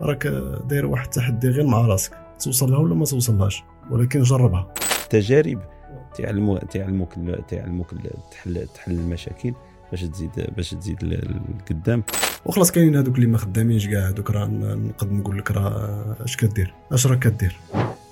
راك 0.00 0.26
داير 0.68 0.86
واحد 0.86 1.04
التحدي 1.04 1.48
غير 1.48 1.66
مع 1.66 1.80
راسك 1.80 2.12
توصل 2.44 2.70
لها 2.70 2.78
ولا 2.78 2.94
ما 2.94 3.04
توصلهاش؟ 3.04 3.62
ولكن 3.90 4.22
جربها. 4.22 4.74
التجارب 5.04 5.60
تعلمو 6.14 6.58
تعلموك 6.58 7.14
تعلموك 7.48 7.94
تحل 8.30 8.66
تحل 8.74 8.92
المشاكل 8.92 9.54
باش 9.90 10.02
تزيد 10.02 10.30
باش 10.56 10.70
تزيد 10.70 11.04
لقدام 11.04 12.02
وخلاص 12.44 12.72
كاينين 12.72 12.96
هذوك 12.96 13.14
اللي 13.14 13.26
ما 13.26 13.38
خدامينش 13.38 13.86
كاع 13.88 14.08
هذوك 14.08 14.30
راه 14.30 14.46
نقدر 14.46 15.12
نقول 15.12 15.38
لك 15.38 15.50
راه 15.50 16.16
اش 16.20 16.36
كدير؟ 16.36 16.74
اش 16.92 17.06
راك 17.06 17.18
كدير؟ 17.18 17.56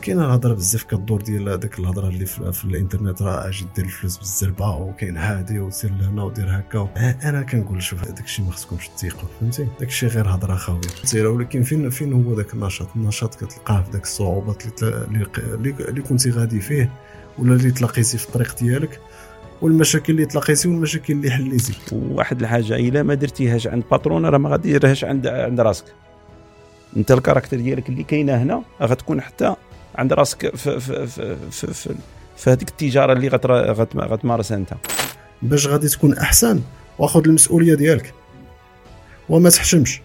كاينة 0.06 0.26
الهضرة 0.26 0.54
بزاف 0.54 0.82
كدور 0.82 1.22
ديال 1.22 1.48
هذاك 1.48 1.78
الهضرة 1.78 2.08
اللي 2.08 2.26
في, 2.26 2.52
في 2.52 2.64
الإنترنت 2.64 3.22
راه 3.22 3.48
أجي 3.48 3.66
دير 3.76 3.84
الفلوس 3.84 4.16
بالزربة 4.16 4.76
وكاين 4.76 5.16
هادي 5.16 5.60
وسير 5.60 5.90
لهنا 5.90 6.22
ودير 6.22 6.58
هكا 6.58 6.88
أنا 7.24 7.42
كنقول 7.42 7.82
شوف 7.82 8.04
هذاك 8.04 8.24
الشيء 8.24 8.44
ما 8.44 8.52
خصكمش 8.52 8.88
تثيقوا 8.88 9.28
فهمتي؟ 9.40 9.66
داك 9.80 9.88
الشيء 9.88 10.08
غير 10.08 10.28
هضرة 10.28 10.54
خاوية. 10.54 10.80
ولكن 11.14 11.62
فين 11.62 11.90
فين 11.90 12.12
هو 12.12 12.34
ذاك 12.34 12.54
النشاط؟ 12.54 12.88
النشاط 12.96 13.34
كتلقاه 13.34 13.82
في 13.82 13.90
ذاك 13.90 14.02
الصعوبات 14.02 14.82
اللي 14.82 15.26
اللي 15.88 16.02
كنتي 16.02 16.30
غادي 16.30 16.60
فيه 16.60 16.90
ولا 17.38 17.54
اللي 17.54 17.70
تلاقيتي 17.70 18.18
في 18.18 18.26
الطريق 18.26 18.58
ديالك 18.58 19.00
والمشاكل 19.62 20.12
اللي 20.12 20.26
تلاقيتي 20.26 20.68
والمشاكل 20.68 21.12
اللي 21.12 21.30
حليتي. 21.30 21.74
واحد 21.92 22.40
الحاجة 22.40 22.76
إلا 22.76 23.02
ما 23.02 23.14
درتيهاش 23.14 23.66
عند 23.66 23.84
باترون 23.90 24.26
راه 24.26 24.38
ما 24.38 24.50
غادي 24.50 24.72
ديرهاش 24.72 25.04
عند 25.04 25.26
عند 25.26 25.60
راسك. 25.60 25.84
أنت 26.96 27.12
الكاركتر 27.12 27.56
ديالك 27.56 27.88
اللي 27.88 28.02
كاينة 28.02 28.42
هنا 28.42 28.62
غتكون 28.82 29.20
حتى 29.20 29.56
عند 29.96 30.12
راسك 30.12 30.56
في 30.56 30.80
في 30.80 31.06
في 31.06 31.36
في, 31.50 31.66
في, 31.72 31.94
في 32.36 32.50
هذيك 32.50 32.68
التجارة 32.68 33.12
اللي 33.12 33.28
غتمارسها 33.96 34.56
أنت. 34.56 34.74
باش 35.42 35.66
غادي 35.66 35.88
تكون 35.88 36.18
أحسن 36.18 36.60
واخذ 36.98 37.24
المسؤولية 37.26 37.74
ديالك. 37.74 38.14
وما 39.28 39.50
تحشمش. 39.50 40.00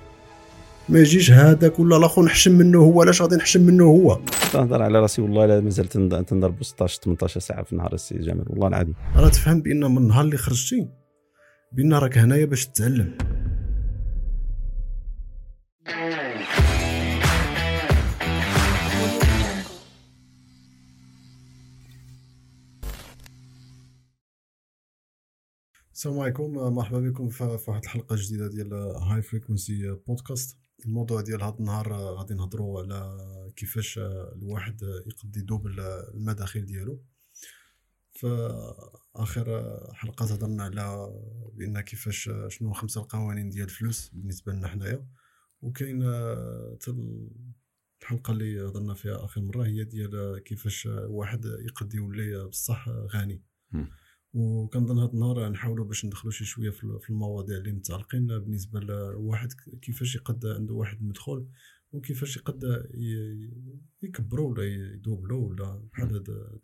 ما 0.89 0.99
يجيش 0.99 1.31
هذاك 1.31 1.79
ولا 1.79 1.97
الآخر 1.97 2.23
نحشم 2.23 2.51
منه 2.51 2.79
هو 2.79 3.01
علاش 3.01 3.21
غادي 3.21 3.35
نحشم 3.35 3.61
منه 3.61 3.83
هو؟ 3.83 4.19
تنهضر 4.53 4.81
على 4.81 4.99
راسي 4.99 5.21
والله 5.21 5.45
لا 5.45 5.59
مازال 5.59 5.87
تنضرب 6.25 6.63
16 6.63 7.01
18 7.03 7.39
ساعة 7.39 7.63
في 7.63 7.73
النهار 7.73 7.93
السي 7.93 8.17
جمال 8.17 8.45
والله 8.49 8.67
العظيم. 8.67 8.93
راه 9.15 9.29
تفهم 9.29 9.61
بأن 9.61 9.91
من 9.91 9.97
النهار 9.97 10.25
اللي 10.25 10.37
خرجتي 10.37 10.87
بأن 11.71 11.93
راك 11.93 12.17
هنايا 12.17 12.45
باش 12.45 12.65
تتعلم. 12.65 13.17
السلام 26.01 26.19
عليكم 26.19 26.51
مرحبا 26.53 26.99
بكم 26.99 27.29
في 27.29 27.43
واحد 27.67 27.83
الحلقة 27.83 28.15
جديدة 28.19 28.47
ديال 28.47 28.73
هاي 28.73 29.21
فريكونسي 29.21 29.91
بودكاست 30.07 30.57
الموضوع 30.85 31.21
ديال 31.21 31.43
هذا 31.43 31.55
النهار 31.59 31.93
غادي 31.93 32.33
نهضروا 32.33 32.81
على 32.81 33.17
كيفاش 33.55 33.97
الواحد 34.35 34.81
يقضي 35.07 35.39
يدوب 35.39 35.67
المداخيل 35.67 36.65
ديالو. 36.65 37.03
في 38.13 38.27
اخر 39.15 39.77
حلقة 39.93 40.25
هضرنا 40.25 40.63
على 40.63 41.13
بأن 41.53 41.81
كيفاش 41.81 42.29
شنو 42.47 42.73
خمسة 42.73 43.01
القوانين 43.01 43.49
ديال 43.49 43.65
الفلوس 43.65 44.09
بالنسبة 44.09 44.51
لنا 44.51 44.67
حنايا. 44.67 45.07
وكاين 45.61 46.03
الحلقة 48.01 48.31
اللي 48.31 48.61
هضرنا 48.61 48.93
فيها 48.93 49.25
آخر 49.25 49.41
مرة 49.41 49.65
هي 49.65 49.83
ديال 49.83 50.39
كيفاش 50.45 50.85
واحد 50.91 51.45
يقضي 51.45 51.97
يولي 51.97 52.47
بصح 52.47 52.89
غني. 52.89 53.41
وكنظن 54.33 54.99
هذا 54.99 55.11
النهار 55.13 55.49
نحاولوا 55.49 55.85
باش 55.85 56.05
ندخلوا 56.05 56.31
شي 56.31 56.45
شوية 56.45 56.69
في 56.69 57.09
المواضيع 57.09 57.57
اللي 57.57 57.71
متعلقين. 57.71 58.27
بالنسبة 58.27 58.79
لواحد 58.79 59.53
كيفاش 59.81 60.15
يقد 60.15 60.45
عنده 60.45 60.73
واحد 60.73 60.97
المدخول 61.01 61.49
وكيفاش 61.91 62.37
يقد 62.37 62.63
يكبروا 64.03 64.51
ولا 64.51 64.63
يدوبلوا 64.63 65.49
ولا 65.49 65.87
بحال 65.91 66.09
هذا 66.15 66.59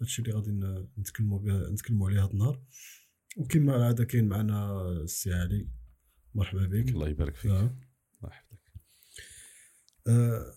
هادشي 0.00 0.22
اللي 0.22 0.32
غادي 0.32 0.50
نتكلموا 0.98 1.38
به 1.38 1.70
نتكلموا 1.70 2.08
عليه 2.08 2.24
هذا 2.24 2.30
النهار. 2.30 2.62
وكما 3.36 3.76
العاده 3.76 4.04
كاين 4.04 4.28
معنا 4.28 4.88
السي 4.88 5.32
علي. 5.32 5.68
مرحبا 6.34 6.66
بك. 6.66 6.88
الله 6.88 7.08
يبارك 7.08 7.36
فيك. 7.36 7.50
آه. 7.50 7.78
الله 8.22 8.30
يحفظك 8.30 8.60
آه 10.06 10.54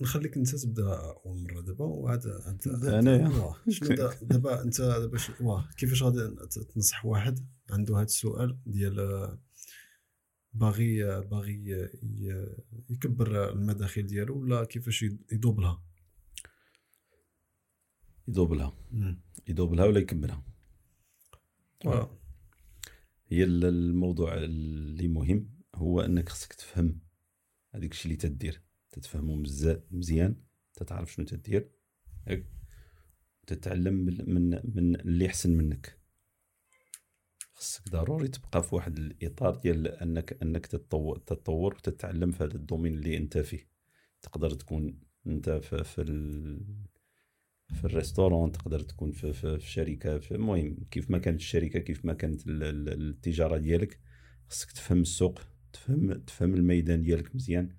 نخليك 0.00 0.36
انت 0.36 0.56
تبدا 0.56 0.96
اول 1.24 1.42
مره 1.42 1.60
دابا 1.60 1.84
وعاد 1.84 2.26
أنا 2.26 3.32
شنو 3.68 3.88
دابا 4.22 4.62
انت 4.62 4.80
دابا 4.80 5.18
واه 5.40 5.68
كيفاش 5.76 6.02
غادي 6.02 6.36
تنصح 6.74 7.06
واحد 7.06 7.46
عنده 7.70 7.96
هذا 7.96 8.02
السؤال 8.02 8.58
ديال 8.66 9.38
باغي 10.52 11.20
باغي 11.20 11.90
يكبر 12.90 13.52
المداخيل 13.52 14.06
ديالو 14.06 14.40
ولا 14.40 14.64
كيفاش 14.64 15.02
يدوب 15.32 15.60
لها 15.60 15.82
يدوب 18.28 18.52
لها 18.52 18.76
يدوب 19.48 19.74
لها 19.74 19.84
ولا 19.84 19.98
يكبرها؟ 20.00 20.44
هي 23.28 23.44
الموضوع 23.44 24.34
اللي 24.34 25.08
مهم 25.08 25.50
هو 25.74 26.00
انك 26.00 26.28
خصك 26.28 26.52
تفهم 26.52 27.00
هذيك 27.74 27.92
الشيء 27.92 28.04
اللي 28.04 28.16
تدير. 28.16 28.62
تتفهمو 28.94 29.44
مزيان 29.90 30.36
تتعرف 30.74 31.12
شنو 31.12 31.26
تدير. 31.26 31.70
تتعلم 33.46 33.94
من 34.26 34.50
من 34.74 34.96
اللي 35.00 35.26
أحسن 35.26 35.50
منك. 35.50 35.98
خصك 37.52 37.88
ضروري 37.88 38.28
تبقى 38.28 38.62
في 38.62 38.74
واحد 38.74 38.98
الإطار 38.98 39.56
ديال 39.56 39.88
انك 39.88 40.38
أنك 40.42 40.66
تتطور 40.66 41.18
تتطور 41.18 41.74
وتتعلم 41.74 42.30
في 42.32 42.44
هذا 42.44 42.54
الدومين 42.54 42.94
اللي 42.94 43.16
أنت 43.16 43.38
فيه. 43.38 43.68
تقدر 44.22 44.50
تكون 44.50 45.00
أنت 45.26 45.50
في 45.50 45.84
في. 45.84 46.02
في 47.74 47.84
الريستورون 47.84 48.52
تقدر 48.52 48.80
تكون 48.80 49.12
في, 49.12 49.32
في, 49.32 49.58
في 49.58 49.70
شركة 49.70 50.18
في 50.18 50.34
المهم 50.34 50.76
كيف 50.90 51.10
ما 51.10 51.18
كانت 51.18 51.40
الشركة 51.40 51.78
كيف 51.78 52.04
ما 52.04 52.12
كانت 52.12 52.42
التجارة 52.46 53.56
ديالك 53.56 54.00
خصك 54.48 54.72
تفهم 54.72 55.00
السوق 55.00 55.40
تفهم 55.72 56.12
تفهم 56.12 56.54
الميدان 56.54 57.02
ديالك 57.02 57.34
مزيان. 57.36 57.76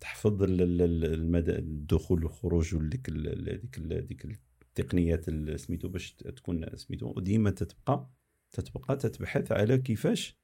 تحفظ 0.00 0.42
المدى 0.42 1.52
الدخول 1.58 2.24
والخروج 2.24 2.74
وديك 2.74 3.10
ديك 3.10 3.78
ديك 3.78 4.38
التقنيات 4.62 5.30
سميتو 5.60 5.88
باش 5.88 6.12
تكون 6.12 6.76
سميتو 6.76 7.20
ديما 7.20 7.50
تتبقى 7.50 8.10
تتبقى 8.50 8.96
تتبحث 8.96 9.52
على 9.52 9.78
كيفاش 9.78 10.38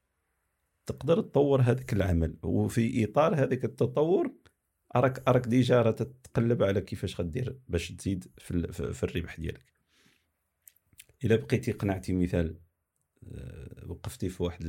تقدر 0.87 1.21
تطور 1.21 1.61
هذاك 1.61 1.93
العمل. 1.93 2.37
وفي 2.43 3.05
إطار 3.05 3.35
هذاك 3.35 3.65
التطور 3.65 4.33
راك 4.97 5.29
راك 5.29 5.47
déjà 5.47 5.83
راه 5.83 5.91
تتقلب 5.91 6.63
على 6.63 6.81
كيفاش 6.81 7.21
غدير 7.21 7.59
باش 7.69 7.93
تزيد 7.93 8.27
في, 8.39 8.73
في 8.93 9.05
الربح 9.05 9.41
ديالك. 9.41 9.73
إلا 11.25 11.37
بقيتي 11.37 11.73
قنعتي 11.73 12.13
مثال 12.13 12.57
آه، 13.33 13.87
وقفتي 13.87 14.29
في 14.29 14.43
واحد 14.43 14.65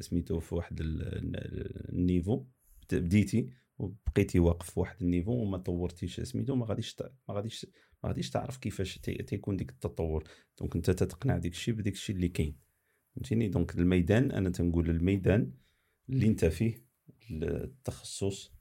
سميتو 0.00 0.40
في 0.40 0.54
واحد 0.54 0.78
ال 0.80 1.03
niveau 1.03 2.44
بديتي 2.92 3.50
وبقيتي 3.78 4.38
واقف 4.38 4.70
في 4.70 4.80
واحد 4.80 5.02
ال 5.02 5.06
niveau 5.06 5.32
وما 5.32 5.58
طورتيش 5.58 6.20
سميتو 6.20 6.54
ما 6.54 6.66
غاديش 6.66 6.96
ما 7.28 7.34
غاديش 7.34 7.66
ما 8.02 8.08
غاديش 8.08 8.30
تعرف 8.30 8.56
كيفاش 8.56 8.98
تيكون 8.98 9.56
ديك 9.56 9.70
التطور. 9.70 10.24
donc 10.58 10.76
انت 10.76 10.90
تتقنع 10.90 11.38
ديك 11.38 11.52
الشيء 11.52 11.74
بديك 11.74 11.94
الشيء 11.94 12.16
اللي 12.16 12.28
كاين. 12.28 12.56
فهمتيني؟ 13.14 13.48
donc 13.48 13.74
الميدان 13.74 14.30
أنا 14.30 14.50
تنقول 14.50 14.90
الميدان 14.90 15.52
اللي 16.08 16.26
انت 16.26 16.44
فيه 16.44 16.84
التخصص 17.30 18.52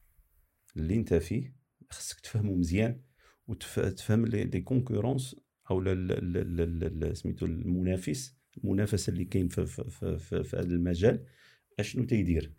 اللي 0.78 0.96
انت 0.96 1.13
فيه 1.13 1.56
خصك 1.90 2.19
تفهمه 2.19 2.56
مزيان 2.56 3.01
وتفهم 3.47 4.25
les 4.26 4.62
concurrences 4.62 5.36
أو 5.72 5.84
سميتو 7.13 7.45
المنافس 7.45 8.38
المنافسه 8.57 9.12
اللي 9.12 9.25
كاين 9.25 9.47
في, 9.47 9.66
في 10.19 10.57
هذا 10.57 10.74
المجال 10.74 11.25
أشنو 11.80 12.03
تيدير؟ 12.03 12.53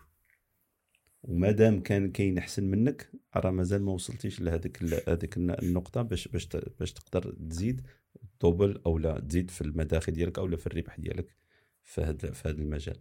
ومادام 1.24 1.80
كان 1.80 2.10
كاين 2.10 2.38
احسن 2.38 2.64
منك 2.64 3.10
راه 3.36 3.50
مازال 3.50 3.82
ما 3.82 3.92
وصلتيش 3.92 4.40
لهذيك 4.40 4.82
هذيك 5.08 5.36
النقطة 5.36 6.02
باش 6.02 6.28
باش 6.28 6.48
باش 6.80 6.92
تقدر 6.92 7.34
تزيد 7.50 7.80
double 8.40 8.80
أو 8.86 8.98
لا 8.98 9.20
تزيد 9.20 9.50
في 9.50 9.60
المداخل 9.60 10.12
ديالك 10.12 10.38
أو 10.38 10.46
لا 10.46 10.56
في 10.56 10.66
الربح 10.66 11.00
ديالك 11.00 11.36
في 11.82 12.00
هذا 12.00 12.30
في 12.30 12.48
هذا 12.48 12.58
المجال. 12.58 12.96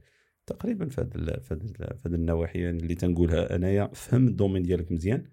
تقريبا 0.45 0.89
في 0.89 1.01
هذا 1.01 1.39
في 1.39 1.99
هذا 2.05 2.15
النواحي 2.15 2.59
يعني 2.61 2.77
اللي 2.77 2.95
تنقولها 2.95 3.55
أنايا 3.55 3.87
فهم 3.93 4.27
ال 4.27 4.32
domaine 4.32 4.63
ديالك 4.63 4.91
مزيان 4.91 5.27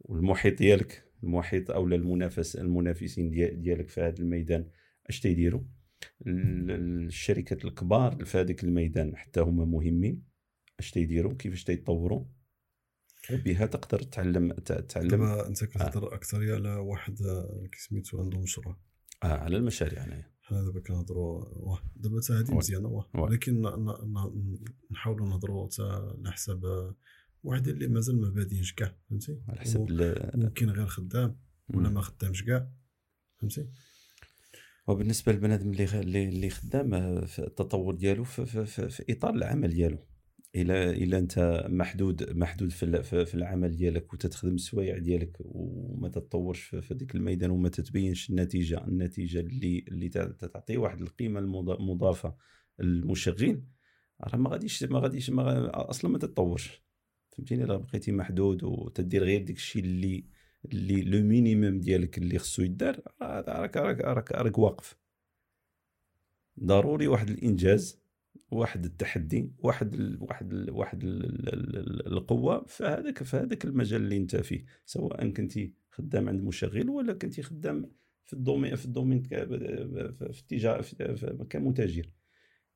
والمحيط 0.00 0.58
ديالك 0.58 1.04
المحيط 1.22 1.70
أو 1.70 1.86
المنافس 1.86 2.56
المنافسين 2.56 3.30
ديالك 3.60 3.88
في 3.88 4.00
هذا 4.00 4.18
الميدان 4.18 4.66
اش 5.08 5.20
تيديروا؟ 5.20 5.62
الشركات 6.26 7.64
الكبار 7.64 8.24
في 8.24 8.38
هذاك 8.38 8.64
الميدان 8.64 9.16
حتى 9.16 9.40
هما 9.40 9.64
مهمين 9.64 10.29
اش 10.80 10.90
تيديروا 10.90 11.34
كيفاش 11.34 11.64
تيطوروا 11.64 12.24
وبها 13.32 13.66
تقدر 13.66 14.02
تعلم 14.02 14.52
تعلم. 14.88 15.22
انت 15.22 15.64
كتهضر 15.64 16.12
آه. 16.12 16.14
أكثر 16.14 16.54
على 16.54 16.74
واحد 16.74 17.22
آه، 17.22 17.68
كي 17.72 18.02
عنده 18.14 18.38
مشروع. 18.40 18.76
آه 19.22 19.26
على 19.26 19.56
المشاريع 19.56 20.04
انايا 20.04 20.30
حنا 20.42 20.62
دابا 20.64 20.80
كنهضروا 20.80 21.44
دابا 21.96 22.20
حتى 22.20 22.32
هذه 22.32 22.54
مزيانة 22.54 23.04
ولكن 23.14 23.62
نحاولوا 24.90 25.28
نهضروا 25.28 25.66
حتى 25.66 25.82
على 25.82 26.32
حساب 26.32 26.92
واحد 27.42 27.68
اللي 27.68 27.88
مازال 27.88 28.20
ما 28.20 28.28
بادينش 28.30 28.72
كاع 28.72 28.96
فهمتي؟ 29.10 29.40
على 29.48 29.60
حسب 29.60 29.90
ال- 29.90 30.30
ممكن 30.34 30.70
غير 30.70 30.86
خدام 30.86 31.40
ولا. 31.74 31.88
ما 31.88 32.00
خدامش 32.00 32.42
كاع 32.44 32.70
فهمتي؟ 33.38 33.68
وبالنسبة 34.86 35.32
للبنادم 35.32 35.70
اللي 35.70 36.28
اللي 36.28 36.50
خدام 36.50 36.94
آه، 36.94 37.26
التطور 37.38 37.94
ديالو 37.94 38.24
في, 38.24 38.46
في, 38.46 38.66
في, 38.66 38.88
في 38.88 39.04
إطار 39.12 39.34
العمل 39.34 39.68
ديالو. 39.74 39.98
إلى 40.54 40.90
إلى 40.90 41.18
أنت 41.18 41.64
محدود 41.68 42.32
محدود 42.36 42.70
في 42.70 43.02
في, 43.02 43.34
العمل 43.34 43.76
ديالك 43.76 44.12
وتتخدم 44.12 44.54
السوايع 44.54 44.98
ديالك 44.98 45.36
وما 45.40 46.08
تتطورش 46.08 46.60
في, 46.62 46.94
ديك 46.94 47.14
الميدان 47.14 47.50
وما 47.50 47.68
تتبينش 47.68 48.30
النتيجة 48.30 48.84
النتيجة 48.84 49.40
اللي 49.40 49.84
اللي 49.88 50.08
تعطي 50.08 50.76
واحد 50.76 51.00
القيمة 51.00 51.40
المضا- 51.40 51.78
المضافة 51.80 52.36
للمشغل 52.78 53.62
راه 54.20 54.36
ما 54.38 54.50
غاديش 54.50 54.84
ما 54.84 54.98
غاديش 54.98 55.30
ما 55.30 55.70
أصلا 55.90 56.10
ما 56.10 56.18
تتطورش. 56.18 56.82
فهمتيني؟ 57.30 57.64
راه 57.64 57.76
بقيتي 57.76 58.12
محدود 58.12 58.62
وتدير 58.64 59.24
غير 59.24 59.42
ديك 59.42 59.56
الشيء 59.56 59.84
اللي 59.84 60.24
اللي 60.64 61.02
لو 61.02 61.26
مينيموم 61.28 61.80
ديالك 61.80 62.18
اللي 62.18 62.38
خصو 62.38 62.62
يدار 62.62 63.00
راك 63.22 63.76
راك 63.76 64.32
راك 64.32 64.58
واقف. 64.58 64.96
ضروري 66.64 67.06
واحد 67.06 67.30
الإنجاز 67.30 68.00
واحد 68.50 68.84
التحدي 68.84 69.52
واحد 69.58 69.94
ال 69.94 70.18
واحد 70.22 70.52
ال 70.52 70.70
واحد 70.70 71.02
ال 71.04 71.48
ال 71.48 71.76
ال 71.76 72.06
القوه 72.12 72.64
في 72.64 72.84
هذاك 72.84 73.22
في 73.22 73.36
هذاك 73.36 73.64
المجال 73.64 74.02
اللي 74.02 74.16
انت 74.16 74.36
فيه 74.36 74.64
سواء 74.86 75.28
كنتي 75.30 75.72
خدام 75.90 76.28
عند 76.28 76.42
مشغل 76.42 76.90
ولا 76.90 77.12
كنتي 77.12 77.42
خدام 77.42 77.92
في 78.26 78.32
ال 78.32 78.38
domaine 78.38 78.76
في 78.76 78.84
ال 78.86 78.91
domaine 78.91 79.22
في 79.22 80.38
التجارة 80.40 80.82
كمتاجر. 81.50 82.12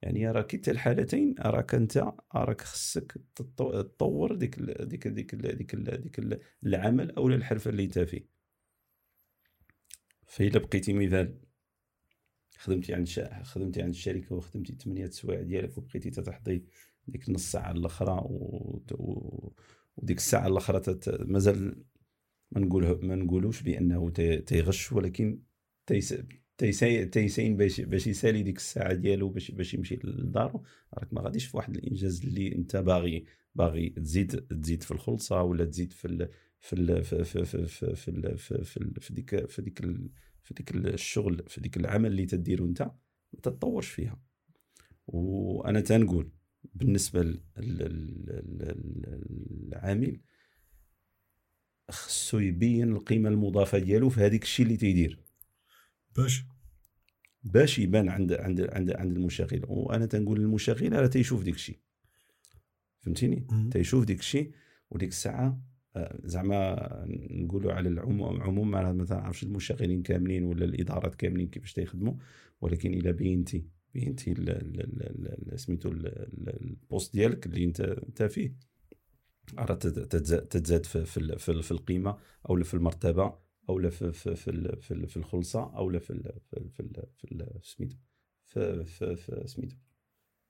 يعني 0.03 0.31
راه 0.31 0.43
كلتا 0.43 0.73
الحالتين 0.73 1.35
راك 1.39 1.75
انت 1.75 2.05
راك 2.35 2.61
خصك 2.61 3.13
تطو- 3.35 3.81
تطور 3.83 4.35
ديك 4.35 4.59
ال- 4.59 4.89
ديك 4.89 5.09
ديك 5.09 5.35
ال- 5.35 5.57
ديك 5.57 5.75
ال- 5.75 6.01
ديك 6.03 6.19
ال- 6.19 6.41
العمل 6.67 7.11
أو 7.11 7.29
الحرفة 7.29 7.71
اللي 7.71 7.85
انت 7.85 7.99
فيه. 7.99 8.27
فإلا 10.27 10.59
بقيتي 10.59 10.93
مثال. 10.93 11.39
خدمتي 12.59 12.95
عند 12.95 13.07
شا... 13.07 13.43
خدمتي 13.43 13.83
عند 13.83 13.91
الشركة 13.95 14.35
وخدمتي 14.35 14.75
8 14.75 15.07
سوايع 15.11 15.43
ديالك 15.43 15.79
وبقيتي 15.79 16.11
تتحضي 16.11 16.65
ديك 17.09 17.31
نص 17.31 17.53
ساعة 17.53 17.71
الأخرى 17.73 18.13
و... 18.25 18.83
و... 18.93 19.53
وديك 19.97 20.17
الساعة 20.19 20.47
الأخرى 20.47 20.81
تت... 20.81 21.09
مازال 21.21 21.85
ما 22.51 22.61
نقوله 22.61 22.99
ما 23.03 23.15
نقولوش 23.15 23.63
بأنه 23.63 24.11
تي- 24.11 24.39
تيغش 24.39 24.93
ولكن 24.93 25.41
تيس... 25.87 26.15
تيساي 26.59 27.07
تيساين 27.07 27.57
باش 27.57 27.81
باش 27.81 28.07
يسالي 28.07 28.43
ديك 28.43 28.57
الساعة 28.57 28.95
ديالو 28.95 29.29
باش 29.29 29.51
باش 29.51 29.75
يمشي 29.75 29.99
لدارو 30.05 30.63
راك 30.95 31.13
ما 31.15 31.21
غاديش 31.23 31.47
في 31.47 31.57
واحد 31.57 31.77
الإنجاز 31.77 32.23
اللي 32.25 32.55
أنت 32.55 32.77
باغي 32.77 33.25
باغي 33.55 33.89
تزيد 33.91 34.37
تزيد 34.63 34.83
في 34.83 34.91
الخلصة 34.91 35.43
ولا 35.43 35.65
تزيد 35.65 35.93
في 35.93 36.05
ال... 36.05 36.29
في 36.61 36.73
ال... 36.73 37.05
في 37.05 37.25
في 37.25 37.45
في 37.45 37.67
في 37.67 37.95
في. 38.37 38.65
في. 38.65 39.01
في 39.01 39.15
ديك 39.15 39.47
في 39.51 39.63
ديك 39.63 39.81
ال... 39.85 40.11
في 40.45 40.55
ديك 40.55 40.75
الشغل 40.75 41.45
في 41.49 41.61
ديك 41.61 41.77
العمل 41.77 42.11
اللي 42.11 42.27
تديرو 42.27 42.67
أنت 42.67 42.83
ما 42.83 43.41
تتطورش 43.43 43.89
فيها. 43.89 44.21
وأنا 45.07 45.81
تنقول 45.81 46.33
بالنسبة 46.75 47.23
لل- 47.23 47.43
لل- 47.57 48.25
لل- 48.27 49.25
للعامل 49.51 50.21
خصو 51.91 52.39
يبين 52.39 52.93
القيمة 52.93 53.29
المضافة 53.29 53.79
ديالو 53.79 54.09
في 54.09 54.21
هذيك 54.21 54.43
الشيء 54.43 54.67
اللي 54.67 54.77
تيدير. 54.77 55.25
باش. 56.17 56.45
باش 57.43 57.79
يبان 57.79 58.09
عند 58.09 58.33
عند 58.33 58.61
عند 58.61 58.91
عند 58.91 59.17
المشغل 59.17 59.63
وأنا 59.69 60.07
تنقول 60.07 60.41
للمشغل 60.41 60.93
راه 60.93 61.07
تيشوف 61.07 61.43
ديك 61.43 61.55
الشيء. 61.55 61.79
فهمتيني. 63.01 63.47
تيشوف 63.71 64.05
ديك 64.05 64.19
الشيء 64.19 64.55
وديك 64.91 65.09
الساعة 65.09 65.61
زعما 66.25 66.77
نقولوا 67.31 67.73
على 67.73 67.89
العموم 67.89 68.71
ما 68.71 69.05
تعرفش 69.05 69.43
المشغلين 69.43 70.03
كاملين 70.03 70.45
ولا 70.45 70.65
الإدارات 70.65 71.15
كاملين 71.15 71.49
كيفاش 71.49 71.73
تيخدموا 71.73 72.15
ولكن 72.61 72.95
إلا 72.95 73.11
بينتي 73.11 73.67
بينتي 73.95 74.35
سميتو 75.57 75.89
ال- 75.89 76.09
ال- 76.09 76.61
ال 76.63 76.72
poste 76.72 77.15
ديالك 77.15 77.47
اللي 77.47 77.65
انت 77.65 77.81
انت 77.81 78.23
فيه 78.23 78.55
راه 79.59 79.75
تت- 79.75 80.17
تتزاد 80.51 80.87
في 80.87 81.05
في 81.05 81.39
في 81.39 81.63
في 81.63 81.71
القيمة 81.71 82.19
أو 82.51 82.63
في 82.63 82.75
المرتبة 82.75 83.39
أو 83.69 83.91
في 83.91 84.13
في 84.13 84.35
في 84.35 84.77
في, 84.81 85.07
في 85.07 85.17
الخلصة 85.17 85.77
أو 85.77 85.99
في 85.99 86.11
ال- 86.11 86.41
في 86.51 86.69
في 86.69 87.05
في 87.19 87.59
سميتو 87.63 87.97
في 88.47 88.85
في 88.85 89.17
في 89.17 89.43
سميتو. 89.47 89.77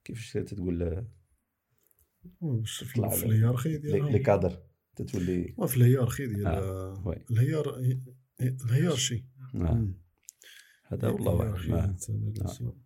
كيفاش 0.04 0.32
تتقول 0.32 0.78
باش 2.40 2.84
في 2.84 2.96
ال 3.26 3.30
hiérarchie 3.30 3.68
لي 3.68 3.78
ديالها 3.78 4.10
les 4.10 4.18
cadres. 4.18 4.62
تتولي 4.96 5.54
في 5.66 5.76
ال 5.76 5.81
hiérarchie 5.81 6.26
ديال 6.26 6.46
آه، 6.46 7.02
oui. 7.06 7.16
ال 7.30 7.96
hiér- 8.40 8.67
ال 8.67 8.72
hiérarchie 8.72 9.24
آه. 9.54 9.58
مم. 9.58 9.94
هذا 10.86 11.08
والله 11.08 11.42
اعلم 11.42 11.74
آه. 11.74 12.76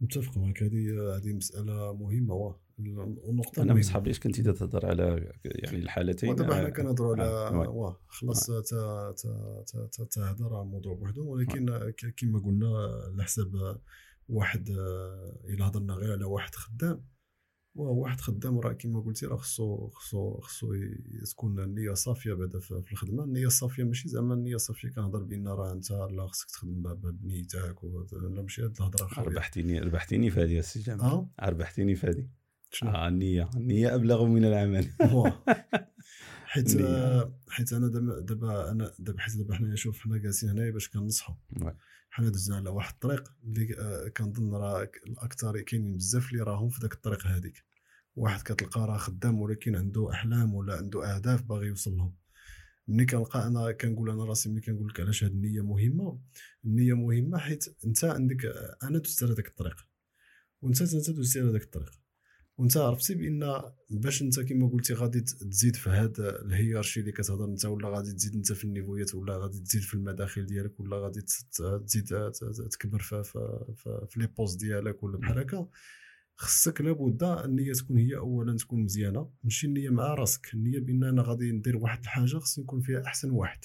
متفق 0.00 0.38
معك 0.38 0.62
هذه 0.62 1.16
هذه 1.16 1.32
مسألة 1.32 1.92
مهمة 1.96 2.34
واه 2.34 2.60
النقطة 2.78 3.62
أنا 3.62 3.66
ما 3.66 3.72
مهمة. 3.72 3.82
صحابيش 3.82 4.20
كنتي 4.20 4.42
تتهضر 4.42 4.86
على 4.86 5.32
يعني 5.44 5.78
الحالتين 5.78 6.30
ودابا 6.30 6.54
حنا 6.54 6.66
آه، 6.66 6.70
كنهضروا 6.70 7.16
على 7.16 7.24
آه،. 7.24 7.70
واه 7.70 8.00
خلاص 8.06 8.46
تا 8.46 8.60
تا 8.60 9.64
تا 9.66 9.88
تا 9.92 10.04
تا 10.04 10.30
هذا 10.30 10.46
راه 10.46 10.64
موضوع 10.64 10.94
بوحدو 10.94 11.32
ولكن 11.32 11.92
كما 12.16 12.38
قلنا 12.38 12.68
على 13.12 13.24
حساب 13.24 13.80
واحد 14.28 14.68
إلا 15.48 15.68
هضرنا 15.68 15.94
غير 15.94 16.12
على 16.12 16.24
واحد 16.24 16.54
خدام 16.54 17.04
واحد 17.74 18.20
خدام 18.20 18.58
راه 18.60 18.72
كما 18.72 19.00
قلتي 19.00 19.26
راه 19.26 19.36
خصو 19.36 19.88
خصو 19.88 20.40
خصو 20.40 20.74
تكون 21.30 21.58
النية 21.58 21.92
صافية 21.94 22.32
بعدا 22.32 22.58
في 22.60 22.92
الخدمة. 22.92 23.24
النية 23.24 23.46
الصافية 23.46 23.84
ماشي 23.84 24.08
زعما 24.08 24.34
النية 24.34 24.54
الصافية 24.54 24.88
كنهضر 24.88 25.22
بأن 25.22 25.48
راه 25.48 25.72
أنت 25.72 25.90
لا 25.92 26.26
خصك 26.26 26.50
تخدم 26.50 26.94
بنيتك 26.94 27.84
و- 27.84 28.06
لا 28.12 28.42
ماشي 28.42 28.62
هاد 28.64 28.76
الهضرة 28.80 29.08
ربحتيني 29.22 29.78
ربحتيني 29.80 30.30
في 30.30 30.40
هذه 30.40 30.58
السي 30.58 30.80
جامع 30.80 31.04
آه؟ 31.04 31.30
ربحتيني 31.42 31.94
في 31.94 32.06
هذه. 32.06 32.28
شنو؟ 32.70 32.90
آه 32.90 33.08
النية. 33.08 33.50
النية 33.56 33.94
أبلغ 33.94 34.24
من 34.24 34.44
العمل. 34.44 34.86
حيت 36.44 36.68
حيت 37.48 37.72
أنا 37.72 37.88
دابا 37.88 38.20
دابا 38.20 38.70
أنا 38.70 38.92
دابا 38.98 39.20
حيت 39.20 39.36
دابا 39.36 39.54
حنا 39.54 39.76
شوف 39.76 40.00
حنا 40.00 40.16
جالسين 40.18 40.48
هنايا 40.48 40.70
باش 40.70 40.88
كنصحوا 40.88 41.34
حنا 42.10 42.28
دزنا 42.28 42.56
على 42.56 42.70
واحد 42.70 42.92
الطريق 42.92 43.32
اللي 43.44 43.78
آه، 43.78 44.08
كنظن 44.08 44.54
راه 44.54 44.90
الاكثر 45.06 45.60
كاينين 45.60 45.96
بزاف 45.96 46.32
اللي 46.32 46.42
راهم 46.42 46.68
في 46.68 46.80
ذاك 46.82 46.92
الطريق 46.92 47.26
هذيك 47.26 47.64
واحد 48.16 48.42
كتلقى 48.42 48.80
راه 48.80 48.96
خدام 48.96 49.40
ولكن 49.40 49.76
عنده 49.76 50.10
أحلام 50.10 50.54
ولا 50.54 50.76
عنده 50.76 51.16
أهداف 51.16 51.42
باغي 51.42 51.66
يوصل 51.66 51.96
لهم 51.96 52.14
ملي 52.88 53.06
كنلقى 53.06 53.46
أنا 53.46 53.72
كنقول 53.72 54.10
أنا 54.10 54.24
راسي 54.24 54.48
ملي 54.48 54.60
كنقول 54.60 54.88
لك 54.88 55.00
علاش 55.00 55.24
هاد 55.24 55.30
النية 55.30 55.60
مهمة 55.60 56.20
النية 56.64 56.94
مهمة 56.94 57.38
حيت 57.38 57.76
أنت 57.84 58.04
عندك 58.04 58.44
آه، 58.44 58.76
أنا 58.82 58.98
دزت 58.98 59.22
على 59.22 59.32
ذاك 59.32 59.46
الطريق. 59.46 59.76
وأنت 60.62 60.82
أنت 60.82 61.10
دوزتي 61.10 61.40
على 61.40 61.50
ذاك 61.50 61.62
الطريق. 61.62 61.99
وانت 62.60 62.76
عرفتي 62.76 63.14
بان 63.14 63.62
باش 63.90 64.22
انت 64.22 64.40
كما 64.40 64.68
قلتي 64.68 64.94
غادي 64.94 65.20
تزيد 65.20 65.76
في 65.76 65.90
هذا 65.90 66.42
ال 66.42 66.47
hiérarchie 66.47 67.00
اللي 67.00 67.12
كتهضر 67.12 67.44
انت 67.44 67.64
ولا 67.64 67.88
غادي 67.88 68.12
تزيد 68.12 68.34
انت 68.34 68.52
في 68.52 68.64
النيفويات 68.64 69.14
ولا 69.14 69.36
غادي 69.38 69.60
تزيد 69.60 69.82
في 69.82 69.94
المداخل 69.94 70.46
ديالك 70.46 70.80
ولا 70.80 70.96
غادي 70.96 71.20
تزيد 71.86 72.04
تكبر 72.70 72.98
في 72.98 73.22
في 73.22 73.64
في, 73.76 74.06
في 74.10 74.20
les 74.20 74.26
postes 74.26 74.60
ديالك 74.60 75.02
ولا 75.02 75.18
بحال 75.18 75.38
هكا 75.38 75.68
خصك 76.36 76.80
لابد 76.80 77.22
النية 77.22 77.72
تكون 77.72 77.98
هي 77.98 78.16
اولا 78.16 78.56
تكون 78.56 78.82
مزيانة. 78.82 79.30
ماشي 79.44 79.66
النية 79.66 79.90
مع 79.90 80.14
راسك 80.14 80.54
النية 80.54 80.80
بأن 80.80 81.04
أنا 81.04 81.22
غادي 81.22 81.52
ندير 81.52 81.76
واحد 81.76 82.00
الحاجة 82.00 82.38
خصني 82.38 82.64
نكون 82.64 82.80
فيها 82.80 83.02
أحسن 83.06 83.30
واحد. 83.30 83.64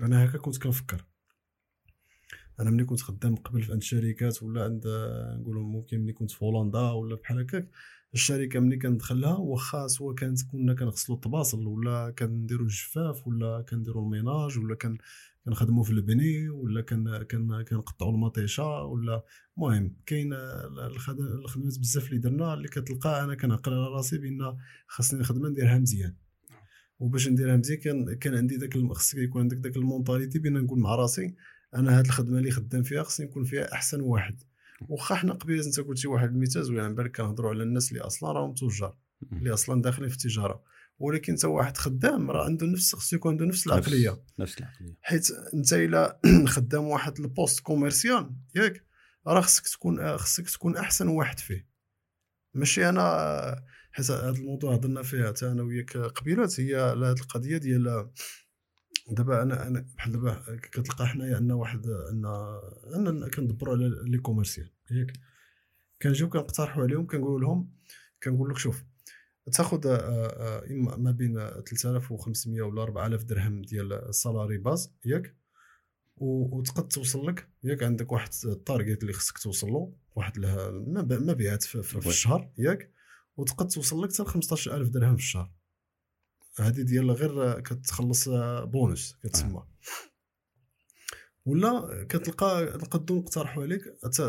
أنا 0.00 0.24
هكا 0.24 0.38
كنت 0.38 0.62
كنفكر. 0.62 1.04
أنا 2.60 2.70
ملي 2.70 2.84
كنت 2.84 3.00
خدام 3.00 3.36
قبل 3.36 3.62
في 3.62 3.72
عند 3.72 3.82
شركات 3.82 4.42
ولا 4.42 4.64
عند 4.64 4.82
نقولوا 5.40 5.62
ممكن 5.62 6.00
ملي 6.00 6.12
كنت 6.12 6.30
في 6.30 6.44
هولندا 6.44 6.90
ولا 6.90 7.16
بحال 7.16 7.38
هكاك 7.38 7.68
الشركة 8.14 8.60
ملي 8.60 8.76
كندخلها 8.76 9.36
واخا 9.36 9.86
سواء 9.86 10.14
كانت 10.14 10.42
كنا 10.52 10.74
كنغسلوا 10.74 11.16
الطباصل 11.16 11.66
ولا 11.66 12.14
كنديروا 12.18 12.62
الجفاف 12.66 13.26
ولا 13.26 13.64
كنديروا 13.68 14.04
الميناج 14.04 14.58
ولا 14.58 14.74
كان 14.74 14.98
كنخدموا 15.44 15.84
في 15.84 15.90
البني 15.90 16.48
ولا 16.48 16.80
كان 16.80 17.22
كان 17.22 17.62
كنقطعوا 17.62 18.12
المطيشة 18.12 18.82
ولا 18.84 19.24
المهم 19.56 19.96
كاين 20.06 20.32
الخد- 20.86 21.20
الخدمات 21.20 21.78
بزاف 21.78 22.08
اللي 22.08 22.18
درنا 22.18 22.54
اللي 22.54 22.68
كتلقى 22.68 23.24
أنا 23.24 23.34
كنعقل 23.34 23.72
على 23.72 23.86
راسي 23.88 24.18
بأن 24.18 24.56
خاصني 24.86 25.20
الخدمه 25.20 25.48
نديرها 25.48 25.78
مزيان. 25.78 26.14
وباش 26.98 27.28
نديرها 27.28 27.56
مزيان 27.56 27.78
كان 27.80 28.14
كان 28.14 28.34
عندي 28.34 28.56
داك 28.56 28.78
خصك 28.92 29.18
يكون 29.18 29.42
عندك 29.42 29.56
داك 29.56 29.76
ال 29.76 29.82
mentalité 29.82 30.38
بأن 30.38 30.52
نقول 30.52 30.78
مع 30.78 30.94
راسي 30.94 31.34
أنا 31.74 31.98
هاد 31.98 32.04
الخدمة 32.04 32.38
اللي 32.38 32.50
خدام 32.50 32.82
فيها 32.82 33.02
خصني 33.02 33.26
نكون 33.26 33.44
فيها 33.44 33.72
أحسن 33.72 34.00
واحد. 34.00 34.42
واخا 34.88 35.14
حنا 35.14 35.32
قبيلة 35.32 35.66
انت 35.66 35.80
قلتي 35.80 36.08
واحد 36.08 36.28
المثال 36.28 36.64
زوين 36.64 36.80
على 36.80 36.94
بالك 36.94 37.16
كنهضروا 37.16 37.50
على 37.50 37.62
الناس 37.62 37.92
اللي 37.92 38.00
أصلا 38.00 38.32
راهم 38.32 38.54
تجار 38.54 38.96
اللي 39.32 39.54
أصلا 39.54 39.82
داخلين 39.82 40.08
في 40.08 40.14
التجارة. 40.14 40.62
ولكن 40.98 41.32
انت 41.32 41.44
واحد 41.44 41.76
خدام 41.76 42.30
راه 42.30 42.44
عنده 42.44 42.66
نفس 42.66 42.94
خصو 42.94 43.16
يكون 43.16 43.32
عنده 43.32 43.44
نفس 43.44 43.66
العقلية. 43.66 44.22
نفس 44.38 44.58
العقلية. 44.58 44.96
حيت 45.02 45.30
أنت 45.54 45.72
إلا 45.72 46.20
خدام 46.54 46.84
واحد 46.84 47.20
ال 47.20 47.27
poste 47.27 47.60
commercial 47.60 48.30
ياك؟ 48.54 48.84
راه 49.26 49.40
خصك 49.40 49.68
تكون 49.68 50.16
خصك 50.16 50.50
تكون 50.50 50.76
أحسن 50.76 51.08
واحد 51.08 51.38
فيه. 51.38 51.68
ماشي 52.54 52.88
أنا 52.88 53.64
حيت 53.92 54.10
هذا 54.10 54.30
الموضوع 54.30 54.74
هضرنا 54.74 55.02
فيه 55.02 55.28
حتى 55.28 55.46
أنا 55.46 55.62
وياك 55.62 55.96
قبيلات 55.96 56.60
هي 56.60 56.76
هذه 56.76 57.12
القضية 57.12 57.56
ديال 57.56 58.10
دابا 59.10 59.42
أنا 59.42 59.66
أنا 59.66 59.86
بحال 59.96 60.12
دابا 60.12 60.56
كتلقى 60.56 61.06
حنايا 61.06 61.36
عندنا 61.36 61.54
واحد 61.54 61.86
عندنا 62.08 62.60
عندنا 62.94 63.28
كندبروا 63.28 63.74
على 63.74 64.10
les 64.10 64.18
commerciaux. 64.18 64.70
ياك؟ 64.90 65.12
كنجيو 66.02 66.28
كنقترحوا 66.28 66.82
عليهم 66.82 67.06
كنقول 67.06 67.42
لهم 67.42 67.70
كنقول 68.22 68.50
لك 68.50 68.58
شوف 68.58 68.84
تاخذ 69.52 69.86
آه، 69.86 69.96
آه، 69.96 70.66
إما 70.70 70.96
ما 70.96 71.10
بين 71.10 71.34
3500 71.60 72.62
ولا 72.62 72.82
4000 72.82 73.24
درهم 73.24 73.62
ديال 73.62 73.92
ال 73.92 74.00
salaire 74.00 74.58
base 74.58 74.92
ياك؟ 75.04 75.36
وتقد 76.16 76.88
توصل 76.88 77.26
لك 77.26 77.48
ياك؟ 77.64 77.82
عندك 77.82 78.12
واحد 78.12 78.30
ال 78.44 78.52
target 78.52 79.02
اللي 79.02 79.12
خصك 79.12 79.38
توصل 79.38 79.68
له 79.68 79.92
واحد 80.16 80.38
المبيعات 81.12 81.62
في, 81.62 81.82
في, 81.82 82.00
في 82.00 82.08
الشهر 82.08 82.50
ياك؟ 82.58 82.90
وتقد 83.36 83.68
توصل 83.68 84.02
لك 84.02 84.12
حتى 84.12 84.24
15000 84.24 84.88
درهم 84.88 85.16
في 85.16 85.22
الشهر. 85.22 85.52
هذه 86.60 86.82
ديال 86.82 87.10
غير 87.10 87.60
كتخلص 87.60 88.28
بونus 88.64 89.16
كتسمى. 89.22 89.56
آه. 89.56 89.68
ولا 91.46 92.06
كتلقى 92.08 92.64
نقدروا 92.64 93.20
نقترحوا 93.20 93.62
عليك 93.62 93.82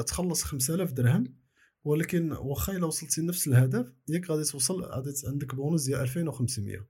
تخلص 0.08 0.44
5000 0.44 0.91
درهم 0.91 1.36
ولكن 1.84 2.32
واخا 2.32 2.74
إلا 2.74 2.86
وصلتي 2.86 3.22
لنفس 3.22 3.48
الهدف 3.48 3.94
ياك 4.10 4.32
غادي 4.32 4.44
توصل 4.44 4.84
غادي 4.84 5.13
عندك 5.27 5.55
بونus 5.55 5.86
ديال 5.86 6.01
2500 6.01 6.88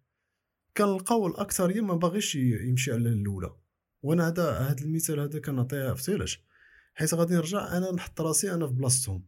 كنلقاو 0.78 1.28
الاكثريه 1.28 1.82
ما 1.82 1.96
باغيش 1.96 2.36
يمشي 2.36 2.92
على 2.92 3.10
الأولى. 3.10 3.56
وأنا 4.02 4.28
هذا 4.28 4.52
هذا 4.52 4.82
المثال 4.82 5.20
هذا 5.20 5.40
كنعطيه 5.40 5.96
علاش 6.10 6.46
حيت 6.94 7.14
غادي 7.14 7.34
نرجع 7.36 7.78
أنا 7.78 7.92
نحط 7.92 8.22
راسي 8.22 8.54
أنا 8.54 8.68
في 8.68 8.74
بلاصتهم. 8.74 9.28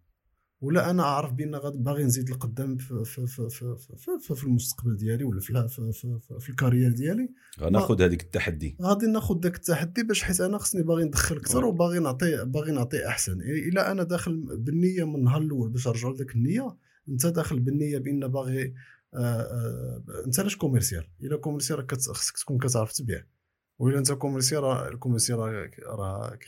ولا 0.62 0.90
أنا 0.90 1.04
عارف 1.04 1.34
بأن 1.34 1.60
باغي 1.76 2.04
نزيد 2.04 2.30
لقدام 2.30 2.78
في, 2.78 3.06
في, 3.06 3.28
في, 3.28 3.50
في, 3.50 3.76
في, 4.20 4.36
في 4.36 4.44
المستقبل 4.44 4.96
ديالي 4.96 5.24
ولا 5.24 5.40
في, 5.40 5.68
في, 5.68 5.92
في, 5.92 6.20
في, 6.20 6.40
في 6.40 6.50
ال 6.50 6.54
carrière 6.54 6.92
ديالي. 6.92 7.30
غناخذ 7.60 8.02
هذيك 8.02 8.22
التحدي. 8.22 8.78
غادي 8.82 9.06
ناخذ 9.06 9.40
ذاك 9.40 9.56
التحدي 9.56 10.04
باش 10.04 10.24
حيت 10.24 10.42
أنا 10.42 10.58
خصني 10.58 10.84
باغي 10.84 11.04
ندخل 11.04 11.38
أكثر 11.38 11.66
وباغي 11.66 12.00
نعطي 12.00 12.46
باغي 12.46 12.72
نعطي 12.72 13.08
أحسن. 13.08 13.42
إلا 13.42 13.92
أنا 13.92 14.04
داخل 14.04 14.58
بالنية 14.58 15.04
من 15.04 15.16
النهار 15.16 15.42
الأول 15.42 15.70
باش 15.70 15.88
نرجعوا 15.88 16.14
لذاك 16.14 16.36
النية 16.36 16.78
أنت 17.10 17.26
داخل 17.26 17.60
بالنية 17.60 17.98
بأن 17.98 18.28
باغي 18.28 18.74
آه 19.14 19.18
آه 19.18 20.04
أنت 20.26 20.40
علاش 20.40 20.56
commercial؟ 20.56 21.08
إلا 21.24 21.38
commercial 21.38 21.88
خصك 21.92 22.38
تكون 22.38 22.58
كتعرف 22.58 22.94
تبيع. 22.94 23.24
وإلا 23.80 23.98
أنت 23.98 24.12
commercial 24.12 24.64
راه 24.64 24.90
ال 24.90 24.94
commercial 24.94 25.40
راه 25.86 26.40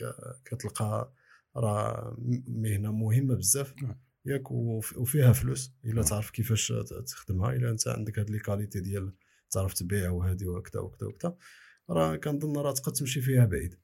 كتلقى 0.44 1.12
راه 1.56 2.16
مهنة 2.48 2.92
مهمة 2.92 3.34
بزاف. 3.34 3.74
نعم. 3.82 4.00
ياك 4.24 4.50
وفيها 4.50 5.32
فلوس. 5.32 5.72
إلا 5.84 5.94
نعم. 5.94 6.04
تعرف 6.04 6.30
كيفاش 6.30 6.72
تخدمها. 7.06 7.52
إلا 7.52 7.70
أنت 7.70 7.88
عندك 7.88 8.18
هاد 8.18 8.30
les 8.30 8.38
qualités 8.38 8.80
ديال 8.80 9.14
تعرف 9.50 9.74
تبيع 9.74 10.10
وهذه 10.10 10.46
وكذا 10.46 10.80
وكذا 10.80 11.08
وكذا 11.08 11.36
راه 11.90 12.16
كنظن 12.16 12.56
راه 12.56 12.72
تقدر 12.72 12.96
تمشي 12.96 13.20
فيها 13.20 13.44
بعيد. 13.44 13.74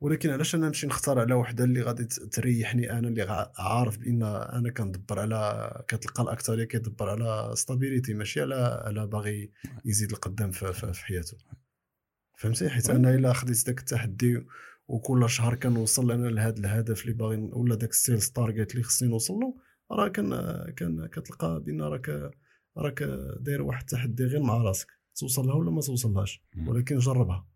ولكن 0.00 0.30
علاش 0.30 0.54
أنا 0.54 0.66
نمشي 0.66 0.86
نختار 0.86 1.18
على 1.18 1.34
وحدة 1.34 1.64
اللي 1.64 1.82
غادي 1.82 2.04
تريحني 2.04 2.92
أنا 2.92 3.08
اللي 3.08 3.52
عارف 3.58 3.98
بأن 3.98 4.22
أنا 4.22 4.70
كندبر 4.70 5.20
على 5.20 5.84
كتلقى 5.88 6.22
الأكثرية 6.22 6.64
كيدبر 6.64 7.10
على 7.10 7.56
stabilité 7.56 8.14
ماشي 8.14 8.40
على 8.40 8.82
على 8.84 9.06
باغي 9.06 9.52
يزيد 9.84 10.12
القدام 10.12 10.50
في, 10.50 10.72
في 10.72 11.04
حياته. 11.04 11.36
فهمتي؟ 12.38 12.68
حيت 12.68 12.90
أنا 12.90 13.14
إلا 13.14 13.32
خديت 13.32 13.66
داك 13.66 13.78
التحدي 13.78 14.46
وكل 14.90 15.30
شهر 15.30 15.54
كنوصل 15.54 16.10
أنا 16.10 16.28
لهذا 16.28 16.58
الهدف 16.58 17.02
اللي 17.02 17.12
باغي 17.12 17.36
ولا 17.36 17.74
داك 17.74 17.90
ال 17.90 17.97
sales 17.97 18.30
target 18.30 18.72
اللي 18.72 18.82
خصني 18.82 19.08
نوصل 19.08 19.34
له 19.34 19.56
راه 19.90 20.08
كان 20.08 20.30
كان 20.76 21.06
كتلقى 21.06 21.62
بأن 21.66 21.82
راك 21.82 22.30
راك 22.76 23.02
داير 23.40 23.62
واحد 23.62 23.80
التحدي 23.80 24.24
غير 24.24 24.42
مع 24.42 24.56
راسك 24.56 24.88
توصل 25.14 25.46
لها 25.46 25.54
ولا 25.54 25.70
ما 25.70 25.80
توصلهاش؟ 25.80 26.42
ولكن 26.66 26.98
جربها. 26.98 27.46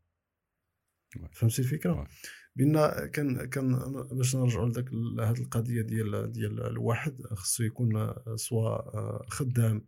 فهمتي 1.33 1.63
الفكرة؟ 1.63 2.09
بأن 2.57 3.07
كان 3.07 3.45
كان 3.45 3.93
باش 4.13 4.37
نرجعوا 4.37 4.69
لذاك 4.69 4.89
هذه 5.21 5.41
القضية 5.41 5.83
ديال 5.83 6.33
ديال 6.33 6.67
الواحد 6.67 7.23
خصو 7.23 7.63
يكون 7.65 8.15
سواء 8.37 8.93
خدام 9.29 9.87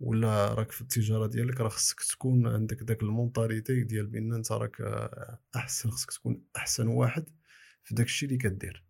ولا 0.00 0.54
راك 0.54 0.72
في 0.72 0.80
التجارة 0.80 1.26
ديالك 1.26 1.60
راه 1.60 1.68
خصك 1.68 2.00
تكون 2.00 2.46
عندك 2.46 2.82
داك 2.82 3.02
المونطاليتي 3.02 3.84
ديال 3.84 4.06
بأن 4.06 4.32
أنت 4.32 4.52
راك 4.52 4.80
أحسن 5.56 5.90
خصك 5.90 6.10
تكون 6.10 6.42
أحسن 6.56 6.88
واحد 6.88 7.28
في 7.82 7.94
داك 7.94 8.06
الشيء 8.06 8.28
اللي 8.28 8.38
كدير. 8.38 8.84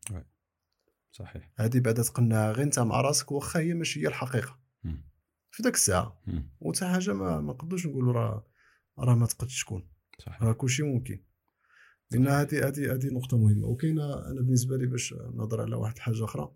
صحيح. 1.12 1.52
هذه 1.58 1.80
بعدا 1.80 2.02
تقنعها 2.02 2.52
غير 2.52 2.62
أنت 2.62 2.78
مع 2.78 3.00
راسك 3.00 3.32
واخا 3.32 3.60
هي 3.60 3.74
ماشي 3.74 4.02
هي 4.02 4.06
الحقيقة. 4.06 4.60
في 5.50 5.62
داك 5.62 5.74
الساعة. 5.74 6.22
وتا 6.60 6.92
حاجة 6.92 7.12
ما 7.12 7.40
ما 7.40 7.52
نقدروش 7.52 7.86
نقولوا 7.86 8.12
راه 8.12 8.46
راه 8.98 9.14
ما 9.14 9.26
تقدش 9.26 9.64
تكون. 9.64 9.88
صحيح. 10.18 10.42
راه 10.42 10.52
كلشي 10.52 10.82
ممكن. 10.82 11.24
لأن 12.10 12.28
هذه 12.28 12.68
هذه 12.68 12.94
هذه 12.94 13.06
نقطة 13.06 13.38
مهمة. 13.38 13.66
وكاينة 13.66 14.14
أنا 14.14 14.40
بالنسبة 14.40 14.76
لي 14.76 14.86
باش 14.86 15.14
نهضر 15.34 15.60
على 15.60 15.76
واحد 15.76 15.98
حاجة 15.98 16.24
أخرى. 16.24 16.52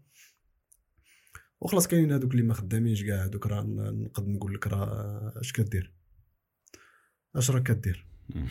وخلاص 1.61 1.89
كاينين 1.89 2.13
هذوك 2.13 2.31
اللي 2.31 2.43
ما 2.43 2.55
خدامينش 2.55 3.03
كاع 3.05 3.25
هذوك 3.25 3.47
راه 3.47 3.63
نقد 3.63 4.29
نقول 4.29 4.55
لك 4.55 4.67
راه 4.67 5.33
اش 5.41 5.53
كدير؟ 5.53 5.93
اش 7.37 7.51
راك 7.51 7.63
كدير؟ 7.63 8.07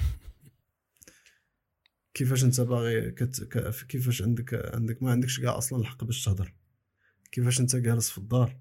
كيفاش 2.14 2.44
انت 2.44 2.62
باغي 2.62 3.12
كت... 3.12 3.44
كيفاش 3.90 4.22
عندك 4.22 4.76
عندك 4.76 5.04
ما 5.04 5.12
عندكش 5.12 5.40
كاع 5.40 5.58
أصلا 5.58 5.80
الحق 5.80 6.04
باش 6.04 6.26
تهضر؟ 6.26 6.54
كيفاش 7.32 7.60
انت 7.60 7.76
جالس 7.76 8.10
في 8.10 8.18
الدار؟ 8.18 8.60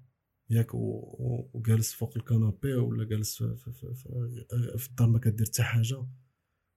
ياك 0.49 0.73
و... 0.73 1.49
وجالس 1.53 1.93
فوق 1.93 2.17
ال 2.17 2.25
canapé 2.25 2.73
ولا 2.73 3.03
جالس 3.03 3.37
في, 3.37 3.55
في, 3.55 3.71
في, 3.71 3.93
في, 3.95 4.45
في 4.77 4.89
الدار 4.89 5.09
ما 5.09 5.19
كدير 5.19 5.45
حتى 5.45 5.63
حاجة؟ 5.63 6.05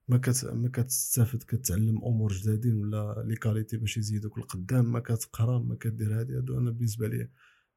ما 0.09 0.19
كت 0.19 0.45
ما 0.45 0.69
كتستافد 0.69 1.43
كتعلم 1.43 2.05
أمور 2.05 2.33
جدادين 2.33 2.75
ولا 2.75 3.25
les 3.27 3.37
qualités 3.37 3.77
باش 3.77 3.97
يزيدوك 3.97 4.39
القدام؟ 4.39 4.93
ما 4.93 5.01
كتقرا؟ 5.01 5.59
ما 5.59 5.75
كدير 5.75 6.21
هادي؟ 6.21 6.37
هادو 6.37 6.59
أنا 6.59 6.71
بالنسبة 6.71 7.09
لي 7.09 7.29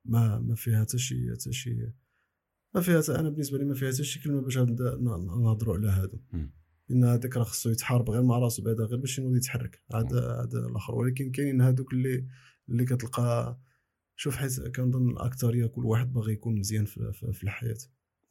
ما 0.06 0.40
ما 0.40 0.56
فيها 0.56 0.82
حتى 0.82 0.98
شي 0.98 1.32
حتى 1.32 1.54
شي 1.54 1.92
ما 2.76 2.82
فيها 2.82 3.02
أنا 3.10 3.30
بالنسبة 3.30 3.58
لي 3.58 3.66
ما 3.66 3.74
فيها 3.74 3.92
حتى 3.92 4.04
شي 4.04 4.20
كلمة 4.20 4.42
باش 4.42 4.58
نهضروا 4.58 5.76
على 5.76 5.88
هادو. 5.88 6.20
إن 6.92 7.04
هذاك 7.04 7.38
راه 7.38 7.44
خصو 7.44 7.70
يتحارب 7.70 8.10
غير 8.10 8.24
مع 8.24 8.38
راسو 8.38 8.64
بعدا 8.64 8.84
غير 8.84 9.00
باش 9.00 9.20
ينوض 9.20 9.36
يتحرك. 9.36 9.84
هذا 9.94 10.44
هذا 10.44 10.60
الآخر. 10.60 10.96
ولكن 10.96 11.32
كاينين 11.32 11.62
هادوك 11.62 11.94
اللي 11.94 12.28
اللي 12.70 12.86
كتلقى 12.86 13.60
شوف 14.16 14.36
حيت 14.36 14.76
كنظن 14.76 15.10
الاكثريه 15.10 15.66
كل 15.66 15.86
واحد 15.86 16.14
باغي 16.14 16.34
يكون 16.34 16.60
مزيان 16.60 16.86
في, 16.86 17.12
في, 17.14 17.34
في 17.34 17.44
الحياة. 17.44 17.78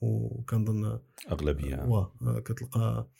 وكنظن 0.01 0.99
أغلبية. 1.31 1.77
واه 1.77 2.41
كتلقى 2.45 3.11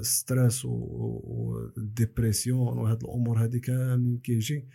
stress 0.00 0.64
وال 0.64 1.00
dépression 1.00 2.78
وهاد 2.78 3.04
الأمور 3.04 3.44
هذه 3.44 3.58
كاملين 3.58 4.18
كيجي 4.18 4.68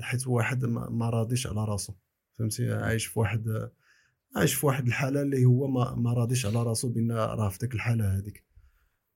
حيت 0.00 0.26
واحد 0.26 0.64
ما 0.64 1.10
راضيش 1.10 1.46
على 1.46 1.64
راسو. 1.64 1.94
فهمتي؟ 2.38 2.72
عايش 2.72 3.06
في 3.06 3.18
واحد 3.18 3.70
عايش 4.36 4.54
في 4.54 4.66
واحد 4.66 4.86
الحالة 4.86 5.22
اللي 5.22 5.44
هو 5.44 5.68
ما, 5.68 5.94
ما 5.94 6.12
راضيش 6.12 6.46
على 6.46 6.62
راسو 6.62 6.88
بأن 6.88 7.12
راه 7.12 7.48
في 7.48 7.58
ديك 7.58 7.74
الحالة 7.74 8.16
هذيك 8.16 8.44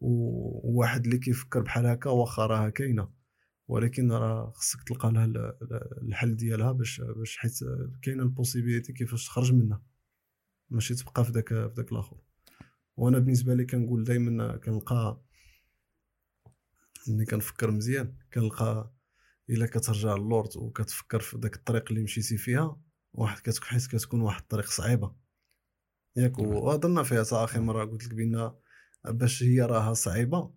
وواحد 0.00 1.04
اللي 1.04 1.18
كيفكر 1.18 1.60
بحال 1.60 1.86
هكا 1.86 2.10
واخا 2.10 2.46
راها 2.46 2.70
كاينة. 2.70 3.08
ولكن 3.68 4.12
راه 4.12 4.52
خصك 4.54 4.82
تلقى 4.82 5.12
لها 5.12 5.56
الحل 6.02 6.36
ديالها 6.36 6.72
باش 6.72 7.00
باش 7.00 7.36
حيت 7.36 7.58
كاينة 8.02 8.22
البوسيبيليتي 8.22 8.92
كيفاش 8.92 9.26
تخرج 9.26 9.52
منها. 9.52 9.82
ماشي 10.70 10.94
تبقى 10.94 11.24
في 11.24 11.32
داك 11.32 11.48
في 11.48 11.72
داك 11.76 11.92
الآخر. 11.92 12.16
وأنا 12.96 13.18
بالنسبة 13.18 13.54
لي 13.54 13.64
كنقول 13.64 14.04
دائما 14.04 14.56
كنلقى 14.56 15.22
ملي 17.08 17.24
كنفكر 17.24 17.70
مزيان 17.70 18.14
كنلقى 18.34 18.92
إلا 19.50 19.66
كترجع 19.66 20.14
للورد 20.14 20.56
وكتفكر 20.56 21.20
في 21.20 21.38
داك 21.38 21.56
الطريق 21.56 21.84
اللي 21.90 22.02
مشيتي 22.02 22.36
فيها 22.36 22.80
واحد 23.18 23.38
كتكون 23.38 23.68
حيت 23.68 23.86
كتكون 23.86 24.20
واحد 24.20 24.40
الطريق 24.40 24.66
صعيبة. 24.70 25.14
ياك 26.16 26.40
نعم. 26.40 26.48
وهضرنا 26.48 27.02
فيها 27.02 27.24
حتى 27.24 27.34
اخر 27.34 27.60
مرة 27.60 27.84
قلت 27.84 28.04
لك 28.04 28.14
بان 28.14 28.52
باش 29.04 29.42
هي 29.42 29.60
راها 29.60 29.94
صعيبة 29.94 30.54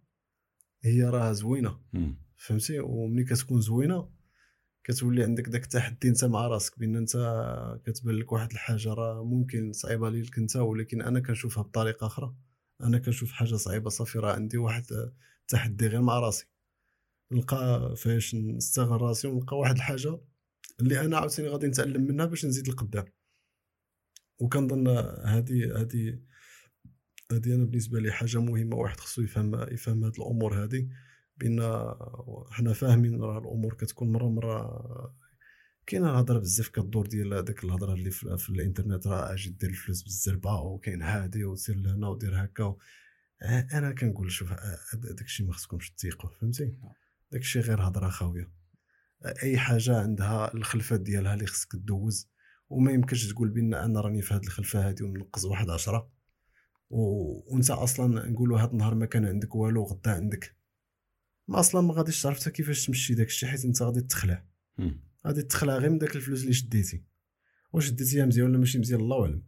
هي 0.83 1.03
راها 1.03 1.33
زوينة. 1.33 1.79
فهمتي؟ 2.37 2.79
وملي 2.79 3.23
كتكون 3.23 3.61
زوينة 3.61 4.09
كتولي 4.83 5.23
عندك 5.23 5.49
داك 5.49 5.63
التحدي 5.63 6.09
انت 6.09 6.25
مع 6.25 6.47
راسك 6.47 6.79
بأن 6.79 6.95
انت 6.95 7.11
كتبان 7.85 8.15
لك 8.15 8.31
واحد 8.31 8.51
الحاجة 8.51 8.93
راه 8.93 9.23
ممكن 9.23 9.73
صعيبة 9.73 10.09
ليك 10.09 10.37
انت 10.37 10.55
ولكن 10.55 11.01
أنا 11.01 11.19
كنشوفها 11.19 11.63
بطريقة 11.63 12.07
أخرى. 12.07 12.35
أنا 12.81 12.99
كنشوف 12.99 13.31
حاجة 13.31 13.55
صعيبة 13.55 13.89
صافي 13.89 14.19
راه 14.19 14.33
عندي 14.33 14.57
واحد 14.57 14.83
التحدي 15.41 15.87
غير 15.87 16.01
مع 16.01 16.19
راسي. 16.19 16.47
نلقى 17.31 17.93
فاش 17.97 18.35
نستغل 18.35 19.01
راسي 19.01 19.27
ونلقى 19.27 19.57
واحد 19.57 19.75
الحاجة 19.75 20.19
اللي 20.79 21.01
أنا 21.01 21.17
عاوتاني 21.17 21.47
غادي 21.47 21.67
نتعلم 21.67 22.01
منها 22.01 22.25
باش 22.25 22.45
نزيد 22.45 22.67
لقدام 22.67 23.05
وكنظن 24.39 24.87
هذه 25.25 25.81
هذه 25.81 26.19
هذه 27.31 27.55
أنا 27.55 27.65
بالنسبة 27.65 27.99
لي 27.99 28.11
حاجة 28.11 28.41
مهمة 28.41 28.75
واحد 28.75 28.99
خصو 28.99 29.21
يفهم 29.21 29.55
يفهم 29.73 30.03
هاد 30.03 30.13
الأمور 30.19 30.63
هذه 30.63 30.87
بان 31.37 31.61
حنا 32.51 32.73
فاهمين 32.73 33.21
راه 33.21 33.39
الأمور 33.39 33.73
كتكون 33.73 34.11
مره 34.11 34.29
مرة 34.29 35.15
كاينة 35.87 36.09
الهضرة 36.11 36.39
بزاف 36.39 36.67
كدور 36.67 37.07
ديال 37.07 37.45
داك 37.45 37.63
الهضرة 37.63 37.93
اللي 37.93 38.11
في, 38.11 38.37
في 38.37 38.49
الإنترنت 38.49 39.07
راه 39.07 39.33
أجي 39.33 39.49
دير 39.49 39.69
الفلوس 39.69 40.01
بالزربة 40.03 40.61
وكاين 40.61 41.01
هادي 41.01 41.45
وسير 41.45 41.75
لهنا 41.75 42.07
ودير 42.07 42.43
هكا 42.43 42.63
و... 42.63 42.79
أنا 43.73 43.91
كنقول 43.91 44.31
شوف 44.31 44.53
داك 44.93 45.21
الشيء 45.21 45.45
ما 45.47 45.53
خصكمش 45.53 45.91
تثيقوا 45.91 46.29
فهمتي؟ 46.29 46.65
نعم. 46.65 46.93
داك 47.31 47.41
الشيء 47.41 47.61
غير 47.61 47.87
هضرة 47.87 48.09
خاوية. 48.09 48.60
أي 49.25 49.57
حاجة 49.57 49.97
عندها 49.97 50.53
الخلفات 50.53 51.01
ديالها 51.01 51.33
اللي 51.33 51.45
خصك 51.45 51.75
دوز 51.75 52.29
وما 52.69 52.91
يمكنش 52.91 53.27
تقول 53.27 53.49
بان 53.49 53.73
أنا 53.73 54.01
راني 54.01 54.21
في 54.21 54.33
هذه 54.33 54.43
الخلفة 54.43 54.89
هذه 54.89 55.03
وننقص 55.03 55.45
واحد 55.45 55.69
عشرة. 55.69 56.11
و... 56.89 57.01
وأنت 57.53 57.69
أصلا 57.69 58.29
نقولوا 58.29 58.59
هذا 58.59 58.71
النهار 58.71 58.95
ما 58.95 59.05
كان 59.05 59.25
عندك 59.25 59.55
والو 59.55 59.83
غدا 59.83 60.11
عندك. 60.11 60.55
ما 61.47 61.59
أصلا 61.59 61.81
ما 61.81 61.93
غاديش 61.93 62.21
تعرف 62.21 62.49
كيفاش 62.49 62.85
تمشي 62.85 63.13
داك 63.13 63.27
الشيء 63.27 63.49
حيت 63.49 63.65
أنت 63.65 63.81
غادي 63.81 64.01
تخلع. 64.01 64.45
غادي 65.27 65.41
تخلع 65.41 65.77
غير 65.77 65.89
من 65.89 65.97
داك 65.97 66.15
الفلوس 66.15 66.41
اللي 66.41 66.53
شديتي. 66.53 67.03
واش 67.73 67.85
شديتيها 67.85 68.25
مزيان 68.25 68.47
ولا 68.47 68.57
ماشي 68.57 68.79
مزيان؟ 68.79 68.99
الله 68.99 69.21
أعلم. 69.21 69.43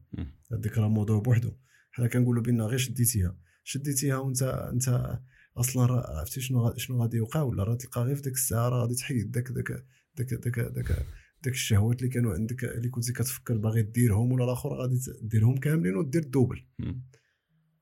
هذيك 0.51 0.77
راه 0.77 0.88
موضوع 0.88 1.20
بوحدو. 1.20 1.51
حنا 1.92 2.08
كنقولوا 2.08 2.44
بأن 2.44 2.62
غير 2.62 2.77
شديتيها. 2.77 3.38
شديتيها 3.63 4.18
وانت 4.18 4.44
أنت 4.44 5.20
أصلا 5.57 5.83
عرفتي 5.93 6.41
شنو 6.41 6.74
شنو 6.77 7.01
غادي 7.01 7.17
يوقع؟ 7.17 7.41
ولا 7.41 7.63
راه 7.63 7.75
تلقى 7.75 8.01
غير 8.01 8.15
في 8.15 8.22
ديك 8.22 8.33
الساعة 8.33 8.69
راه 8.69 8.81
غادي 8.81 8.95
تحيد 8.95 9.31
داك 9.31 9.51
داك 9.51 9.86
داك 10.15 10.33
داك 10.33 10.60
داك 10.60 11.05
داك 11.43 11.53
الشهوات 11.53 11.98
اللي 12.01 12.10
كانوا 12.10 12.33
عندك 12.33 12.63
اللي 12.63 12.89
كنتي 12.89 13.13
كتفكر 13.13 13.57
باغي 13.57 13.81
ديرهم 13.81 14.31
ولا 14.31 14.43
الآخر 14.43 14.74
غادي 14.74 15.00
ديرهم 15.22 15.57
كاملين 15.57 15.95
ودير 15.95 16.22
الدوبل. 16.22 16.65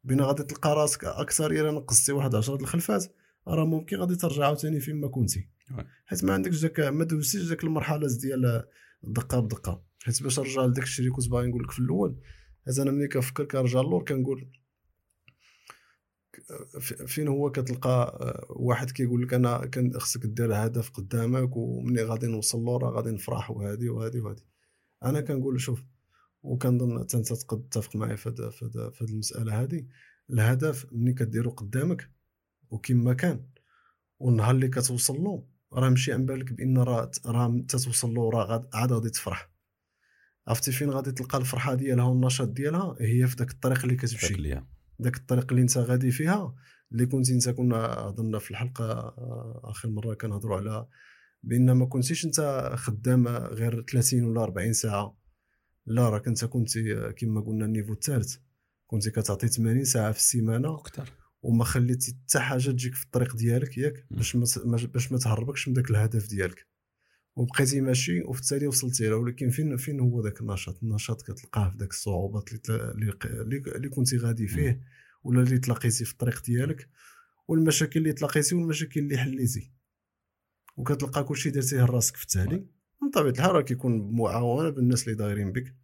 بين 0.04 0.22
غادي 0.22 0.44
تلقى 0.44 0.76
راسك 0.76 1.06
أكثر 1.06 1.52
إلا 1.52 1.72
نقصتي 1.72 2.12
واحد 2.12 2.36
10 2.36 2.56
الخلفات 2.56 3.16
راه 3.48 3.66
ممكن 3.66 3.98
غادي 3.98 4.16
ترجع 4.16 4.46
عاوتاني 4.46 4.80
فين 4.80 4.96
ما 4.96 5.08
كنتي. 5.08 5.50
حيت 6.06 6.24
ما 6.24 6.34
عندكش 6.34 6.62
داك 6.62 6.80
ما 6.80 7.04
دوزتيش 7.04 7.50
داك 7.50 7.64
المرحلة 7.64 8.08
ديال 8.22 8.64
دقة 9.04 9.40
بدقة. 9.40 9.84
حيت 10.04 10.24
باش 10.24 10.40
نرجع 10.40 10.66
لداك 10.66 10.84
الشيء 10.84 11.06
اللي 11.06 11.16
كنت 11.16 11.30
باغي 11.30 11.48
نقول 11.48 11.64
لك 11.64 11.72
في 11.72 11.80
الأول 11.80 12.20
حيت 12.66 12.80
أنا 12.80 12.92
ملي 12.92 13.08
كنفكر 13.08 13.44
كنرجع 13.46 13.82
اللور 13.82 14.04
كنقول 14.04 14.52
فين 17.08 17.28
هو 17.28 17.52
كتلقى 17.52 18.18
آه، 18.22 18.46
واحد 18.50 18.92
كيقول 18.92 19.24
لك 19.24 19.34
أنا 19.34 19.66
كان 19.66 20.00
خصك 20.00 20.26
دير 20.26 20.56
هدف 20.56 20.90
قدامك 20.90 21.58
ومني 21.58 22.04
غادي 22.04 22.28
نوصل 22.28 22.60
له 22.60 22.78
راه 22.78 22.90
غادي 22.90 23.12
نفرح 23.12 23.52
وهذه 23.52 23.90
وهذه 23.90 24.20
وهذه 24.20 24.42
أنا 25.04 25.22
كنقول 25.22 25.62
شوف 25.62 25.84
وكنظن 26.44 27.00
حتى 27.00 27.18
أنت 27.18 27.34
تقد 27.34 27.70
تتفق 27.70 27.96
معايا 27.96 28.16
في 28.16 28.30
هذه 29.02 29.12
المسألة 29.12 29.62
هذه 29.62 29.86
الهدف 30.30 30.86
ملي 30.92 31.14
كديرو 31.14 31.52
قدامك 31.52 32.12
وكما 32.70 33.14
كان 33.14 33.46
والنهار 34.20 34.56
اللي 34.56 34.68
كتوصل 34.68 35.24
له 35.24 35.44
راه 35.74 35.90
ماشي 35.90 36.14
عن 36.14 36.26
بالك 36.26 36.54
بإن 36.54 36.78
راه 36.78 37.12
راه 37.26 37.64
تتوصل 37.68 38.14
له 38.14 38.30
راه 38.30 38.70
عاد 38.74 38.94
غادي 38.94 39.10
تفرح. 39.10 39.52
عرفتي 40.48 40.72
فين 40.72 40.90
غادي 40.90 41.12
تلقى 41.12 41.38
الفرحة 41.38 41.74
ديالها 41.74 42.06
والنشاط 42.06 42.48
ديالها؟ 42.48 42.96
هي 43.00 43.28
في 43.28 43.36
داك 43.36 43.52
الطريق 43.52 43.82
اللي 43.84 43.96
كتمشي. 43.96 44.62
داك 45.02 45.18
الطريق 45.18 45.52
اللي 45.52 45.62
انت 45.62 45.78
غادي 45.78 46.12
فيها 46.12 46.56
اللي 46.92 47.06
كنت 47.06 47.30
انت 47.30 47.50
كنا 47.50 48.10
اظن 48.10 48.38
في 48.38 48.52
الحلقة 48.52 48.86
آه، 48.86 49.62
آخر 49.64 49.90
مرة 49.90 50.14
كنهضروا 50.14 50.58
على 50.58 50.88
بأن 51.44 51.72
ما 51.72 51.86
كنتيش 51.86 52.26
انت 52.26 52.72
خدام 52.76 53.28
غير 53.28 53.82
30 53.82 54.24
ولا 54.24 54.44
40 54.44 54.74
ساعة. 54.74 55.18
لا 55.86 56.10
راه 56.10 56.18
كنت 56.18 56.46
كنت 56.46 56.78
كما 57.18 57.42
قلنا 57.42 57.66
النيفو 57.66 57.94
الثالث 57.94 58.36
كنت 58.88 59.10
كتعطي 59.10 59.48
80 59.48 59.84
ساعة 59.84 60.12
في 60.12 60.18
السيمانة. 60.18 60.76
أكثر 60.76 61.10
وما 61.42 61.64
خليتي 61.64 62.18
حتى 62.24 62.40
حاجة 62.40 62.72
تجيك 62.72 62.96
في 62.96 63.06
الطريق 63.06 63.36
ديالك 63.36 63.78
ياك 63.78 64.06
باش 64.12 64.36
ما 64.36 64.46
باش 64.94 65.12
ما 65.12 65.18
تهربكش 65.18 65.68
من 65.68 65.74
داك 65.74 65.90
الهدف 65.90 66.28
ديالك. 66.30 66.68
وبقيتي 67.36 67.82
ماشي 67.82 68.22
وفي 68.22 68.42
التالي 68.42 68.68
وصلتي 68.68 69.08
له 69.08 69.16
ولكن 69.16 69.50
فين 69.50 69.78
فين 69.78 70.00
هو 70.00 70.24
ذاك 70.24 70.42
النشاط؟ 70.42 70.84
النشاط 70.84 71.22
كتلقاه 71.22 71.70
في 71.70 71.78
ذاك 71.78 71.90
الصعوبات 71.90 72.50
اللي 72.70 73.14
اللي 73.76 73.90
كنتي 73.90 74.18
غادي 74.18 74.48
فيه 74.48 74.82
ولا 75.24 75.42
اللي 75.42 75.60
تلاقيتي 75.60 76.06
في 76.06 76.12
الطريق 76.12 76.44
ديالك 76.44 76.90
والمشاكل 77.48 78.00
اللي 78.00 78.14
تلاقيتي 78.14 78.56
والمشاكل 78.56 79.00
اللي 79.00 79.18
حليتي. 79.18 79.72
وكتلقى 80.78 81.24
كلشي 81.24 81.50
درتيه 81.50 81.82
لراسك 81.86 82.16
في 82.16 82.24
التالي. 82.24 82.66
من 83.02 83.10
طبيعة 83.10 83.32
الحال 83.32 83.52
راه 83.52 83.62
كيكون 83.62 84.10
بمعاونة 84.10 84.70
بالناس 84.70 85.04
اللي 85.04 85.16
دايرين 85.16 85.52
بك 85.52 85.76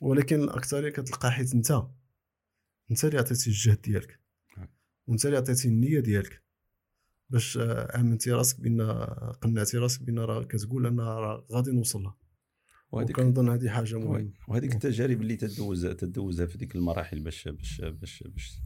ولكن 0.00 0.42
الاكثريه 0.42 0.90
كتلقى 0.90 1.32
حيت 1.32 1.54
أنت 1.54 1.82
أنت 2.90 3.04
اللي 3.04 3.18
عطيتي 3.18 3.50
الجهد 3.50 3.80
ديالك. 3.80 4.20
وأنت 5.06 5.26
اللي 5.26 5.36
عطيتي 5.36 5.68
النية 5.68 6.00
ديالك. 6.00 6.42
باش 7.32 7.58
آمنتي 7.60 8.30
راسك 8.30 8.60
بأن 8.60 8.82
قنعتي 9.42 9.78
راسك 9.78 10.02
بأن 10.02 10.18
راه 10.18 10.42
كتقول 10.42 10.86
أنا 10.86 11.20
راه 11.20 11.46
غادي 11.52 11.70
نوصل 11.70 12.02
لها 12.02 12.16
وهذيك 12.92 13.16
كنظن 13.16 13.48
هذه 13.48 13.68
حاجة 13.68 13.98
مهمة. 13.98 14.32
وهذيك 14.48 14.74
التجارب 14.74 15.22
اللي 15.22 15.36
تدوز 15.36 15.86
تدوزها 15.86 16.46
في 16.46 16.58
ديك 16.58 16.76
المراحل 16.76 17.20
باش 17.20 17.48
باش 17.48 17.80
باش 17.80 18.24
باش 18.26 18.58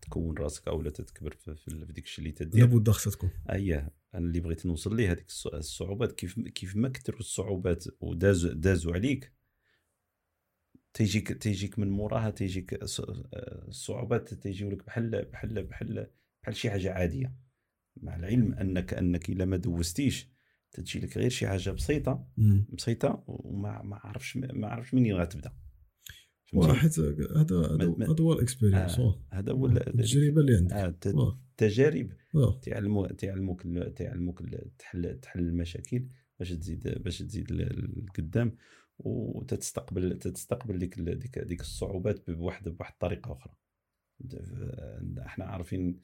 تكون 0.00 0.38
راسك 0.38 0.68
أو 0.68 0.82
لا 0.82 0.90
تتكبر 0.90 1.32
في, 1.32 1.54
في 1.54 1.92
ديك 1.92 2.04
الشيء 2.04 2.24
اللي 2.24 2.32
تدير. 2.36 2.66
لابد 2.66 2.90
خصها 2.90 3.10
تكون. 3.10 3.30
اييه 3.50 3.90
أنا 4.14 4.26
اللي 4.26 4.40
بغيت 4.40 4.66
نوصل 4.66 4.96
ليه 4.96 5.12
هذيك 5.12 5.26
الصعوبات. 5.54 6.12
كيف 6.12 6.40
كيف 6.40 6.76
ما 6.76 6.88
كثروا 6.88 7.20
الصعوبات 7.20 7.84
ودازوا 8.00 8.52
دازوا 8.52 8.94
عليك 8.94 9.32
تيجيك 10.94 11.42
تيجيك 11.42 11.78
من 11.78 11.90
موراها 11.90 12.30
تيجيك 12.30 12.78
الصعوبات 13.68 14.34
تيجيو 14.34 14.70
لك 14.70 14.86
بحال 14.86 15.24
بحال 15.24 15.62
بحال 15.62 16.10
بحال 16.42 16.56
شي 16.56 16.70
حاجة 16.70 16.92
عادية. 16.92 17.34
مع 17.96 18.16
العلم 18.16 18.52
انك 18.54 18.94
أنك 18.94 19.30
إلا 19.30 19.44
ما 19.44 19.56
دوزتيش 19.56 20.28
تجي 20.72 21.00
لك 21.00 21.18
غير 21.18 21.30
شي 21.30 21.48
حاجة 21.48 21.70
بسيطة 21.70 22.28
بسيطة 22.72 23.24
وما 23.26 23.82
ما 23.82 23.96
عرفش 23.96 24.36
ما 24.36 24.68
عرفش 24.68 24.94
منين 24.94 25.14
غتبدا 25.16 25.52
حيت 26.74 26.98
هذا 26.98 27.56
هذا 27.74 28.20
هو 28.20 28.32
ال 28.32 28.38
expérience 28.38 28.98
آه، 28.98 29.20
هذا 29.32 29.52
هو 29.52 29.66
التجربة 29.66 30.40
اللي 30.40 30.56
عندك. 30.56 30.72
التجارب. 31.50 32.10
آه 32.34 32.60
تعلموك 33.16 33.62
تعلموك 33.92 34.42
تحل 34.78 35.20
تحل 35.20 35.40
المشاكل 35.40 36.08
باش 36.38 36.50
تزيد 36.50 36.88
باش 36.88 37.18
تزيد 37.18 37.52
لقدام 37.52 38.56
وتستقبل 38.98 40.18
تستقبل 40.18 40.78
ديك 40.78 41.00
ديك 41.00 41.38
ديك 41.38 41.60
الصعوبات 41.60 42.30
بواحد 42.30 42.68
بواحد 42.68 42.92
الطريقة 42.92 43.32
أخرى. 43.32 43.54
إحنا 45.26 45.44
عارفين 45.44 46.00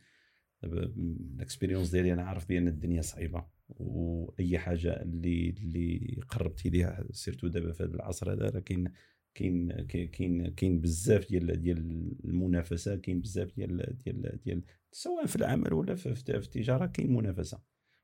ال 0.64 0.76
expérience 0.76 1.90
ديالي 1.90 2.12
أنا 2.12 2.22
عارف 2.22 2.48
بأن 2.48 2.68
الدنيا 2.68 3.02
صعيبة 3.02 3.46
وأي 3.68 4.58
حاجة 4.58 5.02
اللي 5.02 5.50
اللي 5.50 6.20
قربتي 6.28 6.70
ليها 6.70 7.04
سيرتو 7.10 7.48
دابا 7.48 7.72
في 7.72 7.82
هذا 7.82 7.94
العصر 7.94 8.32
هذا 8.32 8.50
راه 8.50 8.60
كاين 8.60 8.92
كاين 9.34 9.72
كاين 9.86 10.48
كاين 10.48 10.80
بزاف 10.80 11.28
ديال 11.28 11.60
ديال 11.60 11.78
المنافسة 12.24 12.96
كاين 12.96 13.20
بزاف 13.20 13.56
ديال 13.56 13.98
ديال 14.04 14.40
ديال 14.44 14.62
سواء 14.92 15.26
في 15.26 15.36
العمل 15.36 15.72
ولا 15.72 15.94
في, 15.94 16.14
في 16.14 16.36
التجارة 16.36 16.86
كاين 16.86 17.12
منافسة. 17.12 17.62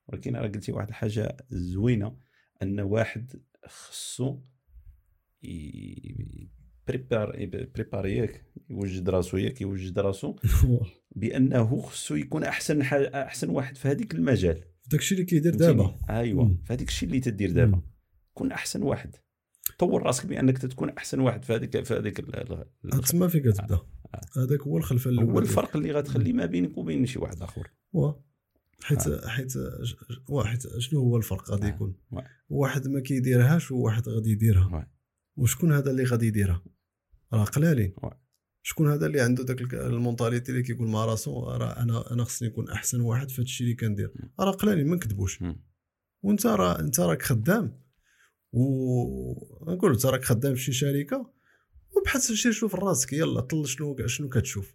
ولكن 0.09 0.37
راه 0.37 0.49
قلتي 0.49 0.73
واحد 0.73 0.89
الحاجة 0.89 1.37
زوينة 1.51 2.19
أن 2.63 2.81
واحد 2.81 3.43
خصو 3.65 4.41
prépare 6.89 7.47
يprépareك 7.75 8.45
يوجد 8.71 9.09
راسو 9.09 9.37
ياك 9.37 9.61
يوجد 9.61 9.99
راسو 9.99 10.37
بانه 11.17 11.81
خصو 11.81 12.15
يكون 12.15 12.45
احسن 12.45 12.83
احسن 12.83 13.51
واحد 13.51 13.77
في 13.77 13.89
هذيك 13.89 14.15
المجال 14.15 14.57
في 14.57 14.89
داك 14.89 15.01
الشيء 15.01 15.19
اللي 15.19 15.27
كيدير 15.27 15.55
دابا 15.55 15.97
ايوا 16.11 16.49
في 16.65 16.73
هذاك 16.73 16.89
الشيء 16.89 17.09
اللي 17.09 17.21
تدير 17.21 17.51
دابا 17.51 17.83
كون 18.35 18.53
احسن 18.53 18.83
واحد 18.83 19.17
طور 19.79 20.03
راسك 20.03 20.27
بانك 20.27 20.59
تكون 20.59 20.91
احسن 20.91 21.21
واحد 21.21 21.45
في 21.45 21.55
هذيك 21.55 21.85
في 21.85 21.95
هذيك 21.95 22.21
تما 23.11 23.29
فين 23.29 23.43
كتبدا. 23.43 23.79
هذاك 24.37 24.61
هو 24.61 24.79
الخلفه 24.79 25.11
الاولى 25.11 25.33
هو 25.33 25.39
الفرق 25.39 25.77
اللي 25.77 25.93
غتخلي 25.93 26.33
ما 26.33 26.47
بينك 26.47 26.79
وبين 26.79 27.07
شي 27.07 27.19
واحد 27.19 27.43
اخر 27.43 27.71
حيت 28.83 29.07
آه. 29.07 29.29
حيت 29.29 29.53
واحد 30.29 30.59
شنو 30.79 31.01
هو 31.01 31.17
الفرق 31.17 31.51
غادي 31.51 31.67
يكون 31.67 31.97
واحد 32.49 32.89
ما 32.89 33.01
كيديرهاش 33.01 33.71
وواحد 33.71 34.09
غادي 34.09 34.31
يديرها 34.31 34.89
وشكون 35.37 35.73
هذا 35.73 35.91
اللي 35.91 36.05
غادي 36.05 36.27
يديرها 36.27 36.63
راه 37.33 37.45
قلالين. 37.45 37.95
شكون 38.63 38.91
هذا 38.91 39.07
اللي 39.07 39.21
عنده 39.21 39.45
داك 39.45 39.75
المونتاليتي 39.75 40.53
اللي 40.53 40.63
كيقول 40.63 40.89
مع 40.89 41.05
راسو 41.05 41.51
راه 41.51 41.83
أنا 41.83 42.13
أنا 42.13 42.25
خصني 42.25 42.49
نكون 42.49 42.69
أحسن 42.69 43.01
واحد 43.01 43.29
في 43.31 43.35
هذا 43.35 43.43
الشيء 43.43 43.67
اللي 43.67 43.77
كندير. 43.77 44.13
راه 44.41 44.51
قلالين 44.51 44.87
ما 44.87 44.97
نكذبوش. 44.97 45.45
وانت 46.23 46.47
راه 46.47 46.81
انت 46.81 47.01
راك 47.01 47.23
خدام. 47.23 47.81
ونقول 48.53 49.93
انت 49.93 50.07
راك 50.07 50.25
خدام 50.25 50.55
في 50.55 50.61
شي 50.61 50.73
شركة 50.73 51.33
وبحث 51.97 52.33
شي 52.33 52.53
شوف 52.53 52.75
راسك 52.75 53.13
يلا 53.13 53.41
طل 53.41 53.69
شنو 53.69 54.07
شنو 54.07 54.29
كتشوف. 54.29 54.75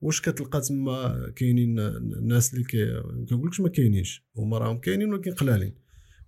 واش 0.00 0.20
كتلقى 0.20 0.60
تما 0.60 1.28
كاينين 1.36 1.78
الناس 1.78 2.54
اللي 2.54 2.64
كي 2.64 3.02
كنقولكش 3.30 3.60
ما 3.60 3.68
كاينينش 3.68 4.26
هما 4.36 4.58
راهم 4.58 4.78
كاينين 4.78 5.12
ولكن 5.12 5.32
قلالين. 5.32 5.74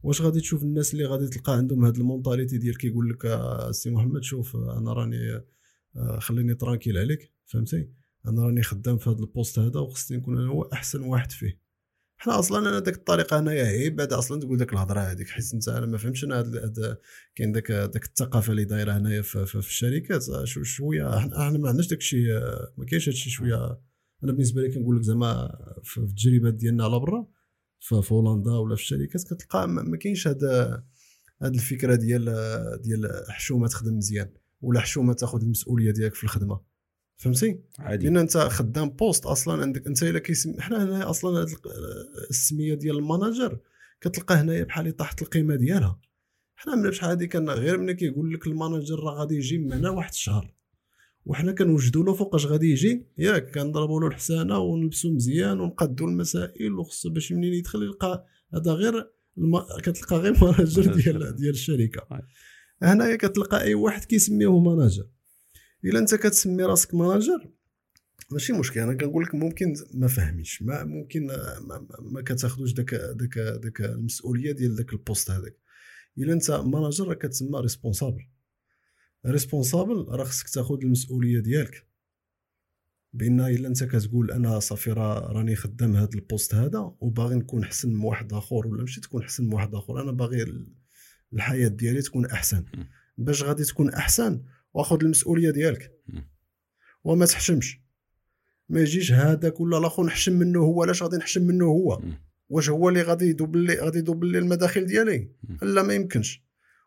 واش 0.03 0.23
غادي 0.23 0.41
تشوف 0.41 0.63
الناس 0.63 0.93
اللي 0.93 1.05
غادي 1.05 1.29
تلقى 1.29 1.53
عندهم 1.53 1.85
هاد 1.85 1.97
ال 1.97 2.03
mentalité 2.03 2.59
ديال 2.59 2.79
كيقول 2.79 3.11
لك 3.11 3.27
آه، 3.27 3.71
سي 3.71 3.91
محمد 3.91 4.23
شوف 4.23 4.57
أنا 4.57 4.93
راني 4.93 5.17
آه، 5.17 5.45
خليني 6.21 6.55
tranquille 6.55 6.99
عليك 6.99 7.33
فهمتي 7.47 7.89
أنا 8.27 8.43
راني 8.47 8.63
خدام 8.63 8.99
في 8.99 9.11
هذا 9.11 9.19
ال 9.19 9.25
poste 9.25 9.59
هذا 9.59 9.81
وخصني 9.81 10.17
نكون 10.17 10.39
أنا 10.39 10.49
هو 10.49 10.63
أحسن 10.63 11.01
واحد 11.03 11.33
فيه. 11.33 11.61
حنا 12.21 12.39
أصلا 12.39 12.69
أنا 12.69 12.79
ديك 12.79 12.95
الطريقة 12.95 13.41
هنايا 13.41 13.65
هي 13.69 13.91
بعد 13.91 14.13
أصلا 14.13 14.41
تقول 14.41 14.59
ديك 14.59 14.73
الهضرة 14.73 15.01
هذيك 15.01 15.29
حيت 15.29 15.55
أنت 15.55 15.69
أنا 15.69 15.87
ما 15.87 15.99
فهمتش 15.99 16.25
أنا 16.25 16.43
كاين 17.35 17.53
داك 17.53 17.73
داك 17.73 18.05
الثقافة 18.05 18.51
اللي 18.51 18.65
دايرة 18.65 18.93
هنايا 18.93 19.23
في, 19.23 19.47
في, 19.47 19.63
في 19.63 19.69
الشركات. 19.69 20.29
آه، 20.29 20.45
شو- 20.45 20.63
شوية 20.63 21.19
حنا 21.19 21.49
حنا 21.49 21.59
ما 21.59 21.69
عندناش 21.69 21.89
داك 21.89 21.99
الشيء 21.99 22.31
آه، 22.37 22.73
ما 22.79 22.85
كاينش 22.85 23.09
هادشي 23.09 23.31
شوية. 23.31 23.81
أنا 24.25 24.33
بالنسبة 24.33 24.63
لي 24.63 24.75
كنقول 24.75 24.97
لك 24.97 25.03
زعما 25.03 25.49
في 25.85 25.99
التجربة 25.99 26.51
ديالنا 26.51 26.85
على 26.85 26.99
برا 27.01 27.27
في 27.81 28.03
هولندا 28.13 28.51
ولا 28.51 28.77
في 28.77 28.83
الشركات 28.83 29.23
كتلقى 29.25 29.69
ما 29.69 29.97
كاينش 29.97 30.29
هاد 30.29 30.45
هاد 31.43 31.55
الفكرة 31.55 31.95
ديال 31.95 32.25
ديال 32.83 33.25
حشومة 33.29 33.69
تخدم 33.69 33.97
مزيان. 33.97 34.31
ولا 34.61 34.81
حشومه 34.81 35.13
تاخذ 35.13 35.43
المسؤولية 35.43 35.91
ديالك 35.91 36.15
في 36.15 36.25
الخدمة. 36.25 36.61
فهمتي؟ 37.17 37.61
عادي. 37.79 38.05
لأن 38.05 38.17
أنت 38.17 38.37
خدام 38.37 38.91
poste 38.91 39.27
أصلا 39.27 39.63
عندك 39.63 39.87
أنت 39.87 40.03
إلا 40.03 40.19
كيسم 40.19 40.61
حنا 40.61 40.85
هنا 40.85 41.11
أصلا 41.11 41.47
السمية 42.31 42.75
ديال 42.75 42.99
ال 42.99 43.06
manager 43.06 43.59
كتلقى 44.01 44.35
هنايا 44.35 44.65
بحال 44.65 44.97
تحت 44.97 45.23
القيمة 45.23 45.55
ديالها. 45.55 46.01
حنا 46.57 46.75
من 46.75 46.91
بشحال 46.91 47.11
هادي 47.11 47.27
كان 47.27 47.51
غير 47.51 47.79
ملي 47.79 47.95
كيقول 47.95 48.35
لك 48.35 48.47
ال 48.47 48.53
manager 48.53 49.01
راه 49.01 49.15
غادي 49.15 49.37
يجي 49.37 49.59
معنا 49.59 49.91
واحد 49.91 50.13
الشهر. 50.13 50.55
وحنا 51.27 51.53
كنوجدوا 51.53 52.05
له 52.05 52.15
فوقاش 52.15 52.47
غادي 52.47 52.71
يجي 52.71 53.07
ياك 53.19 53.55
كنضربوا 53.55 54.01
له 54.01 54.07
الحسانه 54.07 54.59
ونلبسوا 54.59 55.11
مزيان 55.11 55.61
ونقادوا 55.61 56.07
المسائل 56.07 56.73
وخصو 56.73 57.11
باش 57.11 57.33
منين 57.33 57.55
يدخل 57.55 57.83
يلقى 57.83 58.27
هذا 58.55 58.73
غير 58.73 59.11
الم... 59.39 59.59
كتلقى 59.83 60.17
غير 60.17 60.33
manager 60.45 60.95
ديال 61.03 61.37
ديال 61.37 61.51
الشركة. 61.51 62.07
هنايا 62.83 63.17
كتلقى 63.17 63.63
أي 63.63 63.75
واحد 63.75 64.05
كيسميه 64.05 64.59
manager 64.61 65.09
إلا 65.85 65.99
أنت 65.99 66.15
كتسمي 66.15 66.63
راسك 66.65 66.95
manager 66.95 67.51
ماشي 68.31 68.53
مشكل. 68.53 68.81
أنا 68.81 68.95
كنقول 68.95 69.25
لك 69.25 69.35
ممكن 69.35 69.75
ما 69.95 70.09
فاهميش 70.09 70.63
ما 70.63 70.85
ممكن 70.85 71.27
ما, 71.27 71.87
ما- 72.01 72.23
كتاخذوش 72.23 72.73
داك 72.73 72.95
داك 72.95 73.39
داك 73.39 73.81
المسؤولية 73.81 74.53
ديال 74.53 74.77
داك 74.77 74.93
ال 74.93 74.99
poste 74.99 75.31
هذاك. 75.31 75.57
إلا 76.19 76.33
أنت 76.33 76.51
manager 76.51 77.09
راه 77.09 77.15
كتسمى 77.15 77.61
responsable 77.61 78.23
responsable 79.27 80.07
راه 80.09 80.25
خصك 80.25 80.49
تاخذ 80.49 80.79
المسؤولية 80.83 81.41
ديالك. 81.41 81.87
بأن 83.13 83.41
إلا 83.41 83.69
أنت 83.69 83.85
كتقول 83.85 84.31
أنا 84.31 84.59
صافي 84.61 84.93
راه 84.93 85.33
راني 85.33 85.57
خدام 85.57 85.97
هذا 85.97 86.11
ال 86.15 86.21
poste 86.21 86.55
هذا 86.55 86.79
وباغي 87.01 87.35
نكون 87.35 87.63
احسن 87.65 87.89
من 87.93 88.05
واحد 88.05 88.33
آخر 88.33 88.67
ولا 88.67 88.81
ماشي 88.81 89.01
تكون 89.01 89.23
احسن 89.23 89.45
من 89.47 89.55
واحد 89.55 89.75
آخر. 89.75 90.03
أنا 90.03 90.13
باغي 90.13 90.45
الحياة 91.33 91.69
ديالي 91.69 92.03
تكون 92.03 92.27
أحسن. 92.27 92.65
باش 93.19 93.43
غادي 93.43 93.65
تكون 93.65 93.91
أحسن 93.91 94.43
واخذ 94.75 94.99
المسؤولية 95.03 95.51
ديالك. 95.51 95.93
وما 97.05 97.27
تحشمش 97.27 97.81
ما 98.69 98.81
يجيش 98.81 99.13
هذاك 99.13 99.61
ولا 99.61 99.79
الآخر 99.79 100.05
نحشم 100.07 100.33
منه 100.33 100.59
هو 100.61 100.83
علاش 100.83 101.03
غادي 101.03 101.17
نحشم 101.17 101.43
منه 101.43 101.65
هو. 101.65 102.03
واش 102.49 102.71
هو 102.71 102.89
اللي 102.89 103.03
غادي 103.03 103.25
يدوبل 103.25 103.59
لي 103.59 103.75
غادي 103.75 103.99
يدوبل 103.99 104.27
لي 104.27 104.39
المداخل 104.39 104.87
ديالي. 104.87 105.29
لا 105.63 105.83
ما 105.83 105.95
يمكنش 105.95 106.43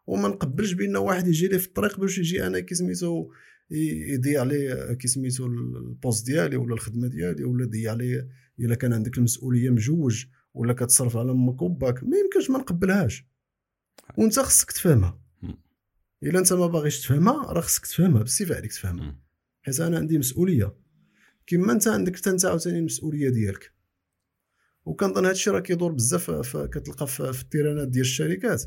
وما 0.08 0.28
نقبلش 0.28 0.72
بأن 0.74 0.96
واحد 0.96 1.28
يجي 1.28 1.48
لي 1.48 1.60
في 1.60 1.68
الطريق 1.68 2.00
باش 2.00 2.18
يجي 2.18 2.48
أنا 2.48 2.60
كي 2.60 2.76
سميتو 2.76 3.32
يضيع 3.72 4.44
لي 4.44 4.96
كي 5.00 5.08
سميتو 5.08 5.46
ال 5.46 5.59
poste 5.59 6.26
ديالي 6.26 6.58
ولا 6.58 6.74
الخدمة 6.74 7.08
ديالي 7.08 7.44
ولا 7.44 7.64
يضيع 7.64 7.94
لي 7.94 8.28
إلا 8.60 8.76
كان 8.76 8.94
عندك 8.94 9.18
المسؤولية 9.18 9.70
مجوج 9.70 10.26
ولا 10.54 10.74
كتصرف 10.74 11.18
على 11.18 11.32
أمك 11.32 11.62
وباك 11.62 12.04
ما 12.04 12.18
يمكنش 12.18 12.50
ما 12.50 12.60
نقبلهاش 12.60 13.26
وانت 14.18 14.40
خصك 14.40 14.72
تفهمها. 14.72 15.22
إلا 16.24 16.40
انت 16.40 16.54
ما 16.54 16.68
باغيش 16.68 17.02
تفهمها 17.02 17.54
راه 17.54 17.62
خصك 17.62 17.86
تفهمها 17.86 18.22
بالصفة 18.22 18.56
عليك 18.56 18.72
تفهمها. 18.72 19.20
حيت 19.62 19.80
أنا 19.80 19.98
عندي 19.98 20.18
مسؤولية. 20.18 20.76
كما 21.48 21.74
أنت 21.74 21.88
عندك 21.88 22.16
حتى 22.16 22.30
أنت 22.30 22.46
عاوتاني 22.46 22.80
المسؤولية 22.80 23.30
ديالك. 23.30 23.74
وكنظن 24.86 25.26
هادشي 25.26 25.50
راه 25.50 25.60
كيدور 25.60 25.92
بزاف 25.92 26.58
كتلقى 26.58 27.08
في 27.08 27.34
في 27.34 27.42
التيرانات 27.42 27.88
ديال 27.88 28.06
الشركات. 28.06 28.64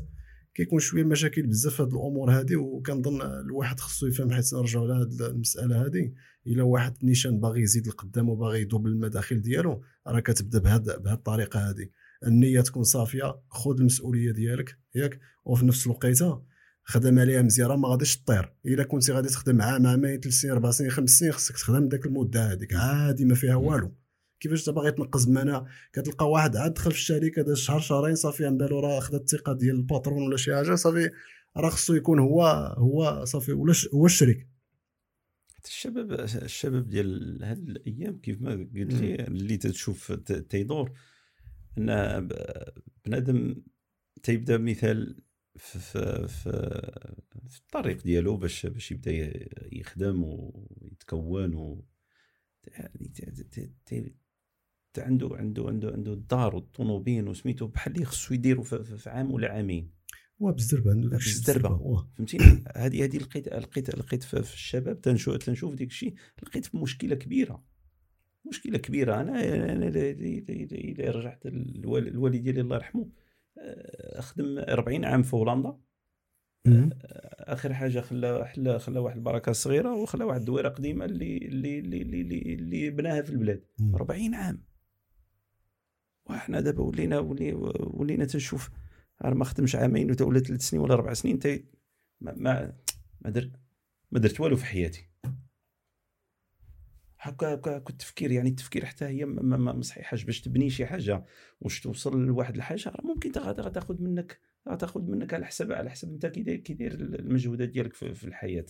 كيكون 0.55 0.79
شوية 0.79 1.03
مشاكل 1.03 1.47
بزاف 1.47 1.81
هاد 1.81 1.93
الأمور 1.93 2.31
هادي 2.31 2.55
وكنظن 2.55 3.21
الواحد 3.21 3.79
خصو 3.79 4.07
يفهم 4.07 4.31
حيت 4.31 4.53
نرجعوا 4.53 4.87
لهاد 4.87 5.21
المسألة 5.21 5.85
هادي. 5.85 6.13
إلا 6.47 6.63
واحد 6.63 6.95
نيشان 7.03 7.39
باغي 7.39 7.61
يزيد 7.61 7.87
لقدام 7.87 8.29
وباغي 8.29 8.61
يدوبل 8.61 8.89
المداخل 8.89 9.41
ديالو 9.41 9.81
راه 10.07 10.19
كتبدا 10.19 10.59
بهاد 10.59 10.83
بهاد 10.83 11.17
الطريقة 11.17 11.69
هادي. 11.69 11.91
النية 12.27 12.61
تكون 12.61 12.83
صافية 12.83 13.41
خذ 13.49 13.79
المسؤولية 13.79 14.31
ديالك 14.31 14.77
ياك 14.95 15.19
وفي 15.45 15.65
نفس 15.65 15.87
الوقيتة 15.87 16.41
خدم 16.83 17.19
عليها 17.19 17.41
مزيان 17.41 17.79
ما 17.79 17.87
غاديش 17.87 18.23
طير 18.23 18.53
إلا 18.65 18.83
كنتي 18.83 19.11
غادي 19.11 19.27
تخدم 19.27 19.61
عام 19.61 19.87
عامين 19.87 20.19
ثلاث 20.19 20.33
سنين 20.33 20.53
أربع 20.53 20.71
سنين 20.71 20.91
خمس 20.91 21.09
سنين 21.09 21.31
خصك 21.31 21.55
تخدم 21.55 21.87
داك 21.87 22.05
المدة 22.05 22.51
هذيك 22.51 22.73
عادي 22.73 23.25
ما 23.25 23.35
فيها 23.35 23.55
والو. 23.55 23.95
كيفاش 24.39 24.59
انت 24.59 24.75
باغي 24.75 24.91
تنقص 24.91 25.25
بمعنى 25.25 25.65
كتلقى 25.93 26.29
واحد 26.29 26.55
عاد 26.55 26.73
دخل 26.73 26.91
في 26.91 26.97
الشركة 26.97 27.41
داز 27.41 27.57
شهر 27.57 27.79
شهرين 27.79 28.15
صافي 28.15 28.45
عن 28.45 28.57
بالو 28.57 28.79
راه 28.79 28.99
خدا 28.99 29.17
الثقة 29.17 29.53
ديال 29.53 29.75
الباترون 29.75 30.23
ولا 30.23 30.37
شي 30.37 30.55
حاجة 30.55 30.75
صافي 30.75 31.09
راه 31.57 31.69
خصو 31.69 31.93
يكون 31.93 32.19
هو 32.19 32.43
هو 32.77 33.25
صافي 33.25 33.51
ولا 33.51 33.73
هو 33.93 34.05
الشريك. 34.05 34.47
حتى 35.55 35.67
الشباب 35.67 36.11
الشباب 36.11 36.89
ديال 36.89 37.43
هاد 37.43 37.69
الأيام 37.69 38.19
كيف 38.19 38.41
ما 38.41 38.51
قلت 38.51 38.93
لي 38.93 39.15
اللي 39.15 39.57
تتشوف 39.57 40.11
تيدور 40.11 40.91
أن 41.77 42.29
بنادم 43.05 43.55
تيبدأ 44.23 44.57
مثال 44.57 45.23
في, 45.57 45.79
في, 45.79 46.27
في, 46.27 46.51
في 47.49 47.59
الطريق 47.59 48.03
ديالو 48.03 48.37
باش 48.37 48.65
باش 48.65 48.91
يبدأ 48.91 49.11
يخدم 49.71 50.23
ويتكون 50.23 51.55
و 51.55 51.85
يعني 52.67 53.13
عنده 54.99 55.29
عنده 55.35 55.67
عنده 55.67 55.91
عنده 55.91 56.13
الدار 56.13 56.55
والطوموبيل 56.55 57.27
وسميتو 57.27 57.67
بحال 57.67 57.93
اللي 57.93 58.05
خصو 58.05 58.33
يديروا 58.33 58.63
في, 58.63 59.09
عام 59.09 59.31
ولا 59.31 59.51
عامين 59.51 59.91
هو 60.41 60.51
بالزربه 60.51 60.91
عنده 60.91 61.09
داك. 61.09 61.81
واه. 61.81 62.09
فهمتيني 62.15 62.43
هذه 62.75 63.03
هذه 63.03 63.17
لقيت 63.17 63.47
لقيت 63.47 63.95
لقيت 63.95 64.23
في 64.23 64.39
الشباب 64.39 65.01
تنشوف 65.01 65.37
تنشوف 65.37 65.75
ديك 65.75 65.89
الشيء 65.89 66.13
لقيت 66.43 66.65
في 66.65 66.77
مشكلة 66.77 67.15
كبيرة 67.15 67.63
مشكلة 68.47 68.77
كبيرة 68.77 69.21
أنا 69.21 69.55
أنا 69.73 69.87
الا 69.87 71.11
رجعت 71.11 71.45
الوال- 71.45 72.07
الوالد 72.07 72.43
ديالي 72.43 72.61
الله 72.61 72.75
يرحمه 72.75 73.09
آه، 73.57 74.21
خدم 74.21 74.57
40 74.57 75.05
عام 75.05 75.23
في 75.23 75.35
هولندا 75.35 75.77
مم. 76.65 76.89
آخر 77.39 77.73
حاجة 77.73 77.99
خلى 77.99 78.51
خلى 78.55 78.79
خلى 78.79 78.99
واحد 78.99 79.17
البركة 79.17 79.51
صغيرة 79.51 79.95
وخلى 79.95 80.23
واحد 80.23 80.39
الدويرة 80.39 80.69
قديمة 80.69 81.05
اللي 81.05 81.37
اللي 81.37 81.79
اللي 81.79 82.01
اللي, 82.53 82.89
بناها 82.89 83.21
في 83.21 83.29
البلاد 83.29 83.63
مم. 83.79 83.95
40 83.95 84.35
عام 84.35 84.63
وحنا 86.25 86.61
دابا 86.61 86.83
ولينا 86.83 87.19
ولي- 87.19 87.53
ولينا 87.77 88.25
تنشوف. 88.25 88.69
ما 89.23 89.45
خدمش 89.45 89.75
عامين 89.75 90.15
ولا 90.21 90.39
ثلاث 90.39 90.61
سنين 90.61 90.83
ولا 90.83 90.93
أربع 90.93 91.13
سنين 91.13 91.39
تي 91.39 91.65
ما 92.21 92.33
ما 92.37 92.73
ما 93.21 93.29
درت 93.29 93.51
ما 94.11 94.19
درت 94.19 94.39
والو 94.39 94.55
في 94.55 94.65
حياتي. 94.65 95.09
هكا 97.19 97.53
هكا 97.53 97.79
كنت 97.79 97.99
تفكير 98.01 98.31
يعني 98.31 98.49
التفكير 98.49 98.85
حتى 98.85 99.05
هي 99.05 99.25
ما, 99.25 99.57
ما, 99.57 99.73
ما 99.73 99.81
صحيحاش 99.81 100.23
باش 100.23 100.41
تبني 100.41 100.69
شي 100.69 100.85
حاجة. 100.85 101.25
واش 101.61 101.79
توصل 101.81 102.25
لواحد 102.25 102.55
الحاجة 102.55 102.89
راه 102.89 103.01
ممكن 103.07 103.31
تا- 103.31 103.41
غادا 103.41 103.63
غتاخذ 103.63 104.01
منك 104.01 104.39
غتاخذ 104.69 105.01
منك 105.01 105.33
على 105.33 105.45
حسب 105.45 105.71
على 105.71 105.89
حسب 105.89 106.09
انت 106.13 106.25
كي 106.25 106.43
داير 106.43 106.59
كي 106.59 106.73
داير 106.73 106.93
المجهودات 106.93 107.69
ديالك 107.69 107.93
في, 107.93 108.13
في 108.13 108.23
الحياة. 108.23 108.65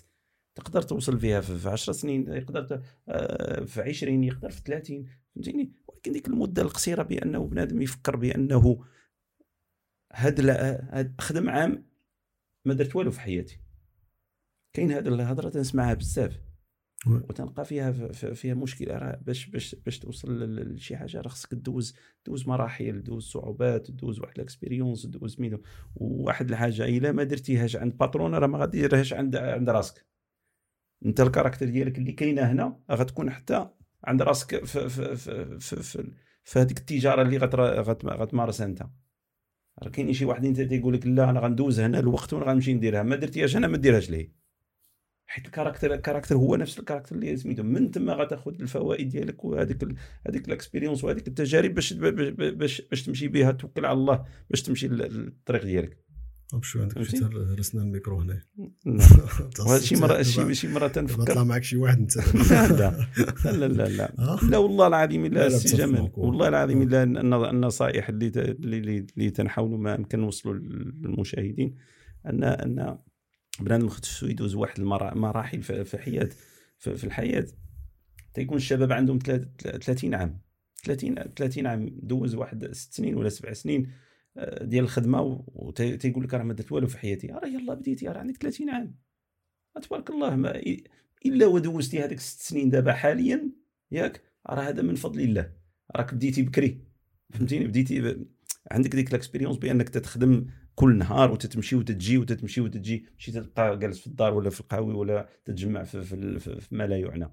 تقدر 0.55 0.81
توصل 0.81 1.19
فيها 1.19 1.41
في 1.41 1.57
في 1.57 1.69
10 1.69 1.93
سنين 1.93 2.27
يقدر 2.33 2.81
آه، 3.09 3.63
في 3.65 3.81
20 3.81 4.23
يقدر 4.23 4.49
في 4.49 4.61
30 4.61 5.05
فهمتيني؟ 5.35 5.71
ديك 6.09 6.27
المدة 6.27 6.61
القصيرة 6.61 7.03
بأنه 7.03 7.47
بنادم 7.47 7.81
يفكر 7.81 8.15
بأنه 8.15 8.85
هاد 10.13 11.15
خدم 11.21 11.49
عام 11.49 11.85
ما 12.65 12.73
درت 12.73 12.95
والو 12.95 13.11
في 13.11 13.19
حياتي. 13.19 13.59
كاين 14.73 14.91
هاد 14.91 15.07
الهضرة 15.07 15.49
تنسمعها 15.49 15.93
بزاف. 15.93 16.41
oui. 17.07 17.17
وتنلقى 17.17 17.65
فيها 17.65 17.91
فيها 18.11 18.53
مشكلة. 18.53 18.97
راه 18.97 19.15
باش 19.15 19.45
باش 19.45 19.75
باش 19.75 19.99
توصل 19.99 20.55
لشي 20.73 20.97
حاجة 20.97 21.21
راه 21.21 21.27
خصك 21.27 21.53
دوز 21.53 21.95
دوز 22.25 22.47
مراحل 22.47 23.03
دوز 23.03 23.23
صعوبات 23.23 23.91
دوز 23.91 24.19
واحد 24.19 24.35
ال 24.35 24.42
expérience 24.42 25.05
دوز 25.05 25.41
ميدو. 25.41 25.61
وواحد 25.95 26.49
الحاجة 26.49 26.85
إلا 26.85 27.11
ما 27.11 27.23
درتيهاش 27.23 27.75
عند 27.75 27.97
patron 27.97 28.35
راه 28.35 28.47
ما 28.47 28.57
غادي 28.57 28.81
ديرهاش 28.81 29.13
عند 29.13 29.35
عند 29.35 29.69
راسك. 29.69 30.05
أنت 31.05 31.21
ال 31.21 31.26
caractère 31.26 31.69
ديالك 31.69 31.97
اللي 31.97 32.11
كاينة 32.11 32.41
هنا 32.41 32.79
غتكون 32.91 33.29
حتى 33.31 33.69
عند 34.05 34.21
راسك 34.21 34.65
في 34.65 34.89
في 34.89 35.15
في 35.15 35.59
في, 35.59 35.75
في, 35.83 36.11
في 36.43 36.59
هذيك 36.59 36.77
التجارة 36.77 37.21
اللي 37.21 37.37
غتمارسها 38.05 38.65
أنت. 38.65 38.81
راه 39.83 39.89
كاين 39.89 40.13
شي 40.13 40.25
واحد 40.25 40.45
أنت 40.45 40.61
تيقول 40.61 40.93
لك 40.93 41.07
لا 41.07 41.29
أنا 41.29 41.39
غندوز 41.39 41.79
هنا 41.79 41.99
الوقت 41.99 42.33
وأنا 42.33 42.45
غنمشي 42.45 42.73
نديرها. 42.73 43.03
ما 43.03 43.15
درتيهاش 43.15 43.55
أنا 43.55 43.67
ما 43.67 43.77
ديرهاش 43.77 44.09
ليه؟ 44.09 44.45
حيت 45.27 45.45
ال 45.45 45.50
caractère 45.50 45.93
ال 45.93 45.97
caractère 45.97 46.35
هو 46.35 46.55
نفس 46.55 46.79
ال 46.79 46.83
caractère 46.83 47.15
اللي 47.15 47.37
سميتو. 47.37 47.63
من 47.63 47.91
تما 47.91 48.13
غتاخذ 48.13 48.53
الفوائد 48.61 49.09
ديالك 49.09 49.45
وهذيك 49.45 49.83
هذيك 50.27 50.47
الاكسبيريونس 50.47 51.03
وهذيك 51.03 51.27
التجارب 51.27 51.73
باش 51.73 51.93
باش 51.93 52.81
باش, 52.81 53.03
تمشي 53.03 53.27
بها 53.27 53.51
توكل 53.51 53.85
على 53.85 53.97
الله 53.97 54.25
باش 54.49 54.61
تمشي 54.61 54.87
لل- 54.87 54.97
للطريق 55.25 55.63
ديالك. 55.63 56.04
بشوي 56.53 56.81
عندك؟ 56.81 57.03
شي 57.03 57.17
رسنا 57.59 57.81
الميكرو 57.81 58.21
هنا. 58.21 58.41
وهذا 59.59 59.79
شي 59.79 59.95
مرة 59.95 60.21
شي 60.21 60.53
شي 60.53 60.73
طلع 60.73 60.87
تنفكر. 60.87 61.43
معك 61.43 61.63
شي 61.63 61.77
واحد 61.77 61.97
أنت. 61.99 62.17
لا 62.51 62.67
لا. 63.51 63.67
لا 63.67 63.87
لا 63.87 64.13
آه؟ 64.19 64.39
لا 64.45 64.57
والله 64.57 64.87
العظيم 64.87 65.25
لا، 65.25 65.47
لا، 65.49 65.57
بتفق 65.57 65.75
جمال. 65.77 66.11
والله 66.13 66.47
العظيم 66.47 66.81
إلا 66.81 67.03
الن- 67.03 67.33
النصائح 67.33 68.09
اللي 68.09 68.27
اللي 69.17 69.29
تنحاولوا 69.29 69.77
ما 69.77 69.95
يمكن 69.95 70.19
نوصلوا 70.19 70.53
للمشاهدين. 70.53 71.75
ان 72.25 72.43
أن 72.43 72.97
بنادم 73.59 73.87
خصو 73.89 74.27
يدوز 74.27 74.55
واحد 74.55 74.79
المرا- 74.79 75.13
مراحل 75.17 75.61
في 75.63 75.97
حياه 75.97 76.29
في 76.77 77.03
الحياة. 77.03 77.47
تيكون 78.33 78.57
الشباب 78.57 78.91
عندهم 78.91 79.19
تلات- 79.19 79.61
30 79.81 80.13
عام. 80.13 80.41
30 80.83 81.15
30 81.35 81.67
عام. 81.67 81.89
دوز 82.03 82.35
واحد 82.35 82.71
ست 82.71 82.93
سنين 82.93 83.15
ولا 83.15 83.29
سبع 83.29 83.53
سنين. 83.53 83.83
آه، 83.83 83.89
ديال 84.61 84.83
الخدمة 84.83 85.43
وتيقول 85.47 86.23
لك 86.23 86.33
راه 86.33 86.43
ما 86.43 86.53
درت 86.53 86.71
والو 86.71 86.87
في 86.87 86.97
حياتي. 86.97 87.27
راه 87.27 87.47
يلا 87.47 87.73
بديتي 87.73 88.07
راه 88.07 88.19
عندك 88.19 88.37
30 88.37 88.69
عام. 88.69 88.95
تبارك 89.81 90.09
الله 90.09 90.35
ما 90.35 90.61
إلا 91.25 91.45
ودوزتي 91.45 91.99
هذيك 91.99 92.19
ست 92.19 92.41
سنين 92.41 92.69
دابا 92.69 92.93
حاليا 92.93 93.51
ياك 93.91 94.21
راه 94.49 94.61
هذا 94.61 94.81
من 94.81 94.95
فضل 94.95 95.19
الله. 95.21 95.51
راك 95.95 96.13
بديتي 96.13 96.41
بكري. 96.41 96.81
فهمتيني؟ 97.33 97.67
بديتي 97.67 98.01
ب... 98.01 98.27
عندك 98.71 98.95
ديك 98.95 99.09
ال 99.09 99.14
expérience 99.14 99.57
بأنك 99.57 99.89
تتخدم 99.89 100.47
كل 100.75 100.97
نهار 100.97 101.31
وتتمشي 101.31 101.75
وتتجي 101.75 102.17
وتتمشي 102.17 102.61
وتتجي. 102.61 103.05
ماشي 103.13 103.31
تبقى 103.31 103.79
جالس 103.79 103.99
في 103.99 104.07
الدار 104.07 104.33
ولا 104.33 104.49
في 104.49 104.61
القهوي 104.61 104.93
ولا 104.93 105.29
تتجمع 105.45 105.83
في, 105.83 106.03
في, 106.03 106.39
في, 106.39 106.61
في 106.61 106.75
ما 106.75 106.87
لا 106.87 106.97
يعنى. 106.97 107.29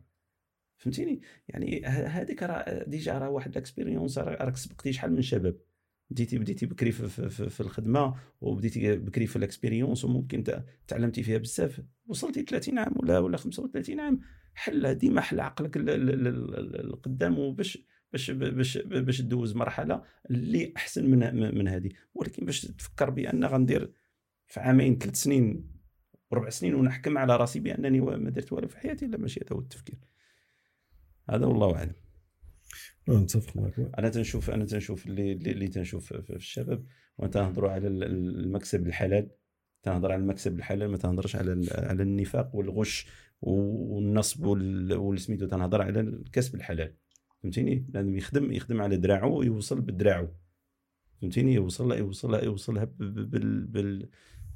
فهمتيني؟ 0.78 1.20
يعني 1.48 1.84
هذيك 1.86 2.42
راه 2.42 2.84
déjà 2.84 3.18
راه 3.18 3.30
واحد 3.30 3.50
ال 3.50 3.57
expérience 3.57 4.18
راه- 4.18 4.44
راك 4.44 4.56
سبقتي 4.56 4.92
شحال 4.92 5.12
من 5.12 5.22
شباب. 5.22 5.56
بديتي 6.12 6.38
بديتي 6.38 6.66
بكري 6.66 6.92
في, 6.92 7.08
في, 7.08 7.28
في, 7.28 7.50
في 7.50 7.60
الخدمة 7.60 8.14
وبديتي 8.40 8.96
بكري 8.96 9.26
في 9.26 9.36
ال 9.36 9.42
expérience 9.42 10.04
وممكن 10.04 10.44
تعلمتي 10.88 11.22
فيها 11.22 11.38
بزاف. 11.38 11.80
وصلتي 12.06 12.42
30 12.42 12.78
عام 12.78 12.92
ولا 12.96 13.18
ولا 13.18 13.36
35 13.36 14.00
عام. 14.00 14.20
حل 14.54 14.94
ديما 14.94 15.20
حل 15.20 15.40
عقلك 15.40 15.76
ال- 15.76 15.90
ال- 15.90 16.10
ال- 16.10 16.26
ال- 16.58 16.80
القدام 16.80 17.38
وباش 17.38 17.78
باش 18.12 18.30
باش 18.30 18.78
باش 18.78 19.18
تدوز 19.18 19.54
مرحلة 19.56 20.02
اللي 20.30 20.72
أحسن 20.76 21.10
من 21.10 21.54
من 21.58 21.68
هذه 21.68 21.90
ولكن 22.14 22.46
باش 22.46 22.60
تفكر 22.60 23.10
بأن 23.10 23.44
غندير 23.44 23.92
في 24.46 24.60
عامين 24.60 24.98
ثلاث 24.98 25.16
سنين 25.16 25.72
وربع 26.30 26.48
سنين 26.48 26.74
ونحكم 26.74 27.18
على 27.18 27.36
راسي 27.36 27.60
بأنني 27.60 28.00
ما 28.00 28.30
درت 28.30 28.52
والو 28.52 28.68
في 28.68 28.78
حياتي 28.78 29.06
لا 29.06 29.18
ماشي 29.18 29.40
هذا 29.40 29.56
هو 29.56 29.60
التفكير. 29.60 29.98
هذا 31.30 31.46
والله 31.46 31.76
أعلم. 31.76 31.92
نتفق 33.08 33.56
معك 33.56 33.90
أنا 33.98 34.08
تنشوف 34.08 34.50
أنا 34.50 34.64
تنشوف 34.64 35.06
اللي 35.06 35.32
اللي, 35.32 35.68
تنشوف 35.68 36.12
في 36.12 36.36
الشباب 36.36 36.84
وتنهضروا 37.18 37.70
على 37.70 37.88
ال- 37.88 38.04
ال- 38.04 38.40
المكسب 38.44 38.86
الحلال. 38.86 39.30
تنهضر 39.82 40.12
على 40.12 40.20
المكسب 40.22 40.58
الحلال 40.58 40.90
ما 40.90 40.96
تنهضرش 40.96 41.36
على 41.36 41.66
على 41.72 42.02
النفاق 42.02 42.56
والغش 42.56 43.06
والنصب 43.40 44.44
وال- 44.46 44.92
والسميتو. 44.92 45.46
تنهضر 45.46 45.82
على 45.82 46.00
الكسب 46.00 46.54
الحلال. 46.54 46.94
فهمتيني؟ 47.42 47.86
لازم 47.94 48.16
يخدم 48.16 48.52
يخدم 48.52 48.80
على 48.82 48.96
دراعه 48.96 49.26
ويوصل 49.26 49.80
بدراعه 49.80 50.34
فهمتيني؟ 51.20 51.54
يوصل 51.54 51.92
يوصل 51.98 52.44
يوصلها 52.44 52.84
بال 52.84 53.66
بال 53.66 54.08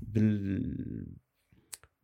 بال 0.02 1.06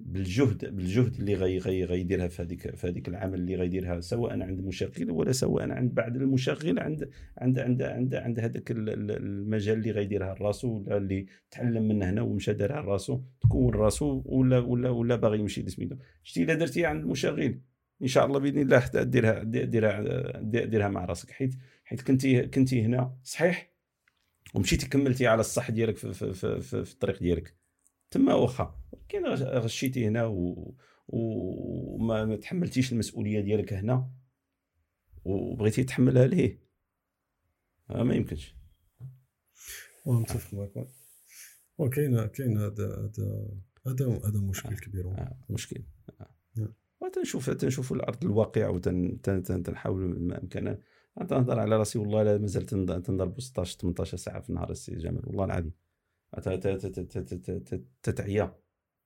بالجهد 0.07 0.77
بالجهد 0.77 1.15
اللي 1.15 1.35
غي 1.35 1.59
غي 1.59 1.85
غيديرها 1.85 2.29
في 2.29 2.43
هذيك 2.43 2.77
في 2.77 2.87
هذيك 2.87 3.09
العمل 3.09 3.35
اللي 3.41 3.57
غيديرها 3.57 4.01
سواء 4.01 4.43
عند 4.43 4.61
مشغل 4.61 5.11
ولا 5.11 5.33
سواء 5.33 5.71
عند 5.71 5.95
بعد 5.95 6.17
المشغل 6.17 6.79
عند 6.79 7.11
عند 7.39 7.59
عند 7.59 7.83
عند 7.83 8.15
عند 8.15 8.41
هذاك 8.41 8.71
ال- 8.71 8.89
ال- 8.91 9.11
المجال 9.11 9.79
اللي 9.79 9.91
غيديرها 9.91 10.35
راسو 10.41 10.69
ولا 10.87 10.97
اللي 10.97 11.27
تعلم 11.51 11.89
من 11.89 12.03
هنا 12.03 12.23
ومشى 12.23 12.53
دارها 12.53 12.81
راسو 12.81 13.21
تكون 13.41 13.75
راسو 13.75 14.23
ولا 14.27 14.59
ولا 14.59 14.91
ولا 14.91 15.17
باغي 15.17 15.39
يمشي 15.39 15.63
لسميتو 15.63 15.97
شتي 16.23 16.43
إلا 16.43 16.55
درتيها 16.55 16.89
عند 16.89 17.03
المشغل 17.03 17.61
إن 18.03 18.07
شاء 18.07 18.27
الله 18.27 18.39
بإذن 18.41 18.59
الله 18.59 18.79
حتى 18.81 19.05
ديرها 19.05 19.43
ديرها 19.43 20.41
ديرها 20.41 20.89
مع 20.89 21.05
راسك. 21.05 21.31
حيت 21.31 21.55
حيت 21.85 22.03
كنتي 22.03 22.43
كنتي 22.47 22.83
هنا 22.83 23.17
صحيح 23.23 23.73
ومشيتي 24.55 24.89
كملتي 24.89 25.27
على 25.27 25.41
الصح 25.41 25.71
ديالك 25.71 25.97
في, 25.97 26.13
في, 26.13 26.33
في, 26.35 26.61
في, 26.61 26.85
في 26.85 26.93
الطريق 26.93 27.19
ديالك. 27.23 27.62
تما 28.13 28.35
واخا. 28.35 28.81
ولكن 28.93 29.27
غش- 29.27 29.43
غشيتي 29.65 30.07
هنا 30.07 30.25
و... 30.27 30.75
وما 31.09 32.25
ما 32.25 32.37
تحملتيش 32.37 32.93
المسؤولية 32.93 33.41
ديالك 33.41 33.73
هنا 33.73 34.11
وبغيتي 35.25 35.85
تحملها 35.85 36.27
ليه. 36.27 36.63
آه 37.91 38.03
ما 38.03 38.15
يمكنش. 38.15 38.57
ونتفق 40.07 40.55
معك 40.55 40.89
وكاين 41.79 42.27
كاين 42.27 42.59
هذا 42.59 42.87
هذا 42.87 43.49
هذا 43.87 44.07
هذا 44.29 44.41
مشكل 44.41 44.77
كبير. 44.79 45.09
آه 45.11 45.45
مشكل. 45.51 45.83
نعم. 46.57 46.75
وتنشوف 47.01 47.51
تنشوف 47.51 47.93
الأرض 47.93 48.25
الواقع 48.25 48.69
وتنحاول 48.69 50.21
ما 50.21 50.43
امكن 50.43 50.79
تنهضر 51.29 51.59
على 51.61 51.77
رأسي 51.77 51.99
والله 51.99 52.23
لا 52.23 52.39
مازال 52.39 52.67
تن- 52.67 53.03
تنضرب 53.03 53.41
16 53.41 53.79
18 53.79 54.17
ساعة 54.17 54.41
في 54.41 54.51
النهار 54.51 54.71
السي 54.71 54.95
جمال. 54.97 55.23
والله 55.29 55.45
العظيم. 55.45 55.73
تتعيا. 58.03 58.55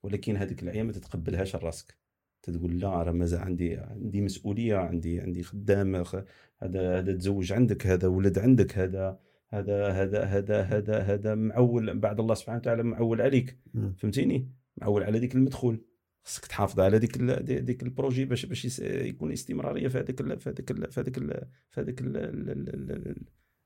ولكن 0.02 0.36
هذيك 0.36 0.62
العيا 0.62 0.82
ما 0.82 0.92
تتقبلهاش 0.92 1.56
راسك 1.56 1.96
تقول 2.42 2.80
لا 2.80 3.02
راه 3.02 3.12
مازال 3.12 3.40
عندي 3.40 3.76
عندي 3.76 4.20
مسؤولية 4.20 4.76
عندي 4.76 5.20
عندي 5.20 5.42
خدام 5.42 5.96
هذا 5.96 6.98
هذا 6.98 7.12
تزوج 7.12 7.52
عندك 7.52 7.86
هذا 7.86 8.08
ولد 8.08 8.38
عندك 8.38 8.78
هذا 8.78 9.18
هذا 9.48 9.88
هذا 9.88 10.24
هذا 10.24 10.62
هذا 10.62 10.98
هذا 10.98 11.34
معول 11.34 11.98
بعد 11.98 12.20
الله 12.20 12.34
سبحانه 12.34 12.58
وتعالى 12.58 12.82
معول 12.82 13.20
عليك. 13.20 13.58
فهمتيني؟ 13.96 14.50
معول 14.76 15.02
على 15.02 15.18
ديك 15.18 15.34
المدخول. 15.34 15.84
خصك 16.24 16.46
تحافظ 16.46 16.80
على 16.80 16.98
ديك 16.98 17.16
ال- 17.16 17.64
ديك 17.64 17.82
ال 17.82 17.88
projet 17.88 18.24
باش 18.24 18.46
باش 18.46 18.80
يكون 18.80 19.32
استمرارية 19.32 19.88
في 19.88 19.98
هذيك 19.98 20.20
ال- 20.20 20.40
في 20.40 20.50
هذيك 20.50 20.70
ال- 20.70 20.90
في 20.90 21.00
هذيك 21.00 21.18
ال- 21.18 21.54
في 21.70 21.80
ال- 21.80 23.16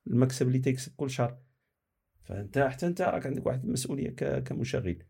المكسب 0.07 0.47
اللي 0.47 0.59
تيكسب 0.59 0.93
كل 0.97 1.11
شهر. 1.11 1.39
فأنت 2.31 2.59
حتى 2.59 2.87
أنت 2.87 3.03
راك 3.03 3.27
عندك 3.27 3.47
واحد 3.47 3.65
المسؤولية 3.65 4.11
ك- 4.11 4.43
كمشغل 4.43 5.03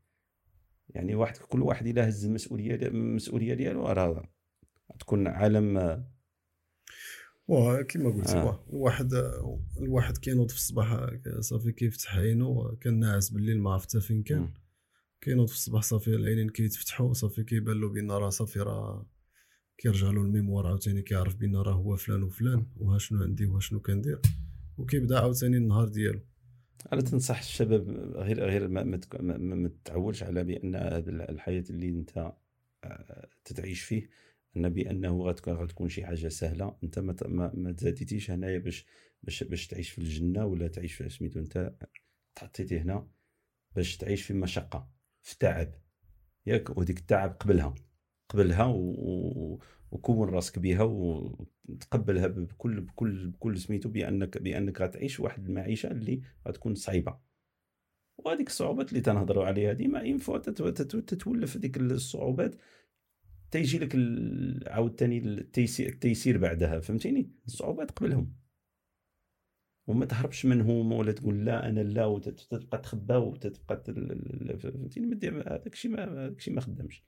يعني 0.89 1.15
واحد 1.15 1.37
كل 1.37 1.63
واحد 1.63 1.87
إلا 1.87 2.09
هز 2.09 2.25
المسؤولية 2.27 2.75
المسؤولية 2.75 3.55
ديالو 3.55 3.87
راه 3.87 4.29
تكون 5.01 5.27
عالم 5.29 5.79
وكما 7.49 8.11
قلت 8.11 8.31
آه. 8.31 8.49
آه. 8.49 8.65
الواحد 8.71 9.15
الواحد 9.81 10.19
كينوض 10.19 10.49
في 10.51 10.57
الصباح 10.57 11.07
صافي 11.41 11.73
كيفتح 11.73 12.17
عينو 12.17 12.77
كان 12.81 12.99
ناعس 12.99 13.31
بالليل 13.31 13.61
ما 13.61 13.73
عرف 13.73 13.83
حتى 13.83 14.01
فين 14.01 14.23
كان. 14.23 14.53
كينوض 15.21 15.47
في 15.49 15.55
الصباح 15.55 15.83
صافي 15.83 16.15
العينين 16.15 16.49
كيتفتحوا 16.49 17.13
صافي 17.13 17.45
كيبان 17.45 17.81
له 17.81 17.89
بأن 17.89 18.11
راه 18.11 18.29
صافي 18.31 18.61
راه 18.61 19.07
كيرجع 19.79 20.07
له 20.11 20.21
الميموار 20.23 20.67
عاوتاني 20.67 21.03
كيعرف 21.03 21.37
بأن 21.37 21.57
راه 21.57 21.73
هو 21.75 21.97
فلان 21.97 22.23
وفلان 22.23 22.67
وها 22.77 22.99
شنو 22.99 23.23
عندي 23.23 23.47
وها 23.47 23.61
شنو 23.61 23.81
كندير 23.81 24.21
وكيبدا 24.79 25.21
عاوتاني 25.21 25.57
النهار 25.57 25.89
ديالو 25.89 26.21
أنا 26.93 27.01
تنصح 27.01 27.39
الشباب 27.39 27.91
غير 28.17 28.45
غير 28.45 28.69
ما, 28.69 28.83
ما, 28.83 29.37
ما, 29.37 29.69
تتعولش 29.69 30.23
على 30.23 30.45
بأن 30.45 30.77
هذا 30.77 31.11
الحياة 31.11 31.65
اللي 31.71 31.89
أنت 31.89 32.33
آه، 32.85 33.29
تتعيش 33.45 33.83
فيه 33.83 34.11
أن 34.57 34.69
بأنه 34.69 35.23
غتكون 35.23 35.55
غتكون 35.55 35.89
شي 35.89 36.07
حاجة 36.07 36.29
سهلة. 36.29 36.77
أنت 36.85 36.99
ما 36.99 37.17
ما, 37.27 37.53
ما 37.55 37.73
تزاديتيش 37.73 38.31
هنايا 38.31 38.59
باش 38.59 38.87
باش 39.23 39.45
باش 39.45 39.67
تعيش 39.67 39.91
في 39.91 39.99
الجنة 39.99 40.47
ولا 40.47 40.69
تعيش 40.69 40.95
في 40.95 41.09
سميتو 41.09 41.41
أنت 41.41 41.75
تحطيتي 42.35 42.79
هنا 42.81 43.09
باش 43.77 43.97
تعيش 43.97 44.23
في 44.23 44.35
مشقة 44.35 44.91
في 45.23 45.39
تعب. 45.39 45.75
ياك 46.47 46.79
وديك 46.79 46.99
التعب 46.99 47.37
قبلها. 47.41 47.75
قبلها 48.29 48.65
و... 48.65 49.59
وكون 49.91 50.29
راسك 50.29 50.59
بها 50.59 50.83
وتقبلها 50.83 52.27
بكل 52.27 52.81
بكل 52.81 53.27
بكل 53.27 53.59
سميتو 53.59 53.89
بأنك 53.89 54.39
بأنك 54.39 54.81
غتعيش 54.81 55.21
واحد 55.21 55.47
المعيشة 55.47 55.91
اللي 55.91 56.23
غتكون 56.49 56.75
صعيبة. 56.75 57.19
وهذيك 58.19 58.47
الصعوبات 58.47 58.89
اللي 58.89 59.01
تنهضروا 59.01 59.45
عليها 59.45 59.73
ديما 59.73 60.19
تت- 60.19 60.63
تت- 60.63 60.97
تتولف 60.97 61.57
ديك 61.57 61.77
الصعوبات 61.77 62.55
تيجي 63.51 63.79
لك 63.79 63.97
عاوتاني 64.67 65.19
التيسير, 65.19 65.89
التيسير 65.89 66.39
بعدها 66.39 66.81
فهمتيني؟ 66.81 67.31
الصعوبات 67.47 67.91
قبلهم. 67.91 68.37
وما 69.87 70.07
تهربش 70.07 70.47
منهم 70.47 70.93
ولا 70.93 71.13
تقول 71.13 71.45
لا 71.45 71.69
أنا 71.69 71.81
لا 71.81 72.07
وتبقى 72.07 72.79
تخبى 72.79 73.15
وتبقى 73.15 73.85
فهمتيني؟ 74.59 75.29
هذاك 75.47 75.73
الشيء 75.73 75.91
ما 75.91 76.05
هذاك 76.05 76.37
الشيء 76.37 76.55
ما 76.55 76.61
خدامش. 76.61 77.05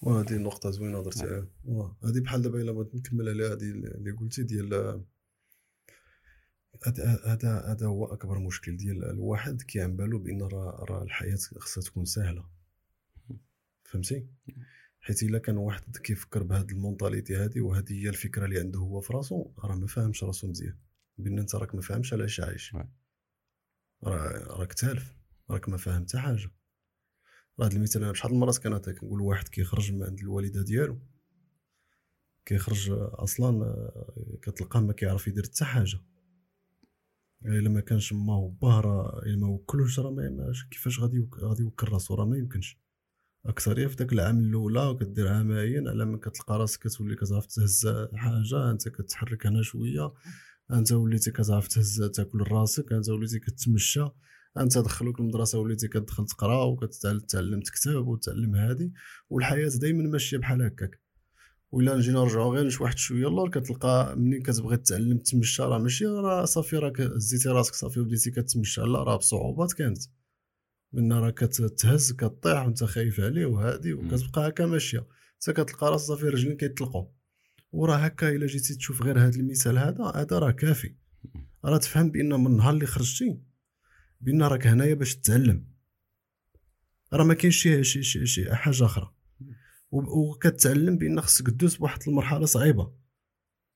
وهذه 0.00 0.36
نقطة 0.38 0.70
زوينة 0.70 1.02
درتي 1.02 1.22
عليها 1.22 1.46
واه، 1.64 1.96
هذه 2.04 2.20
بحال 2.20 2.42
دابا 2.42 2.60
إلا 2.60 2.72
بغيت 2.72 2.94
نكمل 2.94 3.28
عليها 3.28 3.52
هذه 3.52 3.70
اللي 3.70 4.10
قلتي 4.10 4.42
ديال 4.42 5.02
هذا 7.24 7.60
هذا 7.72 7.86
هو 7.86 8.04
أكبر 8.04 8.38
مشكل 8.38 8.76
ديال 8.76 9.04
الواحد. 9.04 9.62
كيعن 9.62 9.96
بالو 9.96 10.18
بأن 10.18 10.42
راه 10.42 10.84
راه 10.90 11.02
الحياة 11.02 11.38
خصها 11.58 11.82
تكون 11.82 12.04
سهلة. 12.04 12.44
فهمتي؟ 13.84 14.26
حيت 15.00 15.22
إلا 15.22 15.38
كان 15.38 15.56
واحد 15.56 15.96
كيفكر 15.96 16.42
بهذه 16.42 16.70
المونطاليتي 16.70 17.36
هذه 17.36 17.60
وهذه 17.60 17.92
هي 17.92 18.08
الفكرة 18.08 18.44
اللي 18.44 18.60
عنده 18.60 18.78
هو 18.78 19.00
في 19.00 19.12
راسو 19.12 19.50
راه 19.58 19.74
ما 19.74 19.86
فاهمش 19.86 20.24
راسو 20.24 20.48
مزيان. 20.48 20.78
بإن 21.18 21.38
أنت 21.38 21.54
راك 21.54 21.74
ما 21.74 21.80
فاهمش 21.80 22.12
علاش 22.12 22.40
عايش. 22.40 22.76
راه 24.04 24.44
راك 24.58 24.72
تالف. 24.72 25.16
راك 25.50 25.68
ما 25.68 25.76
فاهم 25.76 26.02
حتى 26.02 26.18
حاجة. 26.18 26.50
راه 27.60 27.66
المثال 27.66 28.02
أنا 28.02 28.12
بشحال 28.12 28.32
من 28.32 28.40
مرات 28.40 28.58
كنعطيه 28.58 28.92
كنقول 28.92 29.20
واحد 29.20 29.48
كيخرج 29.48 29.92
من 29.92 30.02
عند 30.02 30.20
الوالدة 30.20 30.62
ديالو. 30.62 30.98
كيخرج 32.46 32.90
أصلا 32.92 33.64
آه، 33.64 34.38
كتلقاه 34.42 34.80
ما 34.80 34.92
كيعرف 34.92 35.28
يدير 35.28 35.44
حتى 35.44 35.64
حاجة. 35.64 36.00
يعني 37.42 37.58
إلا 37.58 37.68
ما 37.68 37.80
كانش 37.80 38.12
ما 38.12 38.32
هو 38.32 38.48
باه 38.48 38.80
راه 38.80 39.22
إلا 39.22 39.36
ما 39.36 39.48
وكلوش 39.48 40.00
راه 40.00 40.52
كيفاش 40.70 41.00
غادي 41.00 41.28
غادي 41.40 41.62
يوكل 41.62 41.88
راسو؟ 41.88 42.14
راه 42.14 42.24
ما 42.24 42.36
يمكنش. 42.36 42.78
اكثريه 43.46 43.86
في 43.86 43.96
داك 43.96 44.12
العام 44.12 44.38
الأولى 44.38 44.96
كدير 45.00 45.28
عامين 45.28 45.88
على 45.88 46.04
ما 46.04 46.18
كتلقى 46.18 46.58
راسك 46.58 46.82
كتولي 46.82 47.16
كتعرف 47.16 47.46
تهز 47.46 47.88
حاجة 48.14 48.70
أنت 48.70 48.88
كتحرك 48.88 49.46
هنا 49.46 49.62
شوية 49.62 50.12
أنت 50.72 50.92
وليتي 50.92 51.30
كتعرف 51.30 51.68
تهز 51.68 52.02
تاكل 52.02 52.38
راسك 52.52 52.92
أنت 52.92 53.08
وليتي 53.08 53.38
كتمشى. 53.38 54.08
انت 54.58 54.78
دخلوك 54.78 55.20
المدرسة 55.20 55.58
وليتي 55.58 55.88
كتدخل 55.88 56.26
تقرا 56.26 56.64
وكتعلم 56.64 57.60
تكتب 57.60 58.06
وتعلم 58.06 58.54
هادي 58.54 58.92
والحياة 59.30 59.70
دائما 59.80 60.02
ماشية 60.02 60.38
بحال 60.38 60.62
هكاك. 60.62 61.00
ولا 61.72 61.96
نجي 61.96 62.10
نرجعو 62.12 62.54
غير 62.54 62.78
واحد 62.80 62.98
شوية 62.98 63.28
اللور 63.28 63.50
كتلقى 63.50 64.16
منين 64.16 64.42
كتبغي 64.42 64.76
تعلم 64.76 65.18
تمشى 65.18 65.62
راه 65.62 65.78
ماشي 65.78 66.06
راه 66.06 66.44
صافي 66.44 66.76
راك 66.76 67.00
هزيتي 67.00 67.48
راسك 67.48 67.74
صافي 67.74 68.00
وبديتي 68.00 68.30
كتمشى 68.30 68.80
لا 68.80 69.02
راه 69.02 69.16
بصعوبات 69.16 69.72
كانت. 69.72 69.98
من 70.92 71.12
راه 71.12 71.30
كتهز 71.30 72.12
كطيح 72.12 72.64
وانت 72.64 72.84
خايف 72.84 73.20
عليه 73.20 73.46
وهادي 73.46 73.92
وكتبقى 73.92 74.48
هكا 74.48 74.66
ماشية. 74.66 75.06
حتى 75.42 75.52
كتلقى 75.52 75.90
راسك 75.90 76.06
صافي 76.06 76.28
رجلين 76.28 76.56
كيطلقوا 76.56 77.06
وراه 77.72 77.96
هكا 77.96 78.28
إلا 78.28 78.46
جيتي 78.46 78.74
تشوف 78.74 79.02
غير 79.02 79.18
هذا 79.18 79.36
المثال 79.36 79.78
هذا 79.78 80.04
هذا 80.04 80.38
راه 80.38 80.50
كافي. 80.50 80.94
راه 81.64 81.78
تفهم 81.78 82.10
بأن 82.10 82.40
من 82.40 82.46
النهار 82.46 82.74
اللي 82.74 82.86
خرجتي 82.86 83.40
بأن 84.20 84.42
راك 84.42 84.66
هنايا 84.66 84.94
باش 84.94 85.16
تتعلم. 85.16 85.66
راه 87.12 87.24
ما 87.24 87.34
كاينش 87.34 87.56
شي, 87.56 87.84
شي, 87.84 88.02
شي, 88.02 88.26
شي 88.26 88.54
حاجة 88.54 88.84
أخرى. 88.84 89.12
وكتعلم 89.90 90.98
بأن 90.98 91.20
خصك 91.20 91.50
دوز 91.50 91.76
بواحد 91.76 91.98
المرحلة 92.08 92.46
صعيبة. 92.46 92.92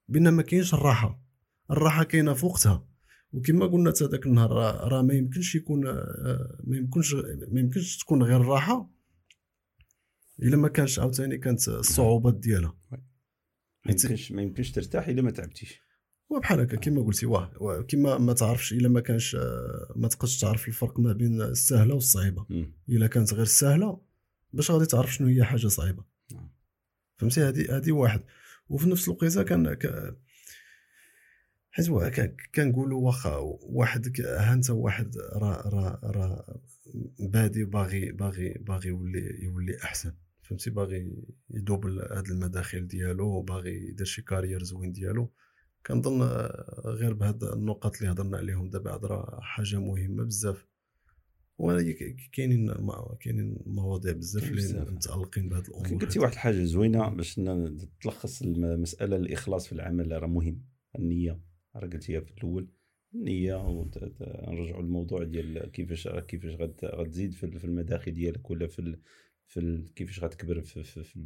بأن 0.09 0.29
ما 0.29 0.43
كاينش 0.43 0.75
الراحة. 0.75 1.23
الراحة 1.71 2.05
كاينة 2.05 2.35
في 2.35 2.47
وقتها 2.47 2.87
وكما 3.33 3.67
قلنا 3.67 3.91
حتى 3.91 4.05
ذاك 4.05 4.27
النهار 4.27 4.51
راه 4.93 5.03
ما 5.03 5.15
يمكنش 5.15 5.55
يكون 5.55 5.87
آه، 5.87 6.61
ما 6.65 6.77
يمكنش 6.77 7.15
ما 7.49 7.61
يمكنش 7.61 7.99
تكون 7.99 8.23
غير 8.23 8.41
الراحة 8.41 8.91
إلا 10.43 10.57
ما 10.57 10.69
كانش 10.69 10.99
عاوتاني 10.99 11.39
كانت 11.39 11.69
الصعوبات 11.69 12.35
ديالها. 12.35 12.77
ما 13.87 13.93
يمكنش 13.93 14.33
ما 14.33 14.43
يمكنش 14.43 14.71
ترتاح 14.71 15.09
إلا 15.09 15.23
ما 15.23 15.31
تعبتيش. 15.31 15.81
وبحال 16.31 16.61
هكا 16.61 16.77
كما 16.77 17.03
قلتي 17.03 17.27
واه 17.27 17.83
كما 17.89 18.19
ما 18.19 18.33
تعرفش 18.33 18.73
إلا 18.73 18.89
ما 18.89 19.01
كانش 19.01 19.35
آه، 19.35 19.93
ما 19.97 20.09
تقدرش 20.09 20.41
تعرف 20.41 20.69
الفرق 20.69 21.01
ما 21.01 21.13
بين 21.13 21.43
السهلة 21.43 21.95
والصعيبة. 21.95 22.47
إلا 22.89 23.07
كانت 23.07 23.35
غير 23.35 23.45
سهلة 23.45 24.01
باش 24.53 24.71
غادي 24.71 24.87
تعرف 24.87 25.15
شنو 25.15 25.29
هي 25.29 25.45
حاجة 25.45 25.67
صعيبة. 25.67 26.05
نعم. 26.33 26.51
فهمتي؟ 27.17 27.41
هذه 27.41 27.77
هذه 27.77 27.93
واحد. 27.93 28.21
وفي 28.69 28.89
نفس 28.89 29.09
الوقيتة 29.09 29.43
كان 29.43 29.77
حيت 31.71 31.89
كنقولوا 32.55 33.07
واخا 33.07 33.37
واحد 33.63 34.21
ها 34.21 34.53
انت 34.53 34.71
واحد 34.71 35.17
راه 35.19 35.69
راه 35.69 36.01
راه 36.05 36.61
بادي 37.19 37.65
باغي 37.65 38.13
باغي 38.13 38.53
باغي 38.53 38.89
يولي 38.89 39.43
يولي 39.43 39.83
أحسن. 39.85 40.13
فهمتي؟ 40.43 40.71
باغي 40.71 41.25
يدوبل 41.51 42.01
هاد 42.01 42.27
المداخل 42.27 42.87
ديالو 42.87 43.43
باغي 43.43 43.89
يدير 43.89 44.07
شي 44.07 44.23
carrière 44.23 44.63
زوين 44.63 44.93
ديالو. 44.93 45.33
كنظن 45.87 46.23
غير 46.85 47.13
بهاد 47.13 47.45
النقط 47.45 47.97
اللي 47.97 48.13
هضرنا 48.13 48.37
عليهم 48.37 48.71
دابا 48.71 48.91
راه 48.91 49.41
حاجة 49.41 49.79
مهمة 49.79 50.25
بزاف. 50.25 50.67
كاينين 52.33 52.75
كاينين 53.21 53.59
مواضيع 53.67 54.13
بزاف 54.13 54.51
اللي 54.51 54.91
متعلقين 54.91 55.49
بهذه 55.49 55.69
الأمور 55.69 56.05
قلتي 56.05 56.19
واحد 56.19 56.33
الحاجة 56.33 56.65
زوينة 56.65 57.09
باش 57.09 57.41
تلخص 58.03 58.43
المساله 58.43 59.17
الإخلاص 59.17 59.67
في 59.67 59.73
العمل 59.73 60.23
راه 60.23 60.27
مهم 60.27 60.65
النية 60.99 61.41
راه 61.77 61.89
قلتيها 61.89 62.21
في 62.21 62.31
الأول. 62.31 62.69
النية 63.15 63.55
ونرجعوا 63.55 64.83
للموضوع 64.83 65.25
ديال 65.25 65.71
كيفاش 65.71 66.09
كيفاش 66.09 66.55
غتزيد 66.85 67.33
في 67.33 67.65
المداخل 67.65 68.13
ديالك 68.13 68.51
ولا 68.51 68.67
في 68.67 68.97
في 69.47 69.85
كيفاش 69.97 70.25
غتكبر 70.25 70.61
في 70.61 70.85
في 70.85 71.05
في, 71.05 71.25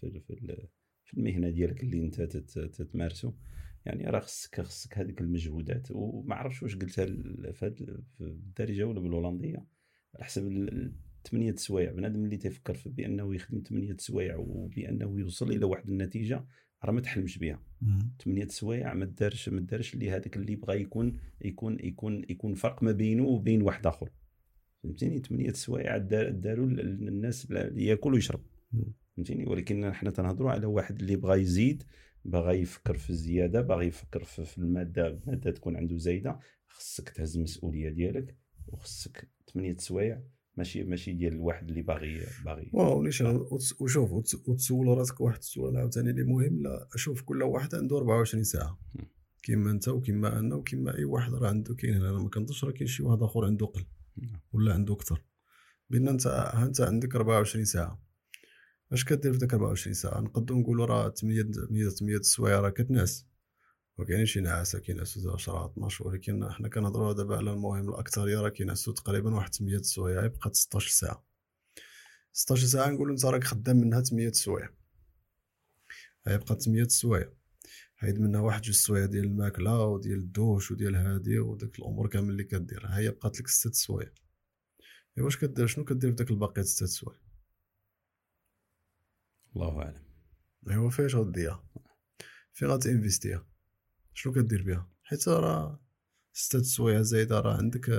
في, 0.00 0.20
في, 0.20 0.68
في 1.04 1.16
المهنة 1.16 1.50
ديالك 1.50 1.82
اللي 1.82 2.00
انت 2.00 2.22
تتمارسه 2.22 3.34
يعني 3.86 4.04
راه 4.04 4.20
خصك 4.20 4.60
خصك 4.60 4.98
هذيك 4.98 5.20
المجهودات. 5.20 5.88
وما 5.90 6.34
عرفتش 6.34 6.62
واش 6.62 6.76
قلتها 6.76 7.06
في 7.52 8.00
الدارجة 8.20 8.84
ولا 8.84 9.00
بالهولندية. 9.00 9.66
على 10.14 10.24
حسب 10.24 10.68
ثمانية 11.30 11.54
سوايع. 11.54 11.92
بنادم 11.92 12.24
اللي 12.24 12.36
تيفكر 12.36 12.74
في 12.74 12.88
بأنه 12.88 13.34
يخدم 13.34 13.62
ثمانية 13.68 13.96
سوايع 13.98 14.36
وبأنه 14.36 15.20
يوصل 15.20 15.50
إلى 15.50 15.64
واحد 15.64 15.88
النتيجة 15.88 16.44
راه 16.84 16.92
ما 16.92 17.00
تحلمش 17.00 17.38
بها 17.38 17.62
ثمانية 18.24 18.46
سوايع 18.46 18.94
ما 18.94 19.04
دارش 19.04 19.48
ما 19.48 19.60
دارش 19.60 19.94
اللي 19.94 20.10
هذاك 20.10 20.36
اللي 20.36 20.56
بغى 20.56 20.80
يكون 20.80 21.16
يكون 21.40 21.78
يكون 21.80 22.24
يكون 22.28 22.54
فرق 22.54 22.82
ما 22.82 22.92
بينه 22.92 23.24
وبين 23.24 23.62
واحد 23.62 23.86
آخر. 23.86 24.10
فهمتيني؟ 24.82 25.18
ثمانية 25.18 25.52
سوايع 25.52 25.96
داروا 25.96 26.66
الناس 26.66 27.50
ياكل 27.74 28.14
ويشرب 28.14 28.40
فهمتيني؟ 29.16 29.46
ولكن 29.46 29.92
حنا 29.92 30.10
تنهضروا 30.10 30.50
على 30.50 30.66
واحد 30.66 31.00
اللي 31.00 31.16
بغى 31.16 31.40
يزيد 31.40 31.82
باغي 32.24 32.60
يفكر 32.60 32.98
في 32.98 33.10
الزيادة 33.10 33.60
باغي 33.60 33.86
يفكر 33.86 34.24
في 34.24 34.58
المادة 34.58 35.06
المادة 35.06 35.50
تكون 35.50 35.76
عنده 35.76 35.96
زايدة 35.96 36.38
خصك 36.68 37.08
تهز 37.08 37.36
المسؤوليه 37.36 37.88
ديالك 37.88 38.36
وخصك 38.66 39.28
ثمانيه 39.52 39.76
سوايع 39.76 40.22
ماشي 40.56 40.84
ماشي 40.84 41.12
ديال 41.12 41.32
الواحد 41.32 41.68
اللي 41.68 41.82
باغي 41.82 42.20
باغي 42.44 42.70
واو 42.72 43.02
ليش 43.02 43.24
وشوف 43.80 44.12
وتسول 44.48 44.98
راسك 44.98 45.20
واحد 45.20 45.38
السؤال 45.38 45.76
عاوتاني 45.76 46.10
اللي 46.10 46.24
مهم 46.24 46.62
لا 46.62 46.88
شوف 46.96 47.22
كل 47.22 47.42
واحد 47.42 47.74
عنده 47.74 47.96
24 47.96 48.44
ساعة. 48.44 48.78
كيما 49.42 49.70
أنت 49.70 49.88
وكيما 49.88 50.38
أنا 50.38 50.54
وكيما 50.54 50.98
أي 50.98 51.04
واحد 51.04 51.34
راه 51.34 51.48
عنده 51.48 51.74
كاين 51.74 51.94
أنا 51.94 52.12
ما 52.12 52.28
كنظنش 52.28 52.64
راه 52.64 52.70
كاين 52.70 52.86
شي 52.86 53.02
واحد 53.02 53.22
آخر 53.22 53.44
عنده 53.44 53.66
قل. 53.66 53.84
ولا 54.52 54.74
عنده 54.74 54.94
أكثر. 54.94 55.22
بأن 55.90 56.08
أنت 56.08 56.26
أنت 56.66 56.80
عندك 56.80 57.14
24 57.14 57.64
ساعة. 57.64 58.09
اش 58.92 59.04
كدير 59.04 59.32
في 59.32 59.38
ديك 59.38 59.54
24 59.54 59.94
ساعة؟ 59.94 60.20
نقدروا 60.20 60.60
نقولوا 60.60 60.86
راه 60.86 61.08
8 61.08 61.42
8 61.90 62.16
السوايع 62.16 62.60
راه 62.60 62.70
كتناس. 62.70 63.26
وكاين 63.98 64.26
شي 64.26 64.40
نعاسه 64.40 64.78
كينعسوا 64.78 65.32
10 65.32 65.66
12 65.66 66.06
ولكن 66.08 66.50
حنا 66.52 66.68
كنهضروا 66.68 67.12
دابا 67.12 67.36
على 67.36 67.52
المهم 67.52 67.88
الأكثرية 67.88 68.40
راه 68.40 68.48
كينعسوا 68.48 68.92
تقريبا 68.92 69.34
واحد 69.34 69.54
8 69.54 69.76
السوايع 69.76 70.24
يبقى 70.24 70.50
16 70.54 70.90
ساعة. 70.90 71.24
16 72.32 72.66
ساعة 72.66 72.90
نقولوا 72.90 73.12
انت 73.12 73.24
راك 73.24 73.44
خدام 73.44 73.76
منها 73.76 74.00
8 74.00 74.28
السوايع. 74.28 74.70
يبقى 76.26 76.60
8 76.60 76.82
السوايع. 76.82 77.32
حيد 77.96 78.20
منها 78.20 78.40
واحد 78.40 78.62
جوج 78.62 78.74
سوايع 78.74 79.06
ديال 79.06 79.24
الماكلة 79.24 79.84
وديال 79.84 80.18
الدوش 80.18 80.70
وديال 80.70 80.96
هادي 80.96 81.38
وداك 81.38 81.78
الأمور 81.78 82.08
كامل 82.08 82.30
اللي 82.30 82.44
كدير. 82.44 82.86
هي 82.86 83.10
بقات 83.10 83.40
لك 83.40 83.48
6 83.48 83.72
سوايع. 83.72 84.10
واش 85.18 85.36
كدير؟ 85.36 85.66
شنو 85.66 85.84
كدير 85.84 86.10
في 86.10 86.16
داك 86.16 86.30
الباقي 86.30 86.62
6 86.62 86.86
سوايع؟ 86.86 87.29
الله 89.56 89.82
أعلم. 89.82 90.02
ايوا 90.70 90.90
فاش 90.90 91.14
غديها 91.14 91.64
فين 92.52 92.68
غتنفيستيها 92.68 93.46
شنو 94.14 94.32
كدير 94.32 94.62
بها 94.62 94.88
حيت 95.02 95.28
راه 95.28 95.80
ستة 96.32 96.62
سوايع 96.62 97.02
زايدة 97.02 97.40
راه 97.40 97.56
عندك 97.56 97.90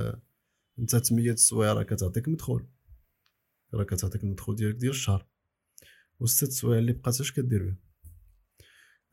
انت 0.80 0.96
8 0.96 1.36
سوايع 1.36 1.74
راه 1.74 1.84
كتعطيك 1.84 2.28
مدخول. 2.28 2.68
راه 3.74 3.84
كتعطيك 3.84 4.24
المدخول 4.24 4.56
ديالك 4.56 4.76
ديال 4.76 4.92
الشهر. 4.92 5.28
وستة 6.20 6.50
سوايع 6.50 6.80
اللي 6.80 6.94
بقات 6.94 7.22
اش 7.22 7.32
كدير 7.32 7.64
بها 7.64 7.78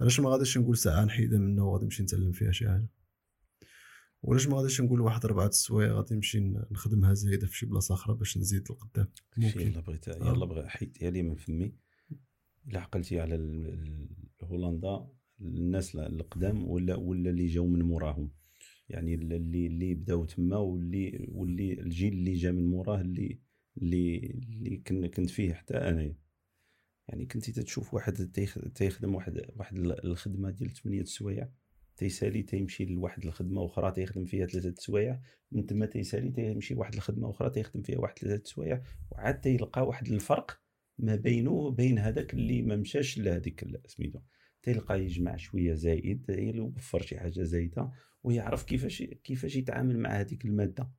علاش 0.01 0.21
ما 0.21 0.31
غاديش 0.31 0.59
نقول 0.59 0.77
ساعة 0.77 1.05
نحيدها 1.05 1.39
منها 1.39 1.65
وغادي 1.65 1.85
نمشي 1.85 2.03
نتعلم 2.03 2.33
فيها 2.33 2.53
شي 2.53 2.69
حاجة؟ 2.69 2.89
ولاش 4.23 4.47
ما 4.49 4.57
غاديش 4.57 4.81
نقول 4.81 5.01
واحد 5.01 5.27
ربعة 5.27 5.51
سوايع 5.51 5.93
غادي 5.93 6.15
نمشي 6.15 6.41
نخدمها 6.71 7.15
زايدة 7.15 7.47
في 7.47 7.57
شي 7.57 7.67
بلاصة 7.67 7.95
أخرى 7.95 8.15
باش 8.15 8.39
نزيد 8.39 8.71
لقدام 8.71 9.09
ممكن. 9.37 9.61
يلا 9.61 9.81
بغيت 9.81 10.09
يلا 10.09 10.47
بغيت 10.47 10.67
حيدتيها 10.67 11.11
لي 11.11 11.23
من 11.23 11.37
فمي 11.37 11.75
إلا 12.69 12.81
عقلتي 12.81 13.21
على 13.21 13.35
هولندا 14.43 15.09
الناس 15.41 15.97
القدام 15.97 16.69
ولا 16.71 16.97
ولا 16.97 17.31
اللي 17.31 17.47
جاو 17.47 17.67
من 17.67 17.83
موراهم. 17.83 18.31
يعني 18.89 19.15
اللي 19.15 19.67
اللي 19.67 19.95
بداو 19.95 20.25
تما 20.25 20.57
واللي 20.57 21.29
واللي 21.33 21.73
الجيل 21.73 22.13
اللي 22.13 22.35
جا 22.35 22.53
من 22.53 22.67
موراه 22.67 23.01
اللي 23.01 23.39
اللي 23.83 24.17
اللي 24.91 25.09
كنت 25.09 25.31
فيه 25.31 25.55
حتى 25.55 25.75
انايا 25.75 26.17
يعني 27.09 27.27
كنتي 27.27 27.53
تشوف 27.53 27.95
واحد 27.95 28.31
تيخدم 28.75 29.15
واحد 29.15 29.41
واحد 29.57 29.79
الخدمة 29.79 30.51
ديال 30.51 30.71
8 30.71 31.05
سوايع 31.05 31.49
تيسالي 31.97 32.43
تيمشي 32.43 32.85
لواحد 32.85 33.25
الخدمة 33.25 33.65
أخرى 33.65 33.93
تيخدم 33.93 34.25
فيها 34.25 34.47
ثلاثة 34.47 34.75
سوايع 34.79 35.21
من 35.53 35.67
تما 35.67 35.87
تيسالي 35.87 36.31
تيمشي 36.31 36.75
واحد 36.75 36.95
الخدمة 36.95 37.31
أخرى 37.31 37.51
تيخدم 37.51 37.83
فيها 37.83 37.99
واحد 37.99 38.19
ثلاثة 38.19 38.45
سوايع 38.45 38.83
وعاد 39.11 39.41
تيلقى 39.41 39.87
واحد 39.87 40.09
الفرق 40.09 40.61
ما 40.99 41.17
بينه 41.17 41.51
وبين 41.51 41.99
هذاك 41.99 42.35
اللي 42.35 42.63
ما 42.63 42.77
مشاش 42.77 43.19
لهذيك 43.19 43.65
سميتو 43.87 44.19
تلقى 44.63 45.05
يجمع 45.05 45.37
شوية 45.37 45.75
زايد 45.75 46.25
يوفر 46.29 47.03
شي 47.03 47.19
حاجة 47.19 47.43
زايدة 47.43 47.91
ويعرف 48.23 48.65
كيفاش 48.65 49.03
كيفاش 49.03 49.57
يتعامل 49.57 49.99
مع 49.99 50.11
هذيك 50.11 50.45
المادة. 50.45 50.91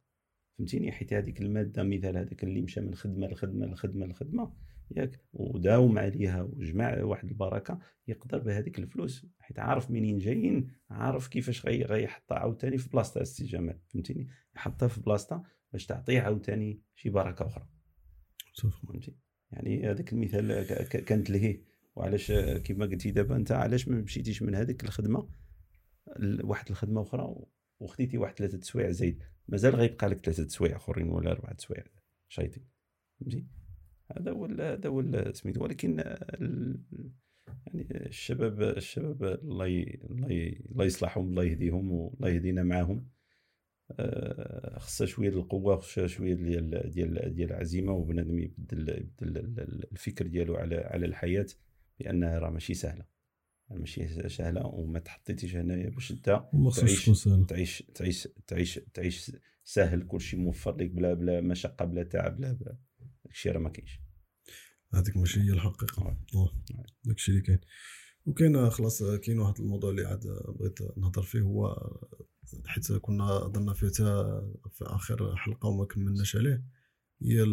فهمتيني؟ 0.57 0.91
حيت 0.91 1.13
هذيك 1.13 1.41
المادة 1.41 1.83
مثال 1.83 2.17
هذاك 2.17 2.43
اللي 2.43 2.61
مشى 2.61 2.81
من 2.81 2.95
خدمة 2.95 3.27
لخدمة 3.27 3.65
لخدمة 3.65 4.05
لخدمة 4.05 4.53
ياك 4.91 5.21
وداوم 5.33 5.99
عليها 5.99 6.41
وجمع 6.41 7.03
واحد 7.03 7.29
البركة 7.29 7.79
يقدر 8.07 8.37
بهذيك 8.39 8.79
الفلوس. 8.79 9.25
حيت 9.39 9.59
عارف 9.59 9.91
منين 9.91 10.17
جايين 10.17 10.71
عارف 10.89 11.27
كيفاش 11.27 11.65
غي 11.65 11.83
غيحطها 11.83 12.39
عاوتاني 12.39 12.77
في 12.77 12.89
بلاصتها 12.89 13.21
السي 13.21 13.45
جمال. 13.45 13.79
فهمتيني؟ 13.87 14.27
يحطها 14.55 14.87
في 14.87 15.01
بلاصتها 15.01 15.43
باش 15.73 15.85
تعطيه 15.85 16.21
عاوتاني 16.21 16.81
شي 16.95 17.09
بركة 17.09 17.45
أخرى. 17.45 17.67
فهمتي 18.87 19.28
يعني 19.51 19.91
هذاك 19.91 20.13
المثال 20.13 20.63
كانت 20.87 21.29
لهيه. 21.29 21.63
وعلاش 21.95 22.31
كيما 22.31 22.85
قلتي 22.85 23.11
دابا 23.11 23.35
انت 23.35 23.51
علاش 23.51 23.87
ما 23.87 24.01
مشيتيش 24.01 24.41
من 24.41 24.55
هذيك 24.55 24.83
الخدمة؟ 24.83 25.29
لواحد 26.19 26.69
الخدمة 26.69 27.01
أخرى 27.01 27.35
وخديتي 27.79 28.17
واحد 28.17 28.37
ثلاثة 28.37 28.59
سوايع 28.61 28.91
زايد. 28.91 29.23
مازال 29.47 29.75
غيبقى 29.75 30.09
لك 30.09 30.25
ثلاثة 30.25 30.47
سوايع 30.47 30.75
أخرين 30.75 31.09
ولا 31.09 31.31
أربعة 31.31 31.57
سوايع 31.57 31.83
شايطين. 32.27 32.63
فهمتي؟ 33.19 33.45
هذا 34.17 34.31
هو 34.31 34.45
هذا 34.45 34.89
هو 34.89 35.31
سميتو. 35.33 35.63
ولكن 35.63 35.97
يعني 37.67 37.87
الشباب 37.91 38.61
الشباب 38.61 39.23
الله 39.23 39.65
الله 40.09 40.55
الله 40.71 40.85
يصلحهم 40.85 41.29
الله 41.29 41.43
يهديهم 41.43 41.91
والله 41.91 42.29
يهدينا 42.29 42.63
معاهم. 42.63 43.09
خصها 44.77 45.07
شوية 45.07 45.29
القوة 45.29 45.79
خصها 45.79 46.07
شوية 46.07 46.33
ديال 46.33 46.91
ديال 46.91 47.35
ديال 47.35 47.49
العزيمة 47.51 47.93
وبنادم 47.93 48.39
يبدل 48.39 48.89
يبدل 48.89 49.37
الفكر 49.91 50.27
ديالو 50.27 50.55
على 50.55 50.75
على 50.75 51.05
الحياة 51.05 51.47
لانها 51.99 52.39
راه 52.39 52.49
ماشي 52.49 52.73
سهلة. 52.73 53.05
ماشي 53.69 54.29
سهلة 54.29 54.65
وما 54.65 54.99
تحطيتيش 54.99 55.55
هنايا 55.55 55.89
باش 55.89 56.11
أنت 56.11 56.43
تعيش 56.79 57.09
تعيش 57.43 57.83
تعيش 57.95 58.29
تعيش 58.47 58.79
تعيش 58.93 59.31
ساهل 59.63 60.07
كلشي 60.07 60.37
موفر 60.37 60.75
لك 60.77 60.91
بلا 60.91 61.13
بلا 61.13 61.41
مشقة 61.41 61.85
بلا 61.85 62.03
تعب 62.03 62.37
بلا 62.37 62.77
داكشي 63.25 63.49
راه 63.49 63.59
ما 63.59 63.69
كاينش. 63.69 64.01
هذيك 64.93 65.17
ماشي 65.17 65.39
هي 65.39 65.53
الحقيقة. 65.53 66.15
داكشي 67.03 67.31
اللي 67.31 67.41
كاين. 67.41 67.59
وكاين 68.25 68.69
خلاص 68.69 69.03
كاين 69.03 69.39
واحد 69.39 69.59
الموضوع 69.59 69.89
اللي 69.89 70.05
عاد 70.05 70.27
بغيت 70.59 70.97
نهضر 70.97 71.21
فيه 71.21 71.41
هو 71.41 71.75
حيت 72.65 72.91
كنا 72.91 73.23
هضرنا 73.23 73.73
فيه 73.73 73.87
في 73.87 74.81
آخر 74.81 75.35
حلقة 75.35 75.67
وما 75.69 75.85
كملناش 75.85 76.35
عليه. 76.35 76.63
هي 77.21 77.45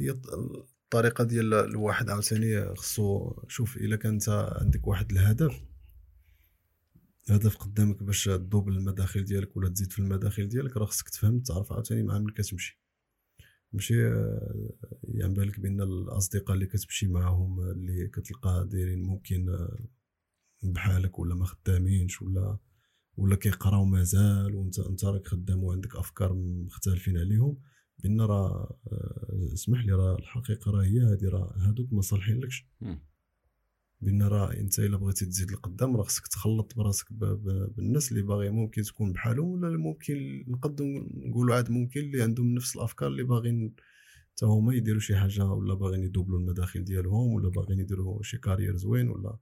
هي 0.00 0.10
الطريقة 0.10 1.24
ديال 1.24 1.54
الواحد 1.54 2.10
عاوتاني 2.10 2.74
خصو 2.74 3.34
شوف 3.48 3.76
إلا 3.76 3.96
كان 3.96 4.12
انت 4.12 4.28
عندك 4.60 4.86
واحد 4.86 5.10
الهدف 5.12 5.64
هدف 7.30 7.56
قدامك 7.56 8.02
باش 8.02 8.24
تدوب 8.24 8.68
المداخل 8.68 9.24
ديالك 9.24 9.56
ولا 9.56 9.68
تزيد 9.68 9.92
في 9.92 9.98
المداخل 9.98 10.48
ديالك 10.48 10.76
راه 10.76 10.86
خصك 10.86 11.08
تفهم 11.08 11.40
تعرف 11.40 11.72
عاوتاني 11.72 12.02
مع 12.02 12.18
من 12.18 12.30
كتمشي. 12.30 12.80
ماشي 13.72 13.94
يعني 15.04 15.34
بالك 15.34 15.60
بأن 15.60 15.80
الأصدقاء 15.80 16.54
اللي 16.54 16.66
كتمشي 16.66 17.06
معاهم 17.06 17.60
اللي 17.60 18.08
كتلقى 18.08 18.68
دايرين 18.68 19.02
ممكن 19.02 19.68
بحالك 20.62 21.18
ولا 21.18 21.34
ما 21.34 21.44
خدامينش 21.46 22.22
ولا 22.22 22.58
ولا 23.16 23.36
كيقراو 23.36 23.84
مازال 23.84 24.54
وانت 24.54 24.78
انت 24.78 25.04
راك 25.04 25.28
خدام 25.28 25.64
وعندك 25.64 25.96
افكار 25.96 26.32
مختلفين 26.34 27.18
عليهم. 27.18 27.56
بان 27.98 28.20
راه 28.20 28.78
آه، 28.92 29.52
اسمح 29.52 29.84
لي 29.84 29.92
راه 29.92 30.16
الحقيقة 30.18 30.70
راه 30.70 30.84
هي 30.84 31.00
هذه 31.00 31.28
راه 31.28 31.54
هادوك 31.58 31.92
ما 31.92 32.00
صالحين 32.00 32.40
لكش 32.40 32.66
بان 34.00 34.22
راه 34.22 34.52
انت 34.52 34.78
الا 34.78 34.96
بغيتي 34.96 35.26
تزيد 35.26 35.50
لقدام 35.52 35.96
راه 35.96 36.02
خصك 36.02 36.26
تخلط 36.26 36.74
براسك 36.76 37.12
بالناس 37.12 38.12
اللي 38.12 38.22
باغي 38.22 38.50
ممكن 38.50 38.82
تكون 38.82 39.12
بحالهم 39.12 39.48
ولا 39.48 39.78
ممكن 39.78 40.44
نقدر 40.48 40.84
نقولوا 41.14 41.54
عاد 41.54 41.70
ممكن 41.70 42.00
اللي 42.00 42.22
عندهم 42.22 42.54
نفس 42.54 42.76
الأفكار 42.76 43.08
اللي 43.08 43.22
باغيين 43.22 43.74
حتى 44.32 44.46
هما 44.46 44.74
يديروا 44.74 45.00
شي 45.00 45.16
حاجة 45.16 45.44
ولا 45.44 45.74
باغيين 45.74 46.04
يدوبلوا 46.04 46.38
المداخل 46.38 46.84
ديالهم 46.84 47.32
ولا 47.32 47.48
باغيين 47.48 47.80
يديروا 47.80 48.22
شي 48.22 48.38
كارير 48.38 48.76
زوين 48.76 49.10
ولا 49.10 49.38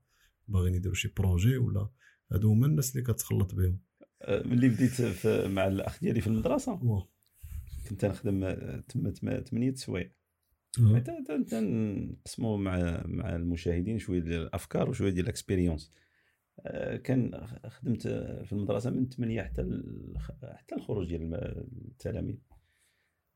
باغيين 0.47 0.75
يديروا 0.75 0.95
شي 0.95 1.13
projet 1.17 1.57
ولا 1.57 1.89
هادو 2.31 2.51
هما 2.51 2.67
الناس 2.67 2.91
اللي 2.95 3.13
كتخلط 3.13 3.55
بهم. 3.55 3.79
أه، 4.21 4.47
ملي 4.47 4.69
بديت 4.69 5.01
مع 5.27 5.67
الأخ 5.67 5.99
ديالي 5.99 6.21
في 6.21 6.27
المدرسة 6.27 6.71
كنت 7.89 8.05
نخدم 8.05 8.55
تما 8.87 9.11
8 9.41 9.75
سوايع. 9.75 10.11
تنقسموا 11.43 12.57
مع 12.57 13.03
مع 13.05 13.35
المشاهدين 13.35 13.99
شوية 13.99 14.19
ديال 14.19 14.41
الأفكار 14.41 14.89
وشوية 14.89 15.09
ديال 15.09 15.23
ال 15.23 15.29
expérience 15.29 15.91
أه، 16.59 16.97
كان 16.97 17.47
خدمت 17.67 18.07
في 18.45 18.51
المدرسة 18.53 18.89
من 18.89 19.09
8 19.09 19.41
حتى 19.41 19.83
حتى 20.43 20.75
الخروج 20.75 21.07
ديال 21.07 21.33
التلاميذ. 21.91 22.37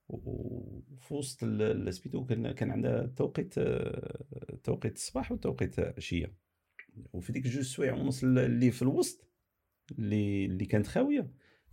وفي 0.09 1.13
وسط 1.13 1.39
سميتو 1.89 2.25
كان 2.25 2.51
كان 2.51 2.71
عندها 2.71 3.05
توقيت 3.05 3.53
توقيت 4.63 4.95
الصباح 4.95 5.31
وتوقيت 5.31 5.79
العشية. 5.79 6.46
وفي 7.13 7.31
ديك 7.31 7.47
جوج 7.47 7.63
سوايع 7.63 7.93
ونص 7.95 8.23
اللي 8.23 8.71
في 8.71 8.81
الوسط 8.81 9.27
اللي 9.99 10.45
اللي 10.45 10.65
كانت 10.65 10.87
خاوية 10.87 11.31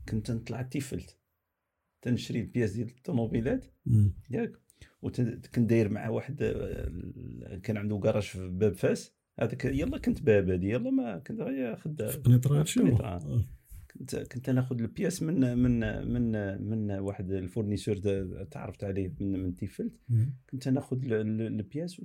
كنت 0.08 0.30
نطلع 0.30 0.62
تيفلت 0.62 1.18
تنشري 2.02 2.40
ال 2.40 2.45
pièces 2.45 2.72
ديال 2.72 2.88
الطوموبيلات 2.88 3.66
ياك 4.30 4.52
وكنت 5.02 5.58
داير 5.58 5.88
مع 5.88 6.08
واحد 6.08 6.36
كان 7.62 7.76
عنده 7.76 7.98
كراج 7.98 8.22
في 8.22 8.48
باب 8.48 8.72
فاس. 8.72 9.14
هذاك 9.40 9.64
يلا 9.64 9.98
كنت 9.98 10.22
بابادي 10.22 10.70
يلا 10.70 10.90
ما 10.90 11.18
كنت 11.18 11.40
غير 11.40 11.76
خدام. 11.76 12.08
في 12.08 12.18
قنيطرة 12.80 13.48
كنت 13.98 14.16
كنت 14.16 14.50
ناخذ 14.50 14.80
ال 14.80 14.86
pièces 14.86 15.22
من 15.22 15.58
من 15.58 15.80
من 16.12 16.32
من 16.62 16.90
واحد 16.90 17.32
ال 17.32 17.38
fournisseur 17.38 17.96
تعرفت 18.50 18.84
عليه 18.84 19.14
من 19.20 19.42
من 19.42 19.54
تيفلت. 19.54 19.92
كنت 20.50 20.68
ناخذ 20.68 20.98
ال 21.12 21.25
pièces 21.25 22.00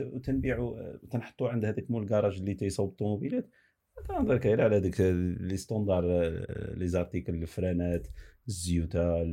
وتنبيعو 0.00 0.98
تنحطو 1.10 1.46
عند 1.46 1.64
هذاك 1.64 1.90
مول 1.90 2.02
الكراج 2.02 2.38
اللي 2.38 2.54
تيصوب 2.54 2.90
الطوموبيلات. 2.90 3.50
تنهضر 4.08 4.36
غير 4.36 4.60
على 4.60 4.76
هذيك 4.76 5.00
les 5.40 5.56
standards 5.56 6.04
les 6.76 6.88
articles 6.88 7.34
الفرانات 7.34 8.08
الزيوتا 8.48 9.24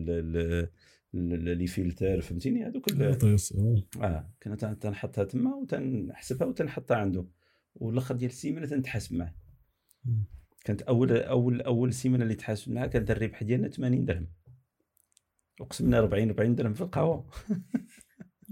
les 1.13 1.67
filtres 1.67 2.21
فهمتيني؟ 2.21 2.65
هذوك 2.65 2.91
آه. 4.01 4.33
كنت 4.43 4.65
تنحطها 4.65 5.23
تما 5.23 5.55
وتنحسبها 5.55 6.47
وتنحطها 6.47 6.97
عنده. 6.97 7.27
والآخر 7.75 8.15
ديال 8.15 8.31
السيمانة 8.31 8.67
تنتحاسب 8.67 9.15
معاه. 9.15 9.35
كانت 10.63 10.81
اول 10.81 11.17
اول 11.17 11.61
أول 11.61 11.93
سيمانة 11.93 12.23
اللي 12.23 12.35
تحاسب 12.35 12.71
معها 12.71 12.87
كانت 12.87 13.11
الربح 13.11 13.43
ديالنا 13.43 13.67
80 13.67 14.05
درهم. 14.05 14.27
وقسمنا 15.59 15.99
40 15.99 16.29
40 16.29 16.55
درهم 16.55 16.73
في 16.73 16.81
القهوة. 16.81 17.29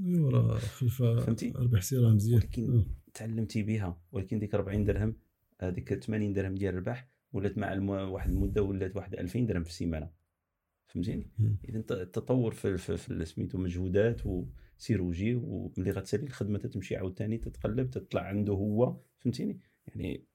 ايوا 0.05 0.32
راه 0.32 0.57
خلفة 0.57 1.20
فهمتي؟ 1.20 1.53
ربح 1.55 1.82
سيرة 1.82 2.10
مزيان. 2.10 2.36
ولكن 2.36 2.78
آه. 2.78 2.86
تعلمتي 3.14 3.64
بها. 3.64 4.01
ولكن 4.12 4.39
ديك 4.39 4.55
40 4.55 4.84
درهم 4.84 5.16
هذيك 5.62 5.93
80 5.93 6.34
درهم 6.34 6.55
ديال 6.55 6.74
الربح 6.74 7.10
ولات 7.34 7.57
مع 7.57 7.74
الم... 7.74 7.89
واحد 7.89 8.30
المدة 8.30 8.64
ولات 8.64 8.95
واحد 8.95 9.14
2000 9.16 9.39
درهم 9.39 9.64
في 9.64 9.70
السيمانة. 9.70 10.10
فهمتيني؟ 10.88 11.32
اذا 11.70 11.80
التطور 11.91 12.51
في, 12.51 12.78
في, 12.78 12.97
في 12.97 13.26
سميتو 13.26 13.57
مجهودات 13.57 14.22
وسيروجي 14.26 15.36
وملي 15.36 15.91
غتسالي 15.91 16.24
الخدمة 16.24 16.60
تمشي 16.60 16.95
عاوتاني 16.95 17.38
تتقلب 17.38 17.89
تطلع 17.89 18.22
عنده 18.22 18.53
هو. 18.53 19.01
فهمتيني؟ 19.20 19.60
يعني 19.88 20.26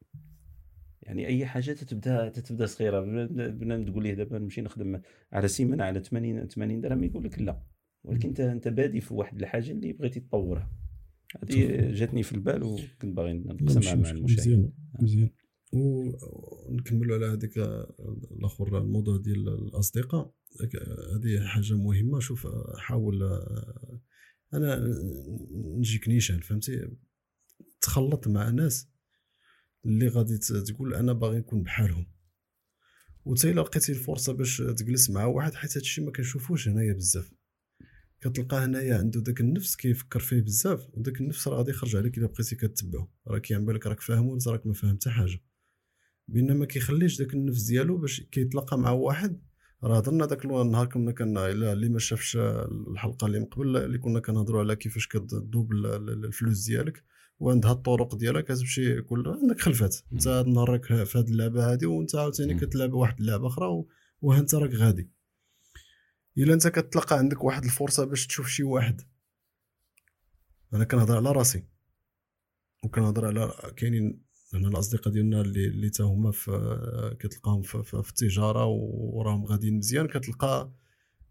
يعني 1.05 1.27
أي 1.27 1.47
حاجة 1.47 1.73
تتبدا 1.73 2.29
تتبدا 2.29 2.67
صغيرة. 2.67 3.01
بنادم 3.51 3.85
تقول 3.85 4.03
ليه 4.03 4.15
دابا 4.15 4.39
نمشي 4.39 4.61
نخدم 4.61 5.01
على 5.33 5.49
سيمانة 5.49 5.85
على 5.85 6.01
80 6.01 6.49
80 6.49 6.81
درهم 6.81 7.05
يقول 7.05 7.25
لك 7.25 7.39
لا. 7.39 7.63
ولكن 8.05 8.29
أنت 8.29 8.41
أنت 8.41 8.69
بادي 8.69 9.01
في 9.01 9.15
واحد 9.15 9.41
الحاجة 9.41 9.71
اللي 9.71 9.93
بغيتي 9.93 10.21
تطورها. 10.21 10.71
هذه 11.43 11.93
جاتني 11.93 12.23
في 12.23 12.33
البال 12.33 12.63
وكنت 12.63 13.17
باغي 13.17 13.33
نقسمها 13.33 13.95
مع 13.95 14.11
المشاهد. 14.11 14.39
مزيان 14.39 14.73
مزيان. 15.01 15.31
ونكملوا 15.73 17.17
على 17.17 17.27
هذيك 17.27 17.59
الأخر 18.39 18.79
الموضوع 18.79 19.17
ديال 19.17 19.49
الأصدقاء. 19.49 20.35
هذه 21.15 21.47
حاجة 21.47 21.75
مهمة. 21.75 22.21
شوف 22.21 22.47
حاول 22.77 23.23
أنا 24.55 24.95
نجيك 25.53 26.09
نيشان 26.09 26.41
فهمتي؟ 26.41 26.89
تخلط 27.81 28.29
مع 28.29 28.51
ناس 28.51 28.94
اللي 29.87 30.09
غادي 30.09 30.39
تقول 30.39 30.95
أنا 30.95 31.13
باغي 31.13 31.39
نكون 31.39 31.63
بحالهم. 31.63 32.07
وتا 33.25 33.51
إلا 33.51 33.61
لقيتي 33.61 33.93
الفرصة 33.93 34.33
باش 34.33 34.57
تجلس 34.59 35.11
مع 35.11 35.25
واحد 35.25 35.55
حيت 35.55 35.77
هادشي 35.77 36.01
ما 36.01 36.13
كنشوفوش 36.13 36.69
هنايا 36.69 36.93
بزاف. 36.93 37.31
كتلقاه 38.21 38.65
هنايا 38.65 38.99
عنده 38.99 39.21
داك 39.21 39.41
النفس 39.41 39.77
كيفكر 39.77 40.21
فيه 40.21 40.41
بزاف 40.41 40.89
وداك 40.93 41.21
النفس 41.21 41.49
راه 41.49 41.57
غادي 41.57 41.71
يخرج 41.71 41.97
عليك 41.97 42.19
إلا 42.19 42.27
بقيتي 42.27 42.57
كتبعو 42.57 43.09
راه 43.27 43.39
كيعمل 43.39 43.65
بالك 43.65 43.87
راك 43.87 44.01
فاهم 44.01 44.27
وانت 44.27 44.49
راك 44.49 44.67
ما 44.67 44.73
فاهم 44.73 44.95
حتى 44.95 45.11
حاجة. 45.11 45.41
بينما 46.29 46.55
ما 46.55 46.67
كيخليش 46.67 47.19
داك 47.19 47.35
النفس 47.35 47.63
ديالو 47.63 47.99
باش 47.99 48.21
كيتلاقى 48.21 48.79
مع 48.79 48.91
واحد 48.91 49.43
راه 49.85 49.97
هضرنا 49.97 50.27
داك 50.27 50.45
النهار 50.45 50.87
كنا 50.87 51.13
كان 51.13 51.39
اللي 51.39 51.89
ما 51.89 51.99
شافش 51.99 52.37
الحلقة 52.91 53.27
اللي 53.27 53.41
من 53.41 53.47
قبل 53.47 53.77
اللي 53.77 53.99
كنا 53.99 54.21
كنهضروا 54.21 54.61
على 54.61 54.77
كيفاش 54.77 55.07
كتدوب 55.07 55.73
الفلوس 55.73 56.67
ديالك. 56.67 57.05
وعندها 57.39 57.73
الطرق 57.73 58.15
ديالها 58.15 58.41
كتمشي 58.41 59.03
كل 59.03 59.29
عندك 59.29 59.61
خلفات. 59.61 59.97
انت 60.13 60.29
هاد 60.29 60.47
النهار 60.47 60.69
راك 60.71 61.05
في 61.05 61.19
هاد 61.19 61.29
اللعبة 61.29 61.73
هادي 61.73 61.87
وانت 61.87 62.15
عاوتاني 62.17 62.55
كتلعب 62.55 62.93
واحد 62.93 63.21
اللعبة 63.21 63.47
أخرى 63.47 63.85
وها 64.21 64.39
انت 64.39 64.55
راك 64.55 64.71
غادي. 64.71 65.11
إلا 66.39 66.55
انت 66.55 66.69
كتلقى 66.69 67.19
عندك 67.19 67.45
واحد 67.45 67.65
الفرصة 67.65 68.05
باش 68.05 68.27
تشوف 68.27 68.49
شي 68.49 68.63
واحد. 68.63 69.01
أنا 70.75 70.85
كنهضر 70.85 71.17
على 71.17 71.33
راسي. 71.33 71.65
وكنهضر 72.85 73.27
على 73.27 73.53
كاينين 73.77 74.25
هنا 74.55 74.69
الأصدقاء 74.69 75.13
ديالنا 75.13 75.41
اللي 75.41 75.67
اللي 75.67 75.91
تا 75.91 76.05
هما 76.05 76.31
في 76.31 77.17
كتلقاهم 77.21 77.63
في, 77.63 77.83
في, 77.83 78.03
في 78.03 78.11
التجارة 78.11 78.65
وراهم 78.67 79.45
غاديين 79.45 79.77
مزيان. 79.77 80.07
كتلقى 80.07 80.73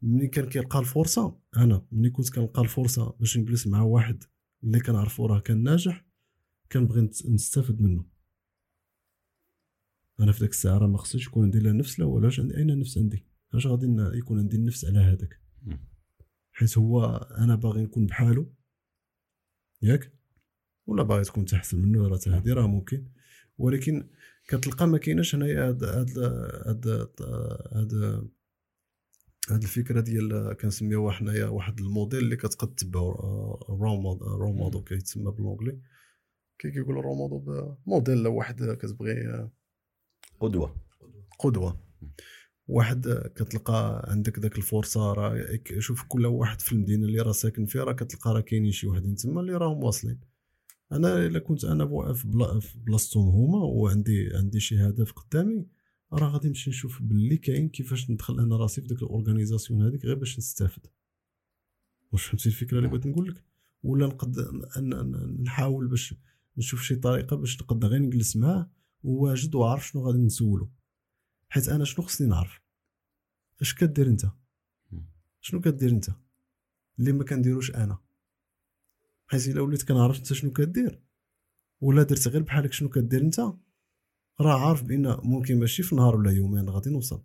ملي 0.01 0.27
كان 0.27 0.45
كيلقى 0.45 0.79
الفرصة 0.79 1.39
أنا 1.57 1.85
ملي 1.91 2.09
كنت 2.09 2.29
كنلقى 2.29 2.61
الفرصة 2.61 3.15
باش 3.19 3.37
نجلس 3.37 3.67
مع 3.67 3.81
واحد 3.81 4.23
اللي 4.63 4.79
كنعرفو 4.79 5.25
راه 5.25 5.39
كان 5.39 5.63
ناجح 5.63 6.05
كنبغي 6.71 7.09
نستافد 7.25 7.81
منه. 7.81 8.05
أنا 10.19 10.31
في 10.31 10.39
ديك 10.39 10.51
الساعة 10.51 10.77
راه 10.77 10.87
ما 10.87 10.97
خصنيش 10.97 11.27
يكون 11.27 11.43
عندي 11.43 11.59
لا 11.59 11.71
نفس 11.71 11.99
لا 11.99 12.05
ولا 12.05 12.31
عندي 12.39 12.57
أين 12.57 12.69
النفس 12.69 12.97
عندي؟ 12.97 13.25
علاش 13.53 13.67
غادي 13.67 13.87
يكون 14.17 14.39
عندي 14.39 14.55
النفس 14.55 14.85
على 14.85 14.99
هذاك؟ 14.99 15.39
حيت 16.51 16.77
هو 16.77 17.05
أنا 17.15 17.55
باغي 17.55 17.81
نكون 17.81 18.05
بحالو 18.05 18.53
ياك؟ 19.81 20.13
ولا 20.85 21.03
باغي 21.03 21.23
تكون 21.23 21.45
تحسن 21.45 21.81
منه 21.81 22.07
راه 22.07 22.19
هادي 22.27 22.51
راه 22.51 22.67
ممكن. 22.67 23.07
ولكن 23.57 24.09
كتلقى 24.47 24.87
ما 24.87 24.97
كايناش 24.97 25.35
هنايا 25.35 25.67
هاد 25.69 25.83
هاد 25.83 26.19
هاد 26.19 26.87
هاد 27.73 28.29
هاد 29.51 29.63
الفكرة 29.63 30.01
ديال 30.01 30.53
كنسميوها 30.61 31.11
حنايا 31.13 31.45
واحد 31.45 31.79
الموديل 31.79 32.19
اللي 32.19 32.35
كتقد 32.35 32.75
تتبعو 32.75 33.11
role 33.69 34.55
model 34.55 34.81
كيتسمى 34.81 35.31
بال 35.31 35.42
anglais 35.42 35.79
كي 36.59 36.71
كيقولوا 36.71 37.01
role 37.01 37.77
model 37.87 38.27
واحد 38.27 38.63
كتبغي 38.63 39.49
قدوة. 40.39 40.75
قدوة. 41.39 41.79
واحد 42.67 43.07
كتلقى 43.35 44.05
عندك 44.07 44.39
ذاك 44.39 44.57
الفرصة 44.57 45.13
راه 45.13 45.59
شوف 45.79 46.03
كل 46.07 46.25
واحد 46.25 46.61
في 46.61 46.71
المدينة 46.71 47.05
اللي 47.05 47.21
راه 47.21 47.31
ساكن 47.31 47.65
فيها 47.65 47.83
راه 47.83 47.93
كتلقى 47.93 48.33
راه 48.33 48.41
كاينين 48.41 48.71
شي 48.71 48.87
وحدين 48.87 49.15
تما 49.15 49.41
اللي 49.41 49.53
راهم 49.53 49.83
واصلين. 49.83 50.19
أنا 50.91 51.25
إلا 51.25 51.39
كنت 51.39 51.65
أنا 51.65 52.13
في 52.13 52.77
بلاصتهم 52.77 53.29
هما 53.29 53.57
وعندي 53.57 54.29
عندي 54.35 54.59
شي 54.59 54.75
هدف 54.79 55.11
قدامي 55.11 55.65
راه 56.13 56.29
غادي 56.29 56.47
نمشي 56.47 56.69
نشوف 56.69 57.01
باللي 57.01 57.37
كاين 57.37 57.69
كيفاش 57.69 58.09
ندخل 58.09 58.39
أنا 58.39 58.57
راسي 58.57 58.81
في 58.81 58.87
ديك 58.87 59.03
ال 59.03 59.09
organisation 59.09 59.81
هذيك 59.81 60.05
غير 60.05 60.15
باش 60.15 60.37
نستافد. 60.37 60.87
واش 62.11 62.25
فهمتي 62.25 62.49
الفكرة 62.49 62.77
اللي 62.77 62.89
بغيت 62.89 63.07
نقول 63.07 63.27
لك 63.27 63.43
ولا 63.83 64.07
نقد 64.07 64.39
نحاول 65.39 65.87
باش 65.87 66.15
نشوف 66.57 66.81
شي 66.81 66.95
طريقة 66.95 67.35
باش 67.35 67.61
نقدر 67.61 67.87
غير 67.87 67.99
نجلس 67.99 68.35
معاه 68.35 68.71
وواجد 69.03 69.55
وعارف 69.55 69.87
شنو 69.87 70.07
غادي 70.07 70.17
نسولو. 70.17 70.71
حيت 71.49 71.69
أنا 71.69 71.85
شنو 71.85 72.05
خصني 72.05 72.27
نعرف؟ 72.27 72.61
اش 73.61 73.75
كدير 73.75 74.07
أنت؟ 74.07 74.25
شنو 75.41 75.61
كدير 75.61 75.89
أنت؟ 75.89 76.09
اللي 76.99 77.11
ما 77.11 77.23
كنديروش 77.23 77.71
أنا. 77.71 77.97
حيت 79.27 79.47
إلا 79.47 79.61
وليت 79.61 79.83
كنعرف 79.83 80.17
أنت 80.17 80.33
شنو 80.33 80.51
كدير 80.51 81.01
ولا 81.81 82.03
درت 82.03 82.27
غير 82.27 82.41
بحالك 82.41 82.73
شنو 82.73 82.89
كدير 82.89 83.21
أنت 83.21 83.53
راه 84.41 84.67
عارف 84.67 84.83
بأن 84.83 85.17
ممكن 85.23 85.59
ماشي 85.59 85.83
في 85.83 85.95
نهار 85.95 86.15
ولا 86.15 86.31
يومين 86.31 86.69
غادي 86.69 86.89
نوصل. 86.89 87.23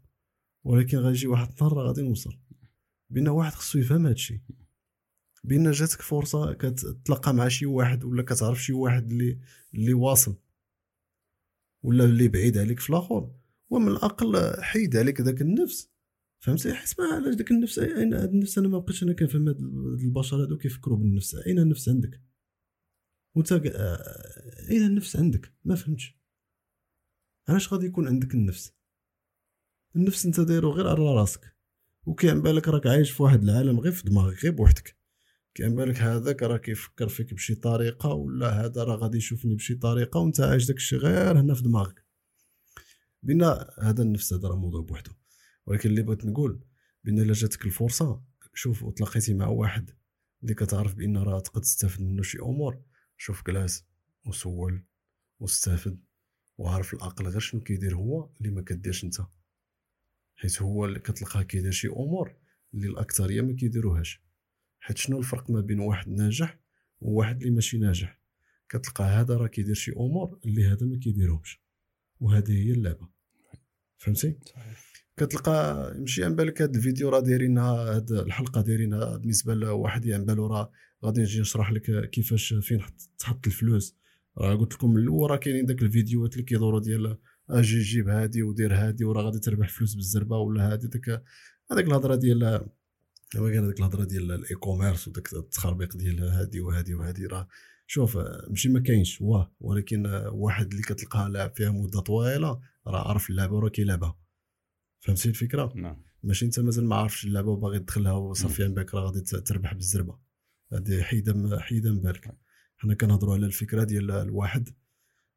ولكن 0.64 0.98
غيجي 0.98 1.26
واحد 1.26 1.48
النهار 1.50 1.72
راه 1.72 1.88
غادي 1.88 2.02
نوصل. 2.02 2.38
بأن 3.10 3.28
واحد 3.28 3.52
خصو 3.52 3.78
يفهم 3.78 4.06
هادشي 4.06 4.42
بأن 5.44 5.70
جاتك 5.70 6.02
فرصة 6.02 6.52
كتتلاقى 6.52 7.34
مع 7.34 7.48
شي 7.48 7.66
واحد 7.66 8.04
ولا 8.04 8.22
كتعرف 8.22 8.62
شي 8.62 8.72
واحد 8.72 9.10
اللي 9.10 9.38
اللي 9.74 9.94
واصل. 9.94 10.36
ولا 11.82 12.04
اللي 12.04 12.28
بعيد 12.28 12.58
عليك 12.58 12.80
في 12.80 12.90
الآخر. 12.90 13.34
ومن 13.70 13.88
الأقل 13.88 14.62
حيد 14.62 14.96
عليك 14.96 15.20
ذاك 15.20 15.40
النفس. 15.40 15.90
فهمتي؟ 16.40 16.74
حيت 16.74 17.00
ما 17.00 17.06
علاش 17.06 17.34
داك 17.34 17.50
النفس؟ 17.50 17.78
أين 17.78 18.14
هاد 18.14 18.32
النفس؟ 18.32 18.58
أنا 18.58 18.68
ما 18.68 18.78
بقيتش 18.78 19.02
أنا 19.02 19.12
كنفهم 19.12 19.48
هاد 19.48 19.60
البشر 20.00 20.42
هادو 20.42 20.58
كيفكروا 20.58 20.98
بالنفس. 20.98 21.34
أين 21.34 21.58
النفس 21.58 21.88
عندك؟ 21.88 22.20
وانت 23.34 23.52
أين 24.70 24.86
النفس 24.86 25.16
عندك؟ 25.16 25.52
ما 25.64 25.74
فهمتش. 25.74 26.17
علاش 27.48 27.72
غادي 27.72 27.86
يكون 27.86 28.08
عندك 28.08 28.34
النفس؟ 28.34 28.72
النفس 29.96 30.26
انت 30.26 30.40
دايرو 30.40 30.72
غير 30.72 30.88
على 30.88 31.14
راسك. 31.14 31.56
وكيعن 32.06 32.42
بالك 32.42 32.68
راك 32.68 32.86
عايش 32.86 33.10
في 33.10 33.22
واحد 33.22 33.42
العالم 33.42 33.80
غير 33.80 33.92
في 33.92 34.04
دماغك 34.04 34.44
غير 34.44 34.52
بوحدك. 34.52 34.96
كيعن 35.54 35.74
بالك 35.74 35.96
هذاك 35.96 36.42
راه 36.42 36.56
كيفكر 36.56 37.08
فيك 37.08 37.34
بشي 37.34 37.54
طريقة 37.54 38.12
ولا 38.12 38.64
هذا 38.64 38.84
راه 38.84 38.96
غادي 38.96 39.16
يشوفني 39.16 39.54
بشي 39.54 39.74
طريقة 39.74 40.20
وانت 40.20 40.40
عايش 40.40 40.66
داك 40.66 40.76
الشيء 40.76 40.98
غير 40.98 41.40
هنا 41.40 41.54
في 41.54 41.62
دماغك. 41.62 42.04
بينا 43.22 43.70
هذا 43.82 44.02
النفس 44.02 44.32
هذا 44.32 44.48
راه 44.48 44.56
موضوع 44.56 44.80
بوحدو. 44.80 45.10
ولكن 45.66 45.90
اللي 45.90 46.02
بغيت 46.02 46.24
نقول 46.24 46.64
بان 47.04 47.18
إلا 47.18 47.32
جاتك 47.32 47.66
الفرصة 47.66 48.22
شوف 48.54 48.82
وتلاقيتي 48.82 49.34
مع 49.34 49.46
واحد 49.46 49.90
اللي 50.42 50.54
كتعرف 50.54 50.94
بأن 50.94 51.16
راه 51.16 51.40
تقدر 51.40 51.62
تستافد 51.62 52.02
منه 52.02 52.22
شي 52.22 52.38
أمور 52.38 52.82
شوف 53.16 53.42
كلاس 53.42 53.84
وسول 54.26 54.84
واستافد. 55.40 56.07
وعارف 56.58 56.94
العقل 56.94 57.26
غير 57.26 57.40
شنو 57.40 57.60
كيدير 57.60 57.96
هو 57.96 58.30
اللي 58.40 58.50
ما 58.50 58.62
كديرش 58.62 59.04
انت 59.04 59.20
حيت 60.38 60.62
هو 60.62 60.84
اللي 60.84 60.98
كتلقاه 60.98 61.42
كيدير 61.42 61.70
شي 61.70 61.88
أمور 61.88 62.36
اللي 62.74 62.88
الأكثرية 62.88 63.40
ما 63.40 63.52
كيديروهاش. 63.52 64.22
حيت 64.80 64.98
شنو 64.98 65.18
الفرق 65.18 65.50
ما 65.50 65.60
بين 65.60 65.80
واحد 65.80 66.08
ناجح 66.08 66.58
وواحد 67.00 67.40
اللي 67.42 67.54
ماشي 67.54 67.78
ناجح؟ 67.78 68.20
كتلقى 68.68 69.04
هذا 69.04 69.36
راه 69.36 69.46
كيدير 69.46 69.74
شي 69.74 69.92
أمور 69.92 70.38
اللي 70.44 70.66
هذا 70.66 70.86
ما 70.86 70.98
كيديرهمش 70.98 71.60
وهذه 72.20 72.52
هي 72.52 72.72
اللعبة. 72.72 73.08
فهمتي؟ 73.96 74.38
صحيح. 74.46 74.84
كتلقى 75.16 75.92
يمشي 75.96 76.24
عن 76.24 76.36
بالك 76.36 76.62
هذا 76.62 76.76
الفيديو 76.76 77.08
راه 77.08 77.20
دايرينها 77.20 77.96
هاد 77.96 78.12
الحلقة 78.12 78.60
دايرينها 78.60 79.16
بالنسبة 79.16 79.54
لواحد 79.54 80.06
يعن 80.06 80.24
بالو 80.24 80.46
راه 80.46 80.72
غادي 81.04 81.20
نجي 81.20 81.40
نشرح 81.40 81.72
لك 81.72 82.10
كيفاش 82.10 82.54
فين 82.54 82.80
تحط 83.18 83.46
الفلوس. 83.46 83.96
راه 84.38 84.54
قلت 84.54 84.74
لكم 84.74 84.90
من 84.90 85.02
الأول 85.02 85.30
راه 85.30 85.36
كاينين 85.36 85.66
داك 85.66 85.82
الفيديوهات 85.82 86.32
اللي 86.32 86.44
كيدوروا 86.44 86.80
ديال 86.80 87.18
أجي 87.50 87.82
جيب 87.82 88.08
هادي 88.08 88.42
ودير 88.42 88.74
هادي 88.74 89.04
وراه 89.04 89.22
غادي 89.22 89.38
تربح 89.38 89.68
فلوس 89.68 89.94
بالزربة 89.94 90.38
ولا 90.38 90.72
هادي 90.72 90.86
داك 90.86 91.22
هذاك 91.70 91.84
الهضرة 91.84 92.14
ديال 92.14 92.68
كما 93.30 93.50
كان 93.50 93.64
هذيك 93.64 93.78
الهضرة 93.78 94.04
ديال 94.04 94.32
ال 94.32 94.54
e-commerce 94.54 95.08
وداك 95.08 95.32
التخربيق 95.32 95.96
ديال 95.96 96.24
هادي 96.24 96.60
وهادي 96.60 96.94
وهادي 96.94 97.26
راه 97.26 97.48
شوف 97.86 98.18
ماشي 98.48 98.68
ما 98.68 98.80
كاينش 98.80 99.20
واه 99.20 99.52
ولكن 99.60 100.06
واحد 100.32 100.70
اللي 100.70 100.82
كتلقاه 100.82 101.28
لاعب 101.28 101.56
فيها 101.56 101.70
مدة 101.70 102.00
طويلة 102.00 102.60
راه 102.86 103.08
عارف 103.08 103.30
اللعبة 103.30 103.56
وراه 103.56 103.68
كيلعبها. 103.68 104.18
فهمتي 105.00 105.28
الفكرة؟ 105.28 105.72
نعم. 105.76 106.02
ماشي 106.22 106.44
انت 106.44 106.60
مازال 106.60 106.84
ما 106.84 106.96
عارفش 106.96 107.24
اللعبة 107.24 107.50
وباغي 107.50 107.78
تدخلها 107.78 108.12
وصافي 108.12 108.64
عن 108.64 108.74
بالك 108.74 108.94
راه 108.94 109.06
غادي 109.06 109.20
تربح 109.20 109.74
بالزربة. 109.74 110.18
هذه 110.72 111.02
حيده 111.02 111.60
حيده 111.60 111.92
من 111.92 112.00
بالك 112.00 112.38
حنا 112.78 112.94
كنهضروا 112.94 113.34
على 113.34 113.46
الفكرة 113.46 113.84
ديال 113.84 114.10
الواحد. 114.10 114.68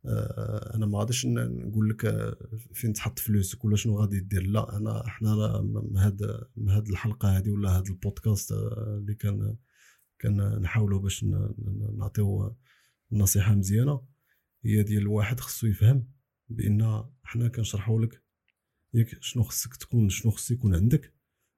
آه 0.06 0.76
أنا 0.76 0.86
ما 0.86 1.00
غاديش 1.00 1.26
نقول 1.26 1.90
لك 1.90 2.06
آه، 2.06 2.38
فين 2.74 2.94
تحط 2.94 3.20
فلوسك 3.20 3.66
ولا 3.66 3.76
شنو 3.76 4.00
غادي 4.00 4.20
دير. 4.20 4.44
لا 4.44 4.78
انا 4.78 5.04
حنا 5.08 5.30
هاد 5.98 6.48
هاد 6.68 6.88
الحلقة 6.88 7.38
هذه 7.38 7.50
ولا 7.50 7.78
هاد 7.78 7.88
البودكاست 7.88 8.52
آه، 8.52 8.98
اللي 9.00 9.16
كان 9.16 9.56
كان 10.20 10.62
نحاولوا 10.62 11.00
باش 11.00 11.26
نعطيو 11.98 12.56
النصيحة 13.12 13.56
مزيانة 13.56 14.02
هي 14.66 14.84
ديال 14.84 15.02
الواحد 15.02 15.40
خصو 15.40 15.68
يفهم 15.68 16.08
بأن 16.50 17.04
حنا 17.24 17.48
كنشرحوا 17.48 18.02
لك 18.02 18.24
ياك 18.94 19.18
شنو 19.22 19.44
خصك 19.44 19.76
تكون 19.76 20.10
شنو 20.10 20.32
خص 20.32 20.52
يكون 20.52 20.76
عندك 20.76 21.14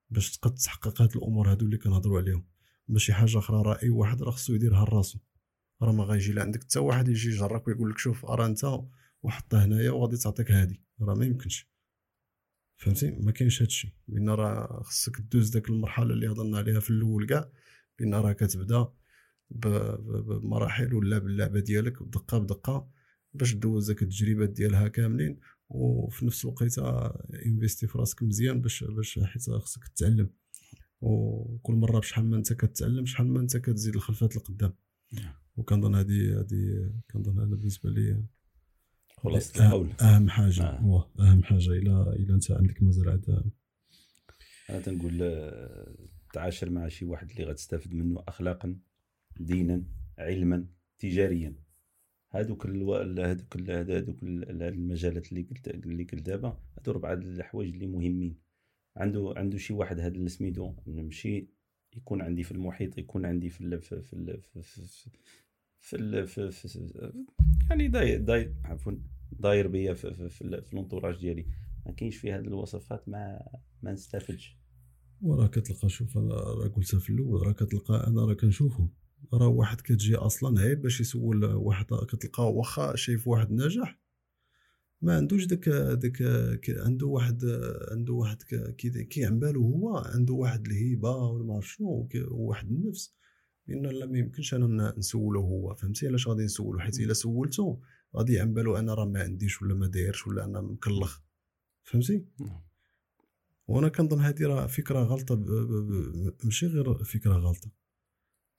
باش 0.10 0.38
تقد 0.38 0.56
تحقق 0.56 1.02
هاد 1.02 1.16
الأمور 1.16 1.52
هادو 1.52 1.66
اللي 1.66 1.78
كنهضروا 1.78 2.20
عليهم. 2.20 2.46
ماشي 2.88 3.14
حاجة 3.14 3.38
أخرى 3.38 3.62
راه 3.62 3.80
اي 3.84 3.90
واحد 3.90 4.22
راه 4.24 4.32
خصو 4.32 4.54
يديرها 4.54 4.86
لراسو. 4.86 5.20
راه 5.84 5.92
ما 5.92 6.04
غايجي. 6.04 6.34
لا 6.34 6.42
عندك 6.42 6.64
حتى 6.64 6.80
واحد 6.80 7.08
يجي 7.08 7.30
يجرك 7.30 7.68
ويقول 7.68 7.90
لك 7.92 7.98
شوف 7.98 8.26
راه 8.26 8.46
انت 8.46 8.80
وحطها 9.24 9.66
هنايا 9.66 9.92
وغادي 9.92 10.18
تعطيك 10.18 10.52
هادي. 10.52 10.82
راه 11.02 11.14
ما 11.16 11.26
يمكنش. 11.26 11.74
فهمتي؟ 12.78 13.12
ما 13.12 13.32
كاينش 13.32 13.62
هادشي 13.62 13.96
بان 14.08 14.30
راه 14.30 14.84
خصك 14.84 15.22
دوز 15.22 15.50
داك 15.50 15.70
المرحلة 15.70 16.14
اللي 16.14 16.28
هضرنا 16.28 16.58
عليها 16.58 16.80
في 16.80 16.90
الأول 16.90 17.28
كاع 17.28 17.50
بان 18.00 18.16
راه 18.16 18.34
كتبدا 18.34 18.88
بمراحل 19.50 20.94
ولا 20.94 21.18
باللعبة 21.20 21.60
ديالك 21.60 22.04
بدقة 22.04 22.38
بدقة 22.38 22.90
باش 23.34 23.54
دوز 23.54 23.92
داك 23.92 24.02
التجربات 24.02 24.50
ديالها 24.50 24.88
كاملين 24.88 25.40
وفي 25.70 26.26
نفس 26.26 26.46
الوقت 26.46 26.80
انفيستي 27.46 27.88
في 27.88 27.98
راسك 27.98 28.24
مزيان 28.24 28.62
باش 28.62 28.84
باش 28.84 29.20
حيت 29.24 29.50
خصك 29.50 29.88
تتعلم. 29.88 30.30
وكل 31.02 31.74
مرة 31.74 32.00
بشحال 32.00 32.26
ما 32.26 32.38
انت 32.38 32.54
كتعلم 32.54 33.06
شحال 33.06 33.28
ما 33.28 33.40
انت 33.40 33.58
كتزيد 33.58 33.96
الخلفات 33.96 34.36
لقدام. 34.36 34.74
وكنظن 35.58 35.96
هذه 35.96 36.40
هذه 36.40 36.92
كنظن 37.12 37.40
أنا 37.40 37.56
بالنسبة 37.56 37.90
لي 37.90 38.24
خلاص 39.18 39.62
اهم 40.02 40.30
حاجة. 40.30 40.64
آه. 40.64 41.12
أهم 41.20 41.44
حاجة. 41.44 41.70
الا 41.70 42.14
الا 42.14 42.36
أنت 42.36 42.52
عندك 42.52 42.84
مازال 42.84 43.10
عاد. 43.10 43.52
أنا 44.70 44.80
تنقول 44.80 45.20
آه، 45.22 45.96
تعاشر 46.34 46.70
مع 46.70 46.88
شي 46.88 47.06
واحد 47.06 47.30
اللي 47.30 47.44
غتستافد 47.44 47.94
منه 47.94 48.24
اخلاقا 48.28 48.80
دينا 49.40 49.84
علما 50.18 50.68
تجاريا. 51.00 51.56
هذوك 52.30 52.66
هذوك 52.66 53.70
هذوك 53.70 54.24
المجالات 54.24 55.32
اللي 55.32 55.42
قلت 55.42 55.68
اللي 55.68 56.04
قلت 56.04 56.24
دابا 56.24 56.60
هادو 56.78 56.92
ربعه 56.92 57.14
الحوايج 57.14 57.74
اللي 57.74 57.88
مهمين. 57.88 58.40
عنده 58.96 59.34
عنده 59.38 59.58
شي 59.58 59.74
واحد 59.74 60.00
هذا 60.00 60.28
سميتو 60.28 60.74
نمشي 60.88 61.48
يكون 61.96 62.22
عندي 62.22 62.44
في 62.44 62.52
المحيط 62.52 62.98
يكون 62.98 63.26
عندي 63.26 63.50
في 63.50 63.82
في 63.82 64.02
في 64.02 64.14
ال 64.14 64.42
في 64.42 64.62
في 64.62 65.10
في, 65.84 65.96
ال 65.96 66.28
في, 66.28 66.52
في, 66.52 66.94
يعني 67.70 67.88
داير 67.88 68.22
داير 68.22 68.54
عفوا 68.66 68.94
داير 69.32 69.68
بيا 69.68 69.94
في, 69.94 70.14
في, 70.14 70.30
في, 70.30 70.62
في 70.62 70.74
الانطوراج 70.74 71.20
ديالي. 71.20 71.46
ما 71.86 71.92
كاينش 71.92 72.18
في 72.18 72.34
هذه 72.34 72.48
الوصفات 72.48 73.10
ما 73.10 73.48
ما 73.82 73.92
نستافدش. 73.92 74.58
وراه 75.22 75.48
كتلقى 75.48 75.90
شوف 75.90 76.18
أنا 76.18 76.34
راه 76.34 76.68
قلتها 76.68 77.00
في 77.00 77.10
الأول 77.10 77.48
راه 77.48 77.52
كتلقى 77.52 78.08
أنا 78.08 78.26
راه 78.26 78.34
كنشوفه 78.34 78.90
راه 79.34 79.48
واحد 79.48 79.82
كتجي 79.82 80.16
أصلا 80.16 80.62
عيب 80.62 80.82
باش 80.82 81.02
يسول 81.02 81.46
واحد 81.46 81.86
كتلقاه 81.86 82.48
واخا 82.48 82.96
شايف 82.96 83.28
واحد 83.28 83.52
ناجح 83.52 84.00
ما 85.02 85.16
عندوش 85.18 85.46
داك 85.46 85.70
داك 85.70 86.22
عنده 86.70 87.08
واحد 87.08 87.44
عنده 87.92 88.14
واحد 88.14 88.44
كي 88.78 89.30
بالو 89.30 89.62
هو 89.62 89.98
عنده 89.98 90.34
واحد 90.34 90.66
الهيبة 90.66 91.16
ولا 91.16 91.44
ما 91.44 91.54
عرف 91.54 91.68
شنو 91.68 92.10
وواحد 92.32 92.72
النفس. 92.72 93.16
بان 93.68 93.86
لا 93.86 94.06
ما 94.06 94.18
يمكنش 94.18 94.54
أنا 94.54 94.94
نسولو 94.98 95.42
هو 95.42 95.76
فهمتي؟ 95.76 96.08
علاش 96.08 96.28
غادي 96.28 96.44
نسولو 96.44 96.80
حيت 96.80 97.00
إلا 97.00 97.14
سولته 97.14 97.82
غادي 98.16 98.34
يعن 98.34 98.54
بالو 98.54 98.78
أنا 98.78 98.94
راه 98.94 99.06
ما 99.06 99.24
عنديش 99.24 99.62
ولا 99.62 99.76
ما 99.76 99.88
دايرش 99.88 100.28
ولا 100.28 100.46
أنا 100.46 100.62
مكلخ. 100.62 101.22
فهمتي؟ 101.84 102.26
نعم. 102.40 102.62
وأنا 103.68 103.90
كنظن 103.90 104.20
هذه 104.20 104.44
راه 104.44 104.68
فكرة 104.68 105.00
غلطة 105.04 105.36
ماشي 106.44 106.68
غير 106.68 107.04
فكرة 107.04 107.34
غلطة. 107.34 107.72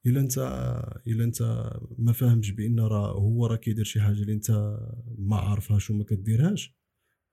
إلا 0.07 0.21
أنت 0.21 0.39
إلا 1.07 1.25
أنت 1.25 1.43
ما 1.99 2.13
فاهمش 2.13 2.51
بأن 2.51 2.81
راه 2.81 3.13
هو 3.13 3.47
راه 3.47 3.57
كيدير 3.57 3.85
شي 3.85 4.01
حاجة 4.01 4.21
اللي 4.21 4.33
أنت 4.33 4.51
ما 5.19 5.37
عارفهاش 5.37 5.91
وما 5.91 6.05
كديرهاش 6.05 6.75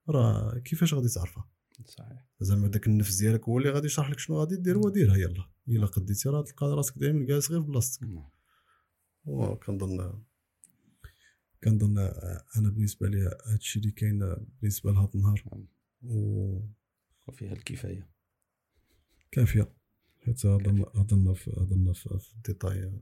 راه 0.10 0.58
كيفاش 0.58 0.94
غادي 0.94 1.08
تعرفها؟ 1.08 1.50
صحيح. 1.86 2.28
زعما 2.42 2.68
داك 2.68 2.88
النفس 2.88 3.16
ديالك 3.16 3.50
هو 3.50 3.58
اللي 3.58 3.70
غادي 3.70 3.86
يشرح 3.86 4.10
لك 4.10 4.20
شنو 4.20 4.40
غادي 4.40 4.56
دير 4.56 4.78
وديرها 4.78 5.18
يلا. 5.18 5.46
إلا 5.68 5.86
قديتي 5.86 6.30
راه 6.30 6.42
تلقى 6.42 6.68
راسك 6.68 6.98
دائما 6.98 7.26
جالس 7.26 7.52
غير 7.52 7.62
في 7.62 7.68
بلاصتك. 7.68 8.04
نعم. 8.04 8.30
وكنظن 9.26 10.24
كنظن 11.64 11.98
أنا 12.58 12.70
بالنسبة 12.70 13.08
لي 13.08 13.40
هادشي 13.46 13.80
اللي 13.80 13.92
كاين 13.92 14.36
بالنسبة 14.62 14.92
لهذا 14.92 15.10
النهار 15.16 15.44
نعم. 15.52 15.68
و 16.02 16.60
وفيها 17.28 17.54
الكفاية. 17.54 18.10
كافية. 19.32 19.74
حيت 20.26 20.46
هضرنا 20.46 21.34
في 21.34 21.52
هضرنا 21.58 21.94
في 21.94 22.34
الديتاي 22.36 23.02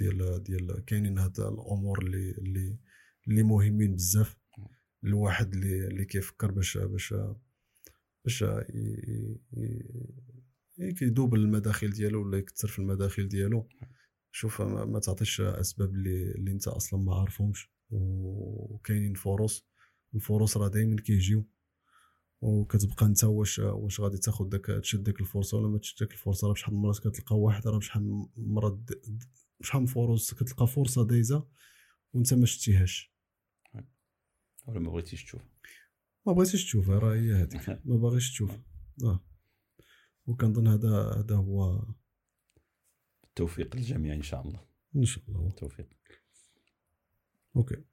ديال 0.00 0.42
ديال 0.42 0.84
كاينين 0.84 1.18
هاد 1.18 1.40
الأمور 1.40 2.02
اللي 2.02 2.30
اللي 2.30 2.78
اللي 3.28 3.42
مهمين 3.42 3.94
بزاف. 3.94 4.36
الواحد 5.04 5.54
اللي 5.54 5.86
اللي 5.86 6.04
كيفكر 6.04 6.50
باش 6.50 6.78
باش 6.78 7.14
باش 8.24 8.44
كيدوب 10.98 11.34
المداخل 11.34 11.90
ديالو 11.90 12.22
ولا 12.22 12.38
يكثر 12.38 12.68
في 12.68 12.78
المداخل 12.78 13.28
ديالو. 13.28 13.68
شوف 14.30 14.62
ما 14.62 14.98
تعطيش 14.98 15.40
أسباب 15.40 15.94
اللي 15.94 16.30
اللي 16.32 16.50
انت 16.50 16.68
أصلا 16.68 17.00
ما 17.00 17.14
عارفهمش. 17.14 17.70
وكاينين 17.90 19.14
فرص 19.14 19.66
الفرص 20.14 20.56
راه 20.56 20.68
دائما 20.68 20.96
كيجيو. 20.96 21.46
وكتبقى 22.40 23.06
انت 23.06 23.24
واش 23.24 23.58
واش 23.58 24.00
غادي 24.00 24.18
تاخذ 24.18 24.48
داك 24.48 24.66
تشد 24.66 25.02
ديك 25.02 25.20
الفرصة 25.20 25.58
ولا 25.58 25.68
ما 25.68 25.78
تشد 25.78 25.98
ديك 25.98 26.12
الفرصة. 26.12 26.46
راه 26.46 26.52
بشحال 26.52 26.74
من 26.74 26.80
مرات 26.80 26.98
كتلقى 26.98 27.38
واحد 27.38 27.68
راه 27.68 27.78
بشحال 27.78 28.02
من 28.02 28.26
مرات 28.36 28.78
بشحال 29.60 29.80
من 29.80 29.86
فرص 29.86 30.34
كتلقى 30.34 30.66
فرصة 30.66 31.06
دايزة 31.06 31.46
وانت 32.12 32.34
ما 32.34 32.46
شتيهاش. 32.46 33.12
ولا 34.66 34.80
ما 34.80 34.90
بغيتيش 34.90 35.24
تشوف. 35.24 35.42
ما 36.26 36.32
بغيتيش 36.32 36.64
تشوفها 36.64 36.98
راه 36.98 37.14
هي 37.14 37.32
هذيك 37.32 37.68
ما 37.88 37.96
باغيش 37.96 38.30
تشوف. 38.30 38.58
آه. 39.04 39.20
وكنظن 40.26 40.68
هذا 40.68 41.12
هذا 41.16 41.36
هو 41.36 41.86
التوفيق 43.24 43.76
للجميع 43.76 44.14
إن 44.14 44.22
شاء 44.22 44.48
الله. 44.48 44.66
إن 44.96 45.04
شاء 45.04 45.24
الله. 45.28 45.48
التوفيق. 45.48 45.88
Okay. 47.56 47.84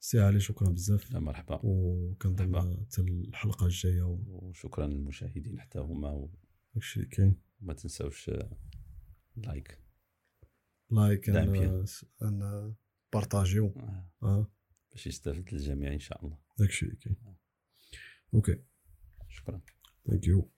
سي 0.00 0.20
علي 0.20 0.40
شكرا 0.40 0.70
بزاف. 0.70 1.10
لا 1.10 1.20
مرحبا. 1.20 1.60
وكنظن 1.62 2.86
حتى 2.86 3.00
الحلقة 3.00 3.66
الجاية 3.66 4.02
و... 4.02 4.18
وشكرا 4.28 4.86
للمشاهدين 4.86 5.60
حتى 5.60 5.78
هما 5.78 6.10
و... 6.10 6.30
داكشي 6.74 7.00
اللي 7.00 7.10
كاين. 7.10 7.40
ما 7.60 7.74
تنساوش 7.74 8.30
like 9.36 9.80
like 10.90 11.30
ان 12.22 12.74
بارطاجيو. 13.12 13.74
آه. 14.22 14.52
باش 14.90 15.06
يستافد 15.06 15.54
الجميع 15.54 15.92
إن 15.92 15.98
شاء 15.98 16.24
الله. 16.24 16.43
داكشي 16.58 16.86
اللي 16.86 16.96
كاين 16.96 17.16
okay 18.34 18.64
شكرا 19.28 19.60
thank 20.06 20.26
you 20.26 20.50